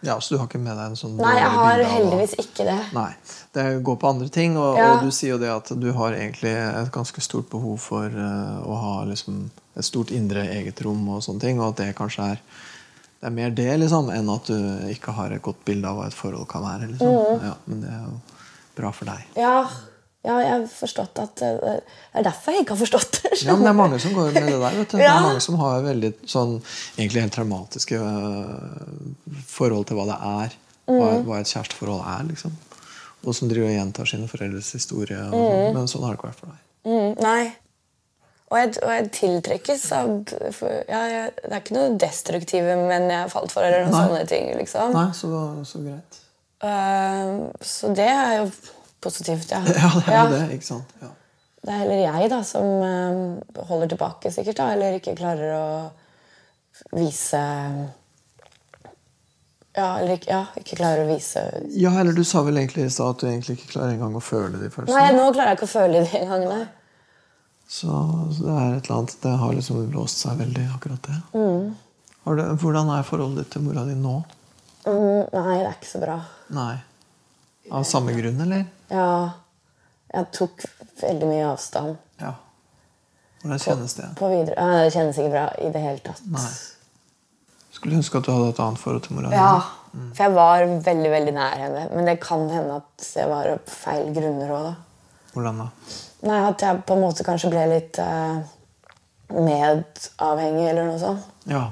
Ja, 0.00 0.20
Så 0.20 0.34
du 0.34 0.38
har 0.38 0.46
ikke 0.46 0.58
med 0.58 0.76
deg 0.76 0.86
en 0.86 0.96
sånn 0.96 1.16
Nei, 1.16 1.34
jeg 1.36 1.50
har 1.50 1.74
bilde 1.74 1.84
av 1.86 1.92
heldigvis 1.92 2.34
ikke 2.38 2.64
det. 2.64 2.78
Nei. 2.94 3.10
Det 3.52 3.82
går 3.84 3.96
på 4.00 4.08
andre 4.08 4.28
ting, 4.28 4.56
og, 4.56 4.78
Ja. 4.78 4.94
og 4.94 5.04
du 5.04 5.10
sier 5.10 5.30
jo 5.36 5.38
det 5.38 5.50
at 5.50 5.68
du 5.80 5.92
har 5.92 6.12
egentlig 6.12 6.54
et 6.54 6.90
ganske 6.92 7.20
stort 7.20 7.50
behov 7.50 7.78
for 7.80 8.06
eh, 8.06 8.62
å 8.64 8.74
ha 8.80 9.04
liksom 9.04 9.50
et 9.76 9.84
stort 9.84 10.10
indre 10.10 10.46
eget 10.48 10.80
rom 10.82 11.06
og 11.08 11.22
sånne 11.22 11.40
ting, 11.40 11.60
og 11.60 11.68
at 11.68 11.76
det 11.76 11.96
kanskje 11.96 12.32
er 12.32 12.40
det 13.20 13.26
er 13.26 13.30
mer 13.30 13.50
det 13.50 13.78
liksom, 13.80 14.10
enn 14.14 14.28
at 14.30 14.46
du 14.46 14.58
ikke 14.94 15.12
har 15.12 15.32
et 15.32 15.42
godt 15.42 15.64
bilde 15.66 15.88
av 15.88 15.96
hva 15.98 16.06
et 16.06 16.14
forhold 16.14 16.46
kan 16.48 16.62
være. 16.62 16.86
Liksom. 16.92 17.08
Mm. 17.08 17.40
Ja, 17.48 17.54
men 17.66 17.80
det 17.80 17.90
er 17.90 18.04
jo 18.04 18.20
bra 18.78 18.92
for 18.94 19.10
deg. 19.10 19.24
Ja, 19.38 19.54
ja 20.26 20.38
jeg 20.42 20.50
har 20.54 20.64
forstått 20.72 21.18
at 21.22 21.42
eh, 21.46 21.58
Det 21.58 22.20
er 22.22 22.26
derfor 22.26 22.54
jeg 22.56 22.64
ikke 22.66 22.74
har 22.76 22.80
forstått 22.84 23.18
det. 23.22 23.34
Ja, 23.44 23.54
men 23.56 23.66
Det 23.66 23.72
er 23.72 23.78
mange 23.82 23.98
som 24.02 24.14
går 24.16 24.32
med 24.32 24.48
det 24.48 24.56
der. 24.60 24.78
vet 24.78 24.90
du. 24.94 24.96
Det 24.98 25.06
er 25.10 25.20
mange 25.28 25.42
som 25.44 25.58
har 25.62 25.82
veldig 25.86 26.12
sånn, 26.26 26.56
egentlig 26.96 27.22
helt 27.26 27.36
traumatiske 27.38 28.00
øh, 28.00 29.44
forhold 29.46 29.86
til 29.90 30.00
hva 30.00 30.08
det 30.10 30.18
er. 30.32 30.56
Hva, 30.88 31.08
Mm. 31.18 31.24
hva 31.28 31.38
et 31.42 31.50
kjæresteforhold 31.52 32.00
er. 32.00 32.22
liksom. 32.30 32.52
Og 33.26 33.34
som 33.36 33.48
driver 33.50 33.68
og 33.68 33.74
gjentar 33.76 34.06
sine 34.08 34.28
foreldres 34.30 34.70
historie. 34.72 35.18
Og, 35.28 35.34
Mm. 35.36 35.74
Men 35.74 35.88
sånn 35.90 36.04
har 36.06 36.14
det 36.14 36.18
ikke 36.20 36.30
vært 36.30 36.38
for 36.40 36.46
deg. 36.54 36.60
Mm, 36.88 37.22
nei. 37.22 37.52
Og 38.50 38.56
jeg, 38.56 38.70
og 38.82 38.88
jeg 38.94 39.10
tiltrekkes 39.12 39.82
av 39.92 40.06
ja, 40.88 41.00
jeg, 41.12 41.32
Det 41.42 41.52
er 41.52 41.60
ikke 41.60 41.74
noe 41.76 41.98
destruktive 42.00 42.76
menn 42.88 43.10
jeg 43.12 43.28
falt 43.34 43.52
for, 43.52 43.60
eller 43.66 43.84
noen 43.84 43.92
Nei. 43.92 44.06
sånne 44.06 44.28
ting. 44.30 44.46
liksom. 44.56 44.94
Nei, 44.96 45.10
så, 45.12 45.64
så 45.68 45.82
greit. 45.84 46.20
Eh, 46.60 47.30
så 47.62 47.92
det 47.94 48.08
er 48.10 48.32
jo 48.42 48.48
positivt, 49.04 49.50
ja. 49.54 49.60
Ja, 49.62 49.90
det 49.94 50.08
er 50.08 50.16
Ja. 50.16 50.26
det. 50.32 50.42
ikke 50.58 50.66
sant? 50.72 50.94
Ja. 51.02 51.12
Det 51.62 51.74
er 51.74 51.78
heller 51.82 52.00
jeg 52.02 52.30
da, 52.30 52.42
som 52.46 52.66
eh, 52.86 53.62
holder 53.68 53.88
tilbake, 53.92 54.30
sikkert, 54.34 54.56
da, 54.60 54.72
eller 54.74 54.98
ikke 54.98 55.16
klarer 55.18 55.54
å 55.58 55.68
vise 56.94 57.40
Ja, 59.78 59.98
eller 60.00 60.16
ikke, 60.16 60.30
ja, 60.32 60.40
ikke 60.58 60.78
klarer 60.80 61.04
å 61.04 61.08
vise 61.12 61.42
ja, 61.78 61.92
eller 62.00 62.14
du 62.16 62.24
sa 62.26 62.42
vel 62.46 62.56
egentlig 62.58 62.86
i 62.88 62.90
stad 62.90 63.12
at 63.14 63.20
du 63.22 63.26
egentlig 63.28 63.58
ikke 63.58 63.72
klarer 63.76 63.92
engang 63.94 64.16
å 64.18 64.22
føle 64.22 64.58
de 64.58 64.70
følelsene? 64.74 64.98
Nei, 64.98 65.12
nå 65.14 65.28
klarer 65.34 65.52
jeg 65.52 65.58
ikke 65.60 65.68
å 65.68 65.74
føle 65.74 66.00
de 66.02 66.22
engang. 66.22 66.46
nei. 66.48 66.64
Så, 67.68 67.90
så 68.32 68.46
det 68.46 68.54
er 68.56 68.76
et 68.78 68.86
eller 68.88 68.96
annet 68.96 69.14
Det 69.22 69.34
har 69.42 69.52
liksom 69.58 69.82
låst 69.92 70.22
seg 70.24 70.38
veldig, 70.40 70.64
akkurat 70.74 71.02
det. 71.10 71.18
Mm. 71.36 71.74
Har 72.24 72.38
du, 72.38 72.42
hvordan 72.62 72.90
er 72.96 73.04
forholdet 73.06 73.44
ditt 73.44 73.52
til 73.54 73.66
mora 73.66 73.84
di 73.86 73.94
nå? 73.98 74.16
Mm, 74.88 75.28
nei, 75.34 75.58
det 75.60 75.66
er 75.68 75.74
ikke 75.76 75.90
så 75.90 76.00
bra. 76.02 76.16
Nei. 76.54 76.78
Av 77.70 77.84
samme 77.84 78.14
grunn, 78.16 78.40
eller? 78.40 78.64
Ja, 78.88 79.08
jeg 80.14 80.30
tok 80.32 80.64
veldig 81.02 81.28
mye 81.28 81.46
avstand. 81.50 81.98
Ja. 82.22 82.32
Hvordan 83.42 83.60
kjennes 83.62 83.94
det? 83.98 84.08
På 84.18 84.30
videre. 84.32 84.56
Ja, 84.56 84.82
det 84.84 84.94
kjennes 84.94 85.18
ikke 85.20 85.34
bra 85.34 85.44
i 85.62 85.70
det 85.74 85.82
hele 85.84 86.02
tatt. 86.02 86.22
Nei. 86.32 86.46
Skulle 87.76 88.00
ønske 88.00 88.18
at 88.18 88.26
du 88.26 88.32
hadde 88.32 88.48
et 88.54 88.60
annet 88.64 88.80
forhold 88.82 89.04
til 89.04 89.18
mora. 89.18 89.30
Ja, 89.30 89.52
for 89.92 90.24
jeg 90.24 90.34
var 90.34 90.64
veldig 90.88 91.10
veldig 91.12 91.34
nær 91.36 91.56
henne. 91.60 91.84
Men 91.92 92.08
det 92.08 92.16
kan 92.24 92.48
hende 92.50 92.80
at 92.80 93.04
det 93.14 93.26
var 93.30 93.52
feil 93.70 94.08
grunner 94.16 94.54
òg, 94.56 94.70
da. 94.70 94.74
Hvordan 95.34 95.60
da? 95.62 95.68
Nei, 96.26 96.38
At 96.48 96.64
jeg 96.64 96.80
på 96.88 96.96
en 96.96 97.04
måte 97.04 97.26
kanskje 97.26 97.52
ble 97.52 97.66
litt 97.70 98.00
eh, 98.02 98.40
medavhengig, 99.36 100.64
eller 100.72 100.88
noe 100.88 100.98
sånt. 100.98 101.28
Ja. 101.46 101.68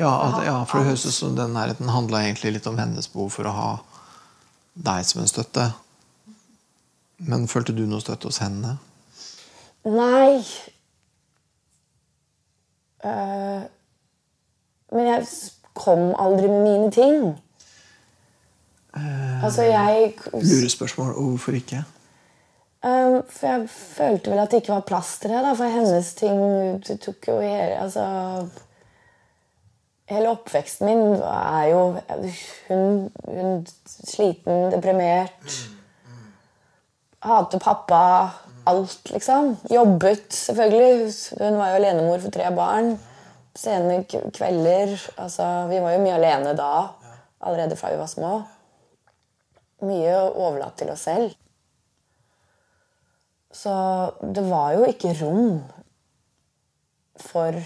Ja, 0.00 0.10
at, 0.24 0.40
ja, 0.46 0.56
for 0.64 0.80
det 0.80 0.94
høres 0.94 1.04
ut 1.06 1.14
som 1.14 1.36
den 1.36 1.52
nærheten 1.54 1.92
handla 1.92 2.24
egentlig 2.24 2.54
litt 2.56 2.68
om 2.70 2.78
hennes 2.80 3.10
behov 3.12 3.34
for 3.36 3.48
å 3.50 3.54
ha 3.54 3.70
deg 4.80 5.04
som 5.04 5.20
en 5.22 5.30
støtte. 5.30 5.66
Men 7.28 7.48
følte 7.50 7.76
du 7.76 7.84
noe 7.88 8.00
støtte 8.00 8.30
hos 8.30 8.40
henne? 8.42 8.78
Nei 9.84 10.40
Uh, 13.00 13.64
Men 14.92 15.06
jeg 15.06 15.26
kom 15.72 16.10
aldri 16.20 16.50
med 16.50 16.62
mine 16.66 16.90
ting. 16.92 17.22
altså, 19.42 19.62
jeg 19.62 20.14
Lurespørsmål. 20.34 21.14
Og 21.14 21.22
hvorfor 21.22 21.56
ikke? 21.56 21.84
Um, 22.84 23.22
for 23.28 23.46
jeg 23.46 23.68
følte 23.70 24.30
vel 24.30 24.42
at 24.42 24.50
det 24.50 24.60
ikke 24.60 24.74
var 24.74 24.84
plass 24.88 25.18
til 25.22 25.30
det. 25.30 25.40
Da, 25.44 25.54
for 25.56 25.72
hennes 25.72 26.14
ting 26.18 26.42
tok 27.00 27.28
jo 27.28 27.38
hele 27.40 27.78
altså, 27.80 28.04
Hele 30.10 30.32
oppveksten 30.34 30.88
min 30.88 31.20
er 31.22 31.66
jo 31.70 31.82
Hun, 32.68 33.10
hun 33.26 33.60
sliten, 33.86 34.70
deprimert. 34.72 35.60
Hater 37.22 37.60
pappa. 37.62 38.04
Alt, 38.66 39.10
liksom. 39.10 39.54
Jobbet, 39.70 40.32
selvfølgelig. 40.32 41.12
Hun 41.38 41.58
var 41.58 41.70
jo 41.70 41.78
alenemor 41.80 42.18
for 42.22 42.34
tre 42.34 42.50
barn. 42.54 42.94
Sene 43.56 44.02
kvelder. 44.06 44.96
Altså, 45.18 45.46
vi 45.70 45.80
var 45.82 45.94
jo 45.94 46.02
mye 46.04 46.16
alene 46.18 46.56
da. 46.58 46.72
Allerede 47.40 47.76
fra 47.76 47.92
vi 47.92 48.00
var 48.00 48.10
små. 48.10 48.32
Mye 49.86 50.16
overlatt 50.28 50.76
til 50.78 50.90
oss 50.92 51.06
selv. 51.08 51.36
Så 53.52 53.72
det 54.22 54.44
var 54.50 54.74
jo 54.76 54.84
ikke 54.86 55.14
rom 55.22 55.62
for 57.20 57.56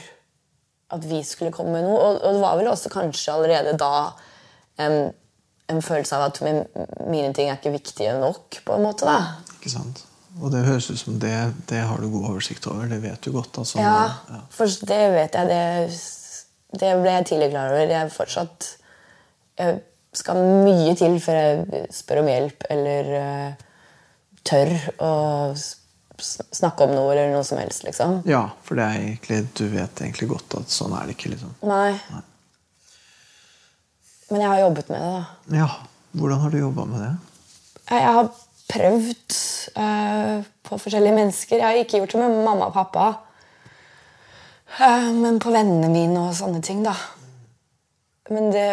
at 0.94 1.04
vi 1.10 1.20
skulle 1.26 1.52
komme 1.54 1.72
med 1.76 1.84
noe. 1.86 1.98
Og, 1.98 2.18
og 2.22 2.36
det 2.38 2.42
var 2.44 2.56
vel 2.60 2.70
også 2.72 2.90
kanskje 2.92 3.34
allerede 3.34 3.76
da 3.80 3.92
en, 4.84 4.96
en 5.70 5.82
følelse 5.84 6.16
av 6.18 6.26
at 6.30 6.40
min, 6.44 6.62
mine 7.10 7.30
ting 7.36 7.50
er 7.50 7.58
ikke 7.60 7.74
viktige 7.76 8.16
nok. 8.20 8.60
på 8.66 8.76
en 8.78 8.84
måte 8.86 9.06
da. 9.08 9.18
Ikke 9.58 9.72
sant? 9.74 10.04
Og 10.42 10.50
det 10.50 10.64
høres 10.66 10.88
ut 10.90 10.98
som 10.98 11.18
det, 11.22 11.34
det 11.70 11.78
har 11.86 12.00
du 12.02 12.08
god 12.10 12.30
oversikt 12.32 12.66
over. 12.66 12.88
Det 12.90 12.98
vet 13.04 13.20
du 13.22 13.30
godt. 13.36 13.54
Altså. 13.62 13.78
Ja, 13.78 14.46
for 14.50 14.66
det 14.90 15.02
vet 15.14 15.36
jeg. 15.38 15.50
Det, 15.52 16.78
det 16.80 16.94
ble 17.04 17.12
jeg 17.20 17.26
tidlig 17.30 17.50
klar 17.52 17.70
over. 17.70 17.86
Jeg 17.94 18.10
fortsatt 18.10 18.72
Jeg 19.62 19.76
skal 20.18 20.40
mye 20.66 20.96
til 20.98 21.20
før 21.22 21.38
jeg 21.38 21.86
spør 21.94 22.20
om 22.24 22.28
hjelp 22.32 22.66
eller 22.70 23.08
uh, 23.14 23.62
tør 24.46 24.74
å 25.02 25.12
s- 25.54 25.76
snakke 26.22 26.86
om 26.86 26.94
noe 26.94 27.10
eller 27.12 27.32
noe 27.34 27.44
som 27.46 27.58
helst, 27.58 27.82
liksom. 27.86 28.20
Ja, 28.28 28.46
for 28.66 28.78
det 28.78 28.86
er 28.86 29.00
egentlig, 29.00 29.40
du 29.58 29.66
vet 29.72 30.04
egentlig 30.04 30.30
godt 30.30 30.56
at 30.60 30.72
sånn 30.72 30.94
er 30.94 31.08
det 31.08 31.16
ikke. 31.16 31.34
liksom. 31.34 31.56
Nei. 31.66 31.96
Men 34.30 34.44
jeg 34.44 34.50
har 34.52 34.62
jobbet 34.64 34.94
med 34.94 35.02
det, 35.02 35.10
da. 35.16 35.58
Ja, 35.64 35.68
Hvordan 36.14 36.40
har 36.40 36.50
du 36.50 36.58
jobba 36.58 36.84
med 36.86 37.00
det? 37.02 37.12
Jeg 37.90 38.02
har 38.14 38.28
prøvd 38.70 39.36
uh, 39.76 40.44
på 40.62 40.76
forskjellige 40.78 41.14
mennesker. 41.16 41.56
Jeg 41.58 41.66
har 41.66 41.80
ikke 41.80 41.98
gjort 41.98 42.14
det 42.14 42.20
med 42.22 42.44
mamma 42.44 42.68
og 42.70 42.76
pappa. 42.76 43.06
Uh, 44.78 45.10
men 45.18 45.40
på 45.42 45.50
vennene 45.50 45.90
mine 45.90 46.28
og 46.28 46.36
sånne 46.38 46.62
ting, 46.62 46.84
da. 46.86 46.94
Men 48.30 48.52
det 48.54 48.68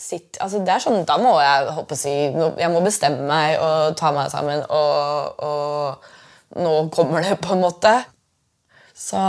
sitter 0.00 0.42
Altså, 0.42 0.62
det 0.64 0.72
er 0.74 0.82
sånn 0.82 1.04
Da 1.06 1.14
må 1.20 1.36
jeg 1.38 1.74
håpe 1.76 1.94
å 1.94 1.98
si 2.00 2.10
Jeg 2.10 2.70
må 2.72 2.80
bestemme 2.82 3.22
meg 3.28 3.60
og 3.62 3.92
ta 4.00 4.10
meg 4.16 4.32
sammen, 4.32 4.64
og, 4.66 5.44
og 5.44 6.08
nå 6.56 6.72
kommer 6.94 7.22
det, 7.24 7.36
på 7.42 7.54
en 7.54 7.64
måte. 7.64 7.94
Så 8.94 9.20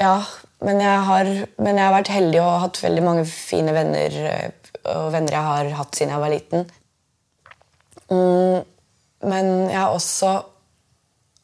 Ja. 0.00 0.16
Men 0.62 0.78
jeg, 0.78 0.98
har, 1.08 1.28
men 1.58 1.74
jeg 1.78 1.82
har 1.82 1.94
vært 1.96 2.10
heldig 2.14 2.38
og 2.38 2.60
hatt 2.62 2.78
veldig 2.84 3.02
mange 3.02 3.24
fine 3.26 3.72
venner. 3.74 4.14
eh, 4.30 4.50
Og 4.86 5.08
venner 5.14 5.34
jeg 5.34 5.42
har 5.42 5.70
hatt 5.78 5.96
siden 5.98 6.12
jeg 6.14 6.22
var 6.22 6.30
liten. 6.30 6.64
Mm, 8.10 8.62
men 9.26 9.50
jeg 9.70 9.78
har 9.78 9.90
også 9.94 10.30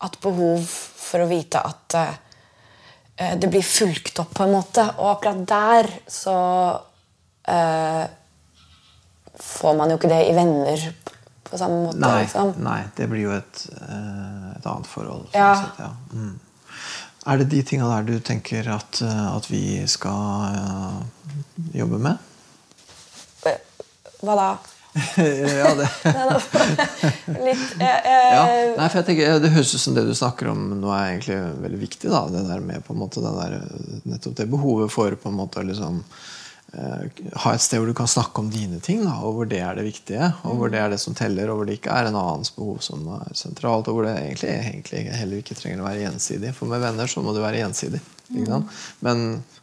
hatt 0.03 0.21
behov 0.23 0.63
for 0.71 1.25
å 1.25 1.29
vite 1.31 1.59
at 1.67 1.99
eh, 1.99 3.35
det 3.43 3.51
blir 3.51 3.67
fulgt 3.67 4.21
opp 4.23 4.35
på 4.39 4.47
en 4.47 4.55
måte. 4.55 4.87
Og 4.99 5.17
akkurat 5.17 5.43
der 5.51 5.91
så 6.07 6.37
eh, 7.51 8.07
får 9.43 9.79
man 9.79 9.91
jo 9.91 9.99
ikke 9.99 10.13
det 10.15 10.23
i 10.29 10.37
venner 10.39 10.87
på 11.51 11.59
samme 11.61 11.81
måte. 11.87 12.01
Nei, 12.03 12.23
liksom. 12.23 12.55
nei 12.65 12.81
det 12.97 13.09
blir 13.11 13.27
jo 13.27 13.35
et, 13.37 13.67
eh, 13.81 14.49
et 14.57 14.67
annet 14.67 14.87
forhold. 14.87 15.29
sånn 15.33 15.41
Ja. 15.41 15.55
sett, 15.63 15.83
ja. 15.85 15.93
Mm. 16.13 16.39
Er 17.29 17.39
det 17.39 17.51
de 17.53 17.63
tinga 17.63 17.89
der 17.91 18.09
du 18.09 18.21
tenker 18.25 18.69
at, 18.73 19.03
eh, 19.03 19.37
at 19.37 19.51
vi 19.51 19.87
skal 19.91 20.55
uh, 20.55 21.03
jobbe 21.75 21.99
med? 22.01 22.25
Hva 24.23 24.35
da? 24.35 24.49
ja, 25.19 25.75
det, 25.79 25.89
Litt 27.45 27.75
eh, 27.79 27.99
eh, 27.99 28.31
ja. 28.35 28.45
Nei, 28.75 28.89
for 28.89 28.99
jeg 28.99 29.07
tenker, 29.07 29.37
Det 29.43 29.53
høres 29.53 29.75
ut 29.77 29.83
som 29.83 29.95
det 29.95 30.07
du 30.09 30.15
snakker 30.17 30.49
om 30.51 30.65
nå 30.81 30.91
er 30.91 31.13
egentlig 31.13 31.37
veldig 31.63 31.81
viktig. 31.85 32.11
da, 32.11 32.25
Det 32.33 32.47
der 32.49 32.65
med 32.65 32.83
på 32.87 32.97
en 32.97 33.03
måte 33.05 33.23
det 33.23 33.35
der, 33.37 33.59
nettopp 34.09 34.39
det 34.41 34.49
behovet 34.51 34.91
for 34.95 35.15
på 35.21 35.31
en 35.31 35.39
måte 35.39 35.63
liksom 35.67 36.01
ha 36.69 37.53
et 37.57 37.63
sted 37.65 37.81
hvor 37.81 37.89
du 37.89 37.95
kan 37.97 38.07
snakke 38.11 38.43
om 38.43 38.51
dine 38.53 38.77
ting, 38.85 39.01
da, 39.07 39.15
og 39.25 39.39
hvor 39.39 39.47
det 39.49 39.61
er 39.65 39.79
det 39.79 39.87
viktige, 39.87 40.27
og 40.45 40.59
hvor 40.61 40.69
det 40.73 40.79
er 40.83 40.91
det 40.93 40.99
som 41.01 41.15
teller, 41.17 41.49
og 41.49 41.57
hvor 41.61 41.69
det 41.71 41.79
ikke 41.79 41.95
er 41.97 42.11
en 42.11 42.19
annens 42.21 42.51
behov 42.53 42.83
som 42.85 43.07
er 43.17 43.33
sentralt, 43.39 43.89
og 43.89 43.97
hvor 43.97 44.05
det 44.05 44.13
egentlig, 44.21 44.51
egentlig 44.59 45.05
heller 45.17 45.41
ikke 45.41 45.57
trenger 45.57 45.81
å 45.81 45.87
være 45.89 46.03
gjensidig. 46.05 46.53
For 46.59 46.69
med 46.69 46.83
venner 46.85 47.09
så 47.09 47.23
må 47.25 47.33
det 47.33 47.45
være 47.47 47.63
gjensidig. 47.63 48.03
Sant? 48.45 48.75
Men 49.01 49.23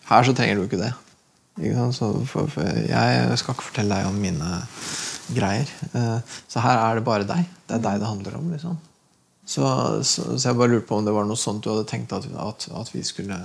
her 0.10 0.26
så 0.26 0.34
trenger 0.34 0.58
du 0.58 0.66
ikke 0.66 0.82
det. 0.82 0.94
Ikke 1.62 1.86
for, 2.28 2.50
for 2.52 2.66
jeg 2.90 3.38
skal 3.40 3.54
ikke 3.56 3.68
fortelle 3.70 3.96
deg 4.02 4.10
om 4.10 4.18
mine 4.20 4.50
greier. 5.38 5.70
Eh, 5.94 6.18
Så 6.52 6.60
her 6.66 6.82
er 6.90 6.98
det 7.00 7.06
bare 7.06 7.24
deg. 7.30 7.46
Det 7.70 7.78
er 7.78 7.86
deg 7.86 8.02
det 8.02 8.10
handler 8.10 8.36
om. 8.42 8.50
liksom. 8.52 8.76
Så, 9.46 9.62
så, 10.04 10.26
så 10.40 10.50
jeg 10.50 10.58
bare 10.58 10.74
lurte 10.74 10.90
på 10.90 10.98
om 10.98 11.06
det 11.06 11.14
var 11.14 11.30
noe 11.30 11.38
sånt 11.38 11.62
du 11.64 11.70
hadde 11.70 11.86
tenkt 11.88 12.12
at, 12.18 12.26
at, 12.34 12.66
at 12.82 12.90
vi 12.96 13.04
skulle 13.06 13.38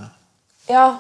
Ja. 0.70 0.96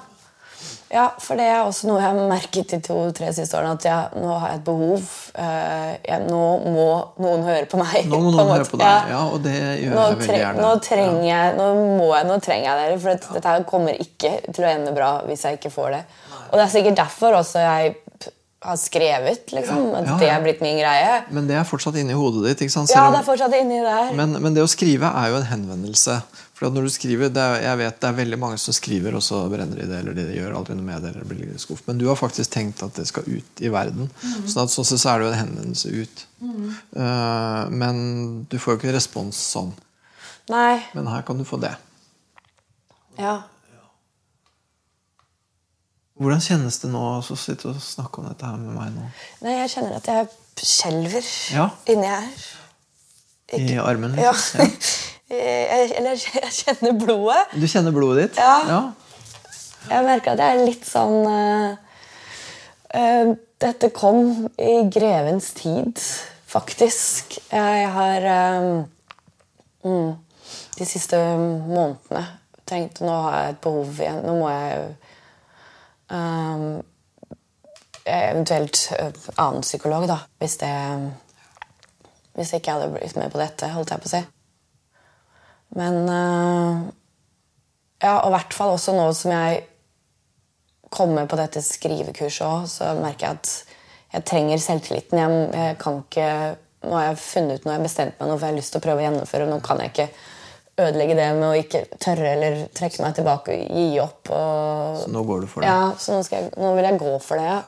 Ja, 0.90 1.04
for 1.22 1.38
det 1.38 1.44
er 1.46 1.60
også 1.62 1.86
noe 1.86 2.00
jeg 2.00 2.08
har 2.08 2.28
merket 2.32 2.72
de 2.74 2.78
to-tre 2.82 3.28
siste 3.36 3.54
årene. 3.58 3.76
At 3.78 3.84
jeg, 3.86 4.20
nå 4.24 4.32
har 4.42 4.48
jeg 4.50 4.58
et 4.58 4.64
behov. 4.66 5.04
Eh, 5.38 5.92
jeg, 6.08 6.24
nå 6.26 6.40
må 6.74 6.86
noen 7.22 7.44
høre 7.46 7.68
på 7.70 7.78
meg. 7.78 8.08
Nå 8.10 8.18
må 8.24 8.32
noen 8.34 8.50
høre 8.56 8.66
på 8.66 8.80
deg. 8.80 9.12
Ja, 9.14 9.20
og 9.30 9.38
det 9.46 9.54
gjør 9.58 9.94
Nå, 9.94 10.04
jeg 10.08 10.20
veldig 10.24 10.40
gjerne. 10.42 10.64
nå 10.66 10.72
trenger 10.88 11.24
jeg 11.30 11.56
Nå 11.60 11.68
må 12.00 12.10
jeg, 12.16 12.26
nå 12.32 12.40
trenger 12.42 12.66
jeg 12.72 12.82
dere, 12.84 13.00
for 13.06 13.14
at 13.14 13.30
dette 13.38 13.54
her 13.54 13.66
kommer 13.70 14.02
ikke 14.02 14.34
til 14.50 14.66
å 14.66 14.70
ende 14.74 14.94
bra 14.96 15.12
hvis 15.30 15.46
jeg 15.46 15.60
ikke 15.60 15.72
får 15.78 15.94
det. 15.98 16.02
Og 16.50 16.58
det 16.58 16.64
er 16.66 16.72
sikkert 16.74 16.98
derfor 17.04 17.38
også 17.38 17.62
jeg 17.62 17.94
har 18.60 18.76
skrevet, 18.76 19.46
liksom. 19.56 19.86
At 19.96 20.04
Ja, 20.10 20.16
det 20.20 20.26
ja. 20.26 20.34
er 20.36 20.42
blitt 20.44 20.58
min 20.60 20.76
greie. 20.76 21.12
Men 21.32 21.46
det 21.48 21.54
er 21.56 21.64
fortsatt 21.64 21.96
inni 21.96 22.12
hodet 22.12 22.42
ditt. 22.44 22.66
ikke 22.66 22.74
sant? 22.74 22.90
Ja, 22.92 23.06
det 23.14 23.22
er 23.22 23.24
fortsatt 23.24 23.54
inni 23.56 23.78
der. 23.80 24.10
Men, 24.18 24.34
men 24.42 24.52
det 24.58 24.60
å 24.66 24.68
skrive 24.68 25.08
er 25.16 25.30
jo 25.32 25.38
en 25.38 25.46
henvendelse. 25.48 26.18
For 26.60 26.68
når 26.76 26.84
du 26.84 26.90
skriver, 26.92 27.30
det 27.32 27.40
er, 27.40 27.62
Jeg 27.64 27.78
vet 27.80 28.00
det 28.02 28.08
er 28.10 28.16
veldig 28.18 28.38
mange 28.38 28.58
som 28.60 28.74
skriver, 28.76 29.14
og 29.16 29.22
så 29.24 29.38
brenner 29.48 29.78
de 29.80 29.86
det, 29.88 29.98
eller 30.02 30.12
de 30.18 30.26
gjør 30.36 30.56
aldri 30.58 30.74
noe 30.76 30.84
med 30.84 31.00
det. 31.06 31.14
eller 31.14 31.24
blir 31.30 31.46
litt 31.48 31.62
skuff. 31.62 31.80
Men 31.86 31.96
du 31.96 32.04
har 32.10 32.18
faktisk 32.20 32.50
tenkt 32.52 32.82
at 32.84 32.92
det 33.00 33.06
skal 33.08 33.24
ut 33.24 33.62
i 33.64 33.70
verden. 33.72 34.10
Sånn 34.44 34.66
at 34.66 34.74
sånn 34.74 34.84
sett 34.84 35.00
så 35.00 35.14
er 35.14 35.22
det 35.22 35.26
jo 35.26 35.30
en 35.32 35.38
henvendelse 35.40 35.92
ut. 36.02 36.26
Eh, 36.44 37.62
men 37.72 38.02
du 38.52 38.58
får 38.60 38.74
jo 38.76 38.80
ikke 38.82 38.92
respons 38.98 39.40
sånn. 39.54 39.72
Nei. 40.52 40.82
Men 40.92 41.08
her 41.08 41.22
kan 41.24 41.40
du 41.40 41.46
få 41.48 41.56
det. 41.64 41.72
Ja. 43.16 43.38
Hvordan 46.20 46.42
kjennes 46.44 46.76
det 46.82 46.90
nå 46.92 47.00
å 47.24 47.36
sitte 47.40 47.70
og 47.70 47.80
snakke 47.80 48.20
om 48.20 48.26
dette 48.28 48.44
her 48.44 48.58
med 48.60 48.74
meg 48.76 48.92
nå? 48.98 49.06
Nei, 49.46 49.54
jeg 49.62 49.72
kjenner 49.72 49.96
at 49.96 50.10
jeg 50.12 50.28
skjelver 50.60 51.30
Ja. 51.56 51.70
inni 51.88 52.04
her. 52.10 52.28
I 53.56 53.78
armen? 53.80 54.12
Ja. 54.20 54.34
Liksom? 55.30 55.38
jeg, 55.38 55.92
eller 55.96 56.24
jeg 56.42 56.52
kjenner 56.56 56.96
blodet. 56.98 57.44
Du 57.54 57.66
kjenner 57.70 57.94
blodet 57.94 58.24
ditt? 58.24 58.40
Ja. 58.40 58.80
Jeg 59.90 60.04
merker 60.04 60.34
at 60.34 60.42
jeg 60.42 60.56
er 60.56 60.66
litt 60.66 60.84
sånn 60.86 61.22
uh, 61.24 61.70
eh, 62.94 63.30
Dette 63.60 63.90
kom 63.92 64.48
i 64.60 64.74
grevens 64.92 65.50
tid, 65.56 66.00
faktisk. 66.48 67.36
Jeg 67.52 67.88
har 67.92 68.24
eh, 68.24 68.68
mm, 69.84 70.12
de 70.78 70.86
siste 70.88 71.18
månedene 71.18 72.22
tenkt 72.70 73.02
Nå 73.04 73.12
har 73.26 73.36
jeg 73.36 73.52
et 73.52 73.60
behov 73.66 74.00
igjen. 74.00 74.22
Nå 74.24 74.38
må 74.40 74.48
jeg 74.48 74.86
eh, 76.16 76.64
Eventuelt 78.10 78.80
eh, 78.96 79.22
annen 79.36 79.66
psykolog, 79.66 80.08
da. 80.08 80.22
Hvis 80.40 80.56
det 80.64 80.72
Hvis 82.32 82.54
jeg 82.54 82.62
ikke 82.62 82.78
hadde 82.78 82.92
blitt 82.96 83.20
med 83.20 83.28
på 83.28 83.42
dette, 83.42 83.74
holdt 83.76 83.92
jeg 83.92 84.00
på 84.00 84.08
å 84.08 84.14
si. 84.16 84.24
Men 85.78 86.00
eh, 86.08 86.78
ja, 88.02 88.14
og 88.22 88.30
i 88.30 88.34
hvert 88.34 88.56
fall 88.56 88.74
også 88.74 88.94
nå 88.96 89.10
som 89.16 89.34
jeg 89.34 89.60
kommer 90.90 91.28
på 91.30 91.38
dette 91.38 91.62
skrivekurset 91.62 92.46
òg, 92.46 92.64
så 92.70 92.94
merker 92.98 93.28
jeg 93.28 93.38
at 93.38 93.52
jeg 94.10 94.26
trenger 94.26 94.58
selvtilliten. 94.62 95.20
Jeg, 95.20 95.46
jeg 95.54 95.78
kan 95.82 96.02
ikke 96.02 96.32
Nå 96.80 96.94
har 96.96 97.10
jeg 97.10 97.18
funnet 97.20 97.58
ut 97.60 97.66
jeg 97.68 97.76
har 97.76 97.82
bestemt 97.84 98.14
meg 98.16 98.28
noe 98.30 98.38
for 98.38 98.46
jeg 98.46 98.54
har 98.54 98.56
lyst 98.56 98.72
til 98.72 98.80
å 98.80 98.84
prøve 98.86 99.02
å 99.02 99.04
gjennomføre. 99.04 99.46
Nå 99.50 99.58
kan 99.60 99.82
jeg 99.82 99.90
ikke 99.90 100.06
ødelegge 100.80 101.16
det 101.18 101.26
med 101.36 101.44
å 101.44 101.58
ikke 101.60 101.82
tørre 102.00 102.30
eller 102.30 102.54
trekke 102.72 103.02
meg 103.04 103.18
tilbake 103.18 103.56
og 103.56 103.74
gi 103.76 103.98
opp. 104.00 104.30
Og, 104.32 105.02
Så 105.02 105.10
nå 105.12 105.24
går 105.28 105.44
du 105.44 105.50
for 105.52 105.60
det? 105.60 105.68
ja, 105.68 105.90
så 106.00 106.16
nå, 106.16 106.22
jeg, 106.32 106.48
nå 106.56 106.70
vil 106.78 106.88
jeg 106.88 107.00
gå 107.02 107.12
for 107.20 107.42
det. 107.42 107.58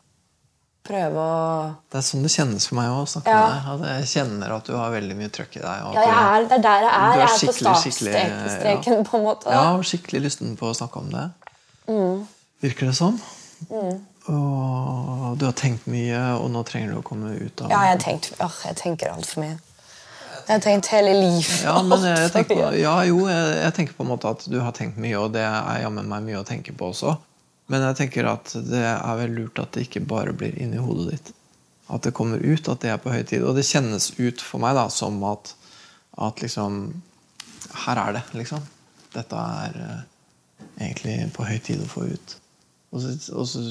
Ja. 0.82 0.88
Prøve 0.88 1.22
å 1.22 1.74
Det 1.92 2.00
er 2.00 2.04
sånn 2.06 2.24
det 2.26 2.32
kjennes 2.34 2.66
for 2.66 2.78
meg 2.80 2.90
òg. 2.90 3.04
Ja. 3.26 3.42
deg. 3.78 3.84
jeg 4.00 4.08
kjenner 4.10 4.56
at 4.56 4.66
du 4.66 4.74
har 4.74 4.90
veldig 4.90 5.16
mye 5.18 5.30
trøkk 5.30 5.56
i 5.60 5.62
deg. 5.62 5.84
Ja, 5.86 5.92
jeg 5.94 6.12
er, 6.12 6.46
det 6.50 6.58
er 6.58 6.64
der 6.66 6.86
jeg 6.86 6.92
er. 6.92 7.02
Er 7.02 7.20
Jeg 7.22 7.28
er 7.28 7.46
på 7.46 7.56
startstreken, 7.58 8.96
ja. 8.98 9.04
på 9.06 9.20
en 9.20 9.26
måte. 9.26 9.52
Ja, 9.54 9.66
og 9.76 9.84
skikkelig 9.86 10.24
lysten 10.26 10.56
på 10.58 10.72
å 10.72 10.74
snakke 10.74 11.04
om 11.04 11.12
det. 11.14 11.28
Virker 12.62 12.90
det 12.90 12.96
som. 12.98 13.20
Og 13.70 15.38
du 15.38 15.46
har 15.48 15.54
tenkt 15.58 15.86
mye, 15.90 16.20
og 16.38 16.50
nå 16.54 16.62
trenger 16.66 16.92
du 16.92 17.00
å 17.00 17.04
komme 17.06 17.34
ut 17.34 17.62
av 17.64 17.72
Ja, 17.72 17.84
jeg, 17.90 18.02
tenkt, 18.04 18.32
åh, 18.42 18.58
jeg 18.68 18.78
tenker 18.78 19.14
altfor 19.14 19.42
mye. 19.42 19.58
Jeg 20.42 20.56
har 20.56 20.62
tenkt 20.62 20.88
hele 20.90 21.12
livet. 21.14 21.58
Ja, 21.62 21.76
men 21.86 22.02
jeg, 22.02 22.18
jeg 22.18 22.32
tenker 22.34 22.58
på, 22.58 22.70
ja, 22.78 22.94
jo, 23.06 23.18
jeg, 23.30 23.50
jeg 23.62 23.74
tenker 23.76 23.98
på 23.98 24.06
en 24.06 24.10
måte 24.10 24.30
at 24.34 24.46
du 24.50 24.58
har 24.62 24.74
tenkt 24.74 24.98
mye, 24.98 25.14
og 25.18 25.34
det 25.34 25.44
er 25.46 25.84
jammen 25.84 26.08
meg 26.10 26.26
mye 26.26 26.40
å 26.42 26.46
tenke 26.46 26.74
på 26.74 26.90
også. 26.90 27.14
Men 27.72 27.86
jeg 27.88 27.98
tenker 28.02 28.28
at 28.28 28.52
det 28.68 28.82
er 28.84 29.14
vel 29.22 29.32
lurt 29.38 29.60
at 29.62 29.72
det 29.72 29.86
ikke 29.86 30.04
bare 30.04 30.34
blir 30.36 30.58
inni 30.60 30.80
hodet 30.82 31.14
ditt. 31.14 31.32
At 31.92 32.04
det 32.04 32.12
kommer 32.16 32.42
ut, 32.42 32.68
at 32.68 32.84
det 32.84 32.92
er 32.92 33.00
på 33.00 33.12
høy 33.12 33.22
tid. 33.24 33.46
Og 33.48 33.56
det 33.56 33.64
kjennes 33.68 34.10
ut 34.18 34.44
for 34.44 34.60
meg 34.60 34.76
da 34.76 34.86
som 34.92 35.16
at, 35.28 35.54
at 36.20 36.44
liksom 36.44 36.84
Her 37.86 37.98
er 38.02 38.16
det, 38.18 38.22
liksom. 38.36 38.60
Dette 39.14 39.38
er 39.38 39.76
uh, 39.80 40.00
egentlig 40.76 41.14
på 41.32 41.46
høy 41.48 41.58
tid 41.64 41.80
å 41.84 41.88
få 41.88 42.04
ut. 42.10 42.34
Og 42.92 43.00
så, 43.00 43.12
og 43.32 43.46
så 43.48 43.62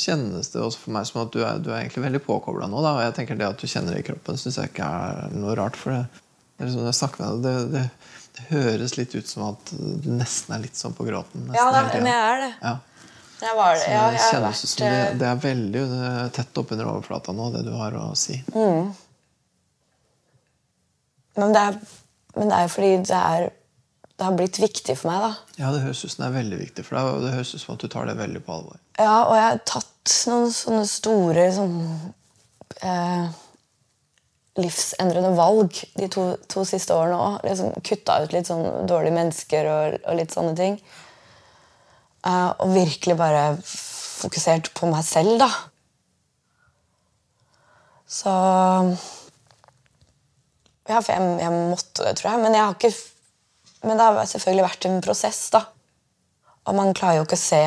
kjennes 0.00 0.48
det 0.54 0.60
også 0.62 0.86
for 0.86 0.94
meg 0.96 1.04
som 1.08 1.20
at 1.26 1.32
du 1.34 1.42
er, 1.44 1.58
du 1.60 1.68
er 1.72 1.82
egentlig 1.82 2.06
veldig 2.06 2.22
påkobla 2.24 2.70
nå. 2.72 2.80
Da, 2.80 2.94
og 2.96 3.04
jeg 3.04 3.16
tenker 3.18 3.36
det 3.36 3.50
at 3.50 3.60
du 3.60 3.68
kjenner 3.68 3.92
det 3.92 4.00
i 4.00 4.06
kroppen, 4.06 4.40
syns 4.40 4.56
jeg 4.62 4.72
ikke 4.72 4.88
er 4.88 5.34
noe 5.36 5.56
rart. 5.58 5.76
For 5.76 5.92
det, 5.92 6.22
det, 6.54 6.62
er 6.62 6.70
liksom, 6.70 6.86
jeg 6.88 7.00
snakker 7.02 7.20
med 7.20 7.44
deg, 7.44 7.44
det, 7.44 7.82
det, 7.82 8.22
det 8.38 8.46
høres 8.54 8.96
litt 8.96 9.18
ut 9.18 9.28
som 9.28 9.44
at 9.50 9.74
du 9.76 10.08
nesten 10.16 10.56
er 10.56 10.64
litt 10.64 10.80
sånn 10.80 10.96
på 10.96 11.04
gråten. 11.08 11.50
Ja, 11.52 11.68
det, 11.74 11.84
men 11.98 12.08
jeg 12.08 12.30
er 12.30 12.42
det. 12.46 12.50
Ja. 12.62 12.78
Jeg 13.42 13.56
var 13.58 13.74
det. 13.74 13.86
Ja, 13.90 14.04
jeg 14.14 14.22
har 14.22 14.44
vært 14.44 14.76
det, 14.78 14.90
eh, 14.90 15.14
det 15.18 15.26
er 15.28 15.40
veldig 15.42 15.82
tett 16.36 16.60
oppunder 16.62 16.90
overflata 16.92 17.34
nå, 17.34 17.48
det 17.56 17.64
du 17.66 17.72
har 17.74 17.96
å 17.98 18.12
si. 18.18 18.38
Mm. 18.54 18.92
men, 21.40 21.56
det 21.56 21.64
er, 21.64 21.80
men 22.36 22.52
det 22.52 22.60
er 22.60 22.72
fordi 22.72 22.94
det 23.08 23.18
er 23.18 23.50
Det 24.12 24.26
har 24.28 24.34
blitt 24.38 24.58
viktig 24.60 24.94
for 24.94 25.08
meg, 25.10 25.22
da. 25.24 25.30
Ja, 25.58 25.70
det 25.74 25.80
høres 25.82 26.04
ut 26.04 26.12
som 26.12 26.20
det 26.22 26.26
er 26.28 26.34
veldig 26.36 26.58
viktig 26.60 26.82
for 26.86 26.98
deg, 26.98 27.06
og 27.10 27.22
det 27.24 27.30
høres 27.32 27.54
ut 27.56 27.62
som 27.62 27.72
at 27.74 27.82
du 27.82 27.88
tar 27.90 28.06
det 28.06 28.14
veldig 28.20 28.42
på 28.46 28.52
alvor. 28.54 28.76
Ja, 29.00 29.14
og 29.24 29.32
jeg 29.34 29.46
har 29.48 29.62
tatt 29.66 30.12
noen 30.30 30.52
sånne 30.54 30.84
store 30.86 31.46
sånn 31.56 31.78
eh, 32.86 33.32
livsendrende 34.60 35.32
valg 35.34 35.80
de 35.96 36.08
to, 36.12 36.26
to 36.46 36.62
siste 36.68 36.94
årene 36.94 37.18
òg. 37.18 37.38
Liksom 37.48 37.72
Kutta 37.88 38.20
ut 38.22 38.36
litt 38.36 38.50
sånn 38.52 38.86
dårlige 38.86 39.16
mennesker 39.16 39.70
og, 39.72 39.98
og 40.04 40.20
litt 40.20 40.36
sånne 40.36 40.54
ting. 40.60 40.78
Eh, 42.26 42.50
og 42.62 42.74
virkelig 42.74 43.16
bare 43.18 43.46
fokusert 43.66 44.70
på 44.76 44.90
meg 44.90 45.04
selv, 45.06 45.38
da. 45.42 45.50
Så 48.12 48.32
Ja, 50.90 50.98
for 50.98 51.12
jeg, 51.14 51.38
jeg 51.40 51.52
måtte 51.70 52.04
det, 52.04 52.16
tror 52.18 52.32
jeg. 52.32 52.42
Men, 52.42 52.54
jeg 52.58 52.66
har 52.66 52.74
ikke, 52.76 52.92
men 53.86 53.96
det 53.96 54.06
har 54.06 54.24
selvfølgelig 54.28 54.66
vært 54.66 54.86
en 54.88 55.02
prosess, 55.04 55.42
da. 55.54 55.64
Og 56.66 56.76
man 56.78 56.94
klarer 56.94 57.20
jo 57.20 57.26
ikke 57.26 57.38
å 57.38 57.46
se 57.46 57.62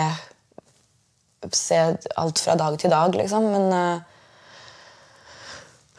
se 1.54 1.78
alt 2.18 2.40
fra 2.42 2.56
dag 2.58 2.78
til 2.80 2.90
dag, 2.90 3.16
liksom. 3.16 3.48
Men 3.54 3.74
eh, 3.74 4.04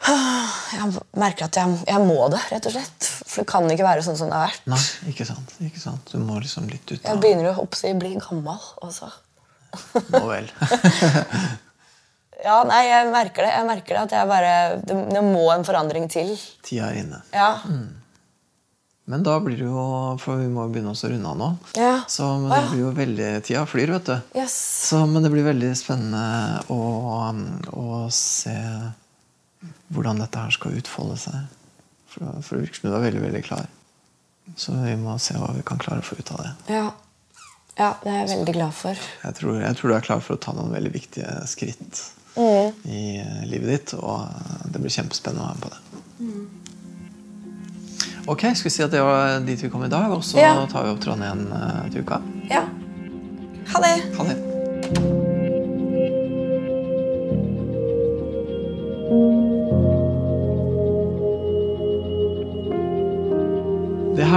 jeg 0.77 1.03
merker 1.19 1.47
at 1.47 1.59
jeg, 1.59 1.77
jeg 1.87 2.03
må 2.07 2.17
det, 2.33 2.41
rett 2.51 2.69
og 2.69 2.75
slett. 2.75 3.11
For 3.27 3.43
det 3.43 3.51
kan 3.51 3.69
ikke 3.71 3.87
være 3.87 4.05
sånn 4.05 4.19
som 4.19 4.31
det 4.31 4.39
har 4.39 4.49
vært. 4.49 4.65
Nei, 4.71 4.81
ikke 5.11 5.27
sant. 5.27 5.53
ikke 5.63 5.83
sant. 5.83 6.11
Du 6.13 6.21
må 6.23 6.39
liksom 6.41 6.67
litt 6.71 6.85
ut 6.87 6.97
Jeg 6.97 7.21
begynner 7.21 7.21
begynner 7.23 7.53
å 7.53 7.67
oppsi, 7.67 7.93
bli 7.97 8.15
gammel 8.21 8.67
også. 8.87 9.11
Nå 10.13 10.25
vel. 10.29 10.51
Ja, 12.37 12.59
nei, 12.69 12.83
jeg 12.85 13.07
merker 13.09 13.47
det. 13.47 13.53
Jeg 13.55 13.65
merker 13.65 13.95
det 13.95 14.01
at 14.03 14.11
jeg 14.13 14.27
bare 14.29 14.51
Det, 14.85 14.97
det 15.09 15.23
må 15.25 15.47
en 15.49 15.65
forandring 15.65 16.05
til. 16.11 16.35
Tida 16.65 16.91
er 16.91 16.99
inne. 17.01 17.21
Ja. 17.33 17.55
Men 19.07 19.23
da 19.25 19.37
blir 19.41 19.57
det 19.57 19.65
jo 19.65 19.85
For 20.21 20.41
vi 20.41 20.49
må 20.51 20.67
jo 20.67 20.73
begynne 20.75 20.93
oss 20.93 21.01
å 21.07 21.09
runde 21.09 21.31
av 21.31 21.39
nå. 21.39 21.49
Ja. 21.79 21.95
Så 22.11 22.27
men 22.43 22.53
det 22.53 22.61
blir 22.75 22.83
jo 22.83 22.93
veldig 22.97 23.31
Tida 23.47 23.65
flyr, 23.69 23.95
vet 23.97 24.11
du. 24.11 24.15
Yes. 24.37 24.53
Så, 24.91 25.01
men 25.09 25.25
det 25.25 25.33
blir 25.33 25.47
veldig 25.47 25.73
spennende 25.79 26.61
å, 26.69 26.79
å 27.73 28.03
se 28.13 28.53
hvordan 29.93 30.19
dette 30.21 30.39
her 30.43 30.51
skal 30.55 30.77
utfolde 30.79 31.17
seg. 31.21 31.35
For, 32.11 32.25
for 32.41 32.55
det 32.57 32.63
virker 32.67 32.79
som 32.81 32.89
du 32.89 32.95
er 32.97 33.05
veldig, 33.07 33.21
veldig 33.27 33.43
klar. 33.45 33.65
Så 34.55 34.71
vi 34.79 34.95
må 34.99 35.17
se 35.19 35.33
hva 35.35 35.51
vi 35.55 35.63
kan 35.67 35.77
klare 35.81 35.99
å 35.99 36.07
få 36.07 36.15
ut 36.19 36.31
av 36.31 36.43
det. 36.45 36.51
Ja. 36.77 36.85
ja, 37.77 37.89
det 38.03 38.11
er 38.13 38.19
jeg 38.21 38.29
veldig 38.37 38.53
glad 38.55 38.73
for. 38.73 38.95
Jeg 39.23 39.35
tror, 39.41 39.57
jeg 39.61 39.75
tror 39.79 39.91
du 39.91 39.95
er 39.97 40.05
klar 40.07 40.21
for 40.23 40.37
å 40.37 40.41
ta 40.47 40.53
noen 40.55 40.71
veldig 40.75 40.93
viktige 40.95 41.33
skritt 41.51 42.05
Mm. 42.37 42.69
i 42.85 43.17
eh, 43.17 43.45
livet 43.49 43.69
ditt, 43.71 43.93
og 43.97 44.27
det 44.69 44.77
blir 44.77 44.93
kjempespennende 44.93 45.41
å 45.41 45.47
være 45.47 45.57
med 45.57 45.63
på 45.63 45.69
det. 45.73 45.79
Ok, 48.29 48.43
skal 48.53 48.67
vi 48.67 48.73
si 48.75 48.83
at 48.85 48.91
det 48.93 49.01
var 49.01 49.39
dit 49.41 49.63
vi 49.63 49.69
kom 49.73 49.81
i 49.87 49.89
dag, 49.89 50.11
og 50.13 50.21
så 50.23 50.37
Ja. 50.37 50.51
tar 50.69 50.83
vi 50.85 50.91
opp 50.91 50.99
tråden 51.01 51.23
igjen 51.25 51.41
eh, 51.57 51.89
til 51.89 52.03
uka. 52.05 52.19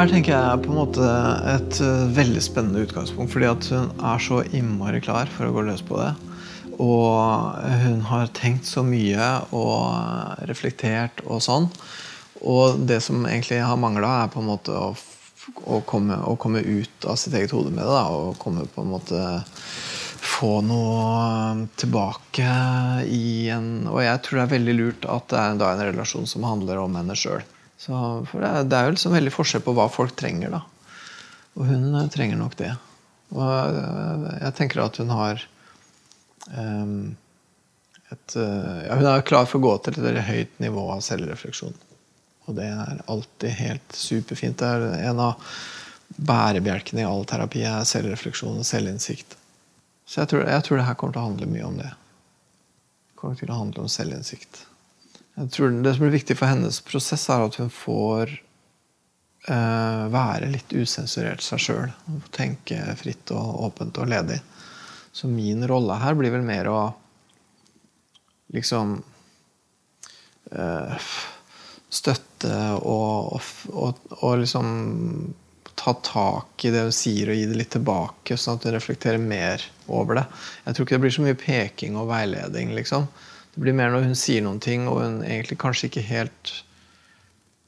Her 0.00 0.08
tenker 0.08 0.32
jeg 0.32 0.40
er 0.40 0.60
på 0.64 0.70
en 0.72 0.78
måte 0.78 1.06
et 1.50 1.78
uh, 1.84 2.08
veldig 2.16 2.40
spennende 2.40 2.84
utgangspunkt. 2.86 3.32
Fordi 3.34 3.48
at 3.50 3.66
hun 3.74 3.90
er 4.12 4.22
så 4.24 4.40
innmari 4.56 5.02
klar 5.04 5.28
for 5.28 5.48
å 5.48 5.54
gå 5.54 5.64
løs 5.66 5.82
på 5.84 5.98
det. 6.00 6.14
Og 6.80 7.58
hun 7.82 8.00
har 8.08 8.30
tenkt 8.36 8.64
så 8.64 8.80
mye 8.86 9.26
og 9.52 10.40
reflektert 10.48 11.20
og 11.26 11.42
sånn. 11.44 11.68
Og 12.40 12.80
det 12.88 13.02
som 13.04 13.26
egentlig 13.28 13.60
har 13.60 13.76
mangla, 13.76 14.22
er 14.22 14.32
på 14.32 14.40
en 14.40 14.48
måte 14.48 14.72
å, 14.72 14.94
å, 15.66 15.82
komme, 15.84 16.16
å, 16.24 16.38
komme, 16.40 16.64
ut 16.64 17.04
av 17.04 17.20
sitt 17.20 17.36
eget 17.36 17.52
hode 17.52 17.68
med 17.74 17.84
det. 17.84 17.92
Da, 17.92 18.06
og 18.08 18.40
komme 18.40 18.64
på 18.64 18.86
en 18.86 18.94
måte 18.94 19.20
få 20.20 20.62
noe 20.64 21.66
tilbake 21.80 22.48
i 23.08 23.48
en 23.52 23.88
Og 23.88 24.00
jeg 24.04 24.20
tror 24.24 24.38
det 24.38 24.42
er 24.44 24.52
veldig 24.54 24.74
lurt 24.78 25.06
at 25.08 25.32
det 25.32 25.40
er 25.40 25.72
en 25.74 25.88
relasjon 25.90 26.28
som 26.28 26.48
handler 26.48 26.80
om 26.80 26.96
henne 26.96 27.16
sjøl. 27.18 27.44
For 27.80 28.42
det 28.42 28.68
det 28.70 28.76
er 28.76 28.88
jo 28.88 28.94
liksom 28.96 29.16
veldig 29.16 29.32
forskjell 29.32 29.64
på 29.64 29.74
hva 29.76 29.88
folk 29.92 30.14
trenger. 30.18 30.52
da. 30.52 30.62
Og 31.58 31.66
hun 31.66 31.94
eh, 31.94 32.10
trenger 32.12 32.38
nok 32.40 32.56
det. 32.60 32.74
Og 33.32 33.42
eh, 33.46 34.28
jeg 34.44 34.56
tenker 34.58 34.84
at 34.84 35.00
hun 35.00 35.12
har 35.14 35.42
um, 36.56 37.16
et, 38.10 38.34
ja, 38.34 38.96
Hun 38.98 39.06
er 39.06 39.26
klar 39.26 39.46
for 39.46 39.60
å 39.60 39.64
gå 39.68 39.74
til 39.86 40.00
et 40.10 40.24
høyt 40.26 40.56
nivå 40.62 40.88
av 40.92 41.04
selvrefleksjon. 41.06 41.76
Og 42.50 42.56
det 42.58 42.66
er 42.66 43.04
alltid 43.06 43.54
helt 43.60 43.94
superfint. 43.94 44.58
Det 44.58 44.66
er 44.66 45.10
en 45.12 45.22
av 45.22 45.52
bærebjelkene 46.16 47.04
i 47.04 47.06
all 47.06 47.22
terapi 47.28 47.62
er 47.68 47.86
selvrefleksjon 47.86 48.58
og 48.58 48.66
selvinnsikt. 48.66 49.36
Så 50.10 50.24
jeg 50.24 50.32
tror, 50.32 50.48
jeg 50.48 50.66
tror 50.66 50.80
det 50.80 50.88
her 50.88 50.98
kommer 50.98 51.14
til 51.14 51.22
å 51.22 51.28
handle 51.28 51.50
mye 51.52 51.68
om 51.68 51.78
det. 51.78 51.92
Det 51.92 53.20
kommer 53.20 53.38
til 53.38 53.52
å 53.52 53.60
handle 53.60 53.84
om 53.84 53.92
selvinnsikt. 53.92 54.64
Jeg 55.40 55.52
tror 55.54 55.72
Det 55.82 55.94
som 55.96 56.04
blir 56.04 56.18
viktig 56.18 56.36
for 56.36 56.52
hennes 56.52 56.80
prosess, 56.84 57.28
er 57.32 57.46
at 57.46 57.56
hun 57.60 57.70
får 57.72 58.34
uh, 59.48 60.04
være 60.12 60.50
litt 60.52 60.74
usensurert 60.76 61.44
seg 61.44 61.62
sjøl. 61.64 61.94
Tenke 62.34 62.80
fritt 63.00 63.32
og 63.32 63.62
åpent 63.70 64.00
og 64.02 64.10
ledig. 64.12 64.40
Så 65.12 65.30
min 65.30 65.64
rolle 65.66 65.96
her 66.02 66.18
blir 66.18 66.34
vel 66.34 66.44
mer 66.44 66.68
å 66.68 66.80
liksom 68.52 68.98
uh, 70.52 71.08
støtte 71.90 72.56
og, 72.76 73.38
og, 73.38 73.48
og, 73.72 74.04
og, 74.20 74.34
liksom 74.42 74.68
ta 75.80 75.94
tak 76.04 76.64
i 76.68 76.74
det 76.74 76.84
hun 76.84 76.94
sier, 76.94 77.30
og 77.32 77.38
gi 77.38 77.48
det 77.48 77.56
litt 77.56 77.72
tilbake, 77.72 78.36
sånn 78.36 78.58
at 78.58 78.68
hun 78.68 78.76
reflekterer 78.76 79.22
mer 79.22 79.64
over 79.88 80.20
det. 80.20 80.26
Jeg 80.66 80.76
tror 80.76 80.86
ikke 80.86 80.98
det 80.98 81.04
blir 81.06 81.16
så 81.16 81.24
mye 81.24 81.38
peking 81.40 81.96
og 81.96 82.10
veiledning. 82.12 82.74
liksom. 82.76 83.08
Det 83.60 83.66
blir 83.66 83.74
mer 83.76 83.90
når 83.92 84.06
hun 84.08 84.16
sier 84.16 84.40
noen 84.40 84.56
ting, 84.64 84.86
og 84.88 85.02
hun 85.02 85.18
egentlig 85.20 85.58
kanskje 85.60 85.90
ikke 85.90 86.02
helt 86.08 86.50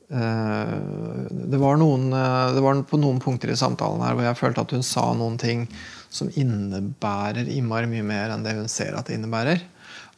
uh, 0.09 1.27
det, 1.29 1.59
var 1.61 1.77
noen, 1.77 2.07
uh, 2.17 2.49
det 2.57 2.63
var 2.65 2.79
på 2.89 2.97
noen 2.97 3.19
punkter 3.21 3.53
i 3.53 3.57
samtalen 3.61 4.01
her 4.01 4.17
hvor 4.17 4.25
jeg 4.25 4.39
følte 4.39 4.65
at 4.65 4.73
hun 4.73 4.87
sa 4.89 5.03
noen 5.13 5.37
ting 5.37 5.67
som 6.09 6.31
innebærer 6.33 7.45
innmari 7.45 7.91
mye 7.93 8.07
mer 8.09 8.33
enn 8.33 8.47
det 8.47 8.55
hun 8.57 8.73
ser 8.73 8.97
at 8.97 9.11
det 9.11 9.19
innebærer. 9.19 9.61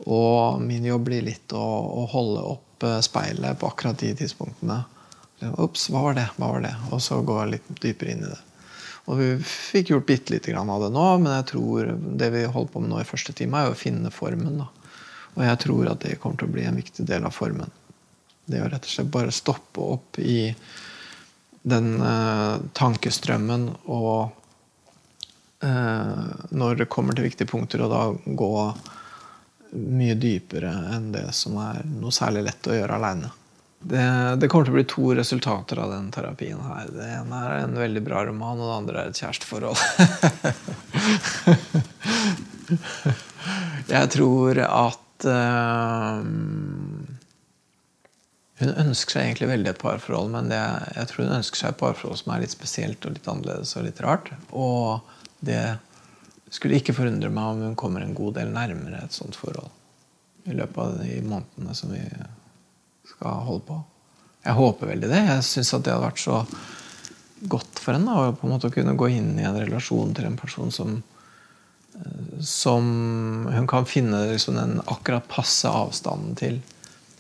Og 0.07 0.63
min 0.63 0.87
jobb 0.87 1.09
blir 1.09 1.27
litt 1.27 1.57
å, 1.59 1.65
å 1.91 2.07
holde 2.15 2.47
opp 2.53 2.87
uh, 2.87 3.01
speilet 3.03 3.59
på 3.59 3.73
akkurat 3.73 3.99
de 3.99 4.13
tidspunktene. 4.23 4.79
Ops, 5.59 5.89
hva 5.91 6.05
var 6.07 6.21
det? 6.21 6.29
Hva 6.39 6.53
var 6.53 6.63
det? 6.69 6.73
Og 6.95 7.03
så 7.03 7.19
gå 7.27 7.41
litt 7.51 7.67
dypere 7.83 8.15
inn 8.15 8.23
i 8.23 8.31
det. 8.31 8.39
Og 9.11 9.19
vi 9.19 9.29
fikk 9.43 9.91
gjort 9.91 10.07
bitte 10.07 10.39
lite 10.39 10.55
grann 10.55 10.71
av 10.71 10.87
det 10.87 10.95
nå, 10.95 11.11
men 11.19 11.35
jeg 11.41 11.51
tror 11.51 11.93
det 12.23 12.31
vi 12.39 12.47
holder 12.47 12.73
på 12.79 12.87
med 12.87 12.95
nå 12.95 13.03
i 13.03 13.11
første 13.11 13.35
time, 13.35 13.67
er 13.67 13.75
å 13.75 13.83
finne 13.83 14.15
formen. 14.15 14.63
da. 14.63 14.71
Og 15.35 15.43
jeg 15.45 15.61
tror 15.65 15.91
at 15.91 16.05
det 16.05 16.19
kommer 16.23 16.41
til 16.41 16.51
å 16.51 16.55
bli 16.55 16.65
en 16.69 16.79
viktig 16.79 17.07
del 17.09 17.27
av 17.27 17.35
formen. 17.35 17.71
Det 18.47 18.61
å 18.61 18.69
rett 18.69 18.85
og 18.85 18.93
slett 18.93 19.13
bare 19.13 19.33
stoppe 19.35 19.81
opp 19.95 20.19
i 20.21 20.55
den 21.65 21.95
eh, 22.05 22.57
tankestrømmen 22.77 23.71
og 23.89 24.29
eh, 25.65 26.27
når 26.51 26.83
det 26.83 26.91
kommer 26.93 27.17
til 27.17 27.25
viktige 27.31 27.49
punkter, 27.49 27.87
og 27.87 27.91
da 27.95 28.03
gå 28.37 28.57
mye 29.75 30.15
dypere 30.21 30.71
enn 30.95 31.09
det 31.15 31.33
som 31.35 31.57
er 31.59 31.81
noe 31.89 32.13
særlig 32.15 32.45
lett 32.51 32.69
å 32.69 32.77
gjøre 32.77 32.99
aleine. 33.01 33.31
Det, 33.85 34.05
det, 34.41 34.49
kommer 34.49 34.65
til 34.65 34.73
å 34.73 34.79
bli 34.79 34.87
to 34.89 35.15
resultater 35.17 35.77
av 35.83 35.91
den 35.93 36.07
terapien 36.13 36.61
her. 36.65 36.89
Det 36.93 37.05
ene 37.19 37.41
er 37.45 37.53
en 37.67 37.75
veldig 37.77 38.03
bra 38.05 38.23
roman, 38.25 38.61
og 38.61 38.67
det 38.69 38.77
andre 38.79 38.97
er 39.03 39.07
et 39.11 39.21
kjæresteforhold. 39.21 39.79
jeg 43.95 44.07
tror 44.15 44.53
at 44.65 45.04
uh, 45.23 46.19
Hun 48.61 48.75
ønsker 48.85 49.17
seg 49.17 49.29
egentlig 49.29 49.51
veldig 49.51 49.73
et 49.73 49.81
parforhold, 49.83 50.31
men 50.35 50.51
det, 50.53 50.61
jeg 50.97 51.11
tror 51.11 51.25
hun 51.25 51.39
ønsker 51.39 51.61
seg 51.61 51.73
et 51.73 51.81
parforhold 51.81 52.21
som 52.21 52.35
er 52.35 52.45
litt 52.45 52.55
spesielt 52.55 53.07
og 53.07 53.17
litt 53.17 53.31
annerledes 53.31 53.75
og 53.79 53.87
litt 53.87 54.03
rart. 54.05 54.31
Og 54.51 55.07
det 55.45 55.63
skulle 56.55 56.79
ikke 56.79 56.95
forundre 56.97 57.33
meg 57.35 57.51
om 57.51 57.65
hun 57.69 57.79
kommer 57.79 58.05
en 58.05 58.15
god 58.17 58.39
del 58.39 58.53
nærmere 58.55 59.03
et 59.03 59.17
sånt 59.17 59.37
forhold 59.39 59.73
i 60.45 60.55
løpet 60.55 60.79
av 60.79 60.99
de 61.01 61.19
månedene 61.25 61.75
som 61.75 61.93
vi 61.95 62.03
skal 63.09 63.45
holde 63.49 63.65
på. 63.69 63.81
Jeg 64.45 64.59
håper 64.59 64.91
veldig 64.93 65.09
det. 65.09 65.23
Jeg 65.31 65.45
syns 65.49 65.71
det 65.73 65.79
hadde 65.79 66.05
vært 66.05 66.21
så 66.21 66.43
godt 67.49 67.81
for 67.81 67.97
henne 67.97 68.13
å 68.13 68.33
på 68.37 68.47
en 68.47 68.55
måte 68.55 68.71
kunne 68.73 68.97
gå 68.99 69.09
inn 69.17 69.35
i 69.39 69.47
en 69.47 69.57
relasjon 69.57 70.15
til 70.17 70.29
en 70.29 70.39
person 70.41 70.73
som 70.73 70.99
som 72.41 72.85
hun 73.51 73.67
kan 73.71 73.87
finne 73.87 74.25
liksom 74.33 74.57
den 74.59 74.81
akkurat 74.91 75.29
passe 75.29 75.71
avstanden 75.71 76.35
til. 76.39 76.61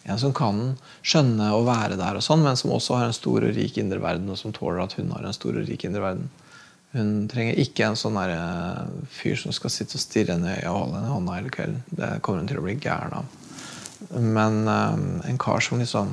En 0.05 0.18
som 0.20 0.35
kan 0.37 0.75
skjønne 1.01 1.49
å 1.55 1.62
være 1.64 1.97
der, 1.97 2.18
og 2.18 2.25
sånn, 2.25 2.43
men 2.45 2.59
som 2.61 2.75
også 2.75 2.99
har 2.99 3.09
en 3.09 3.16
stor 3.16 3.47
og 3.47 3.55
rik 3.57 3.79
indre 3.81 4.03
verden, 4.03 4.29
og 4.29 4.37
som 4.41 4.53
tåler 4.53 4.83
at 4.85 4.99
hun 4.99 5.14
har 5.14 5.25
en 5.25 5.37
stor 5.37 5.57
og 5.57 5.64
rik 5.68 5.87
indre 5.89 6.03
verden. 6.05 6.27
Hun 6.95 7.25
trenger 7.31 7.57
ikke 7.59 7.89
en 7.89 7.97
sånn 7.99 8.18
uh, 8.18 8.85
fyr 9.11 9.39
som 9.41 9.55
skal 9.55 9.72
sitte 9.72 9.97
og 9.99 10.03
stirre 10.05 10.37
henne 10.37 10.53
i 10.53 10.61
øya 10.61 10.75
og 10.75 10.83
holde 10.83 10.99
henne 11.01 11.09
i 11.09 11.14
hånda 11.14 11.39
hele 11.39 11.55
kvelden. 11.57 11.81
Det 11.91 12.11
kommer 12.22 12.45
hun 12.45 12.51
til 12.51 12.61
å 12.61 12.66
bli 12.66 12.77
gæren 12.77 13.16
av. 13.18 13.41
Men 14.20 14.61
uh, 14.68 15.25
en 15.27 15.41
kar 15.43 15.64
som 15.64 15.81
liksom 15.81 16.12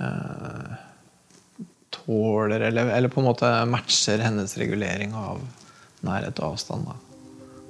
uh, 0.00 0.72
tåler 1.94 2.64
eller, 2.70 2.90
eller, 2.96 3.12
på 3.12 3.22
en 3.22 3.28
måte 3.28 3.52
matcher 3.70 4.24
hennes 4.24 4.56
regulering 4.58 5.14
av 5.14 5.44
nærhet 6.06 6.40
og 6.40 6.54
avstand. 6.54 6.86
Da. 6.88 6.96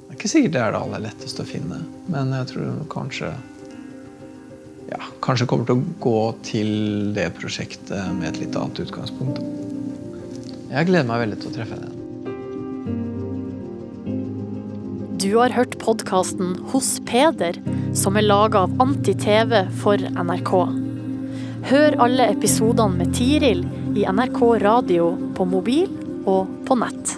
Det 0.04 0.12
er 0.12 0.18
ikke 0.18 0.32
sikkert 0.34 0.54
det 0.56 0.62
er 0.62 0.74
det 0.74 0.84
aller 0.84 1.04
letteste 1.06 1.44
å 1.44 1.48
finne, 1.48 1.80
men 2.12 2.32
jeg 2.38 2.50
tror 2.52 2.84
kanskje 2.92 3.32
ja, 4.90 5.00
kanskje 5.24 5.48
kommer 5.48 5.66
til 5.68 5.80
å 5.80 5.84
gå 6.04 6.18
til 6.46 6.70
det 7.16 7.30
prosjektet 7.38 8.12
med 8.18 8.30
et 8.30 8.40
litt 8.44 8.56
annet 8.60 8.84
utgangspunkt. 8.84 9.40
Jeg 10.70 10.90
gleder 10.90 11.08
meg 11.08 11.24
veldig 11.24 11.40
til 11.40 11.50
å 11.50 11.54
treffe 11.58 11.78
henne. 11.78 11.94
Du 15.24 15.30
har 15.38 15.54
hørt 15.56 15.78
podkasten 15.80 16.52
Hos 16.70 16.98
Peder, 17.08 17.56
som 17.96 18.18
er 18.20 18.26
laga 18.26 18.66
av 18.66 18.74
Anti-TV 18.82 19.62
for 19.80 19.96
NRK. 19.96 20.52
Hør 21.70 21.96
alle 22.04 22.28
episodene 22.34 23.00
med 23.00 23.14
Tiril 23.16 23.64
i 23.96 24.04
NRK 24.04 24.42
radio 24.60 25.14
på 25.38 25.48
mobil 25.48 25.88
og 26.28 26.50
på 26.68 26.76
nett. 26.76 27.16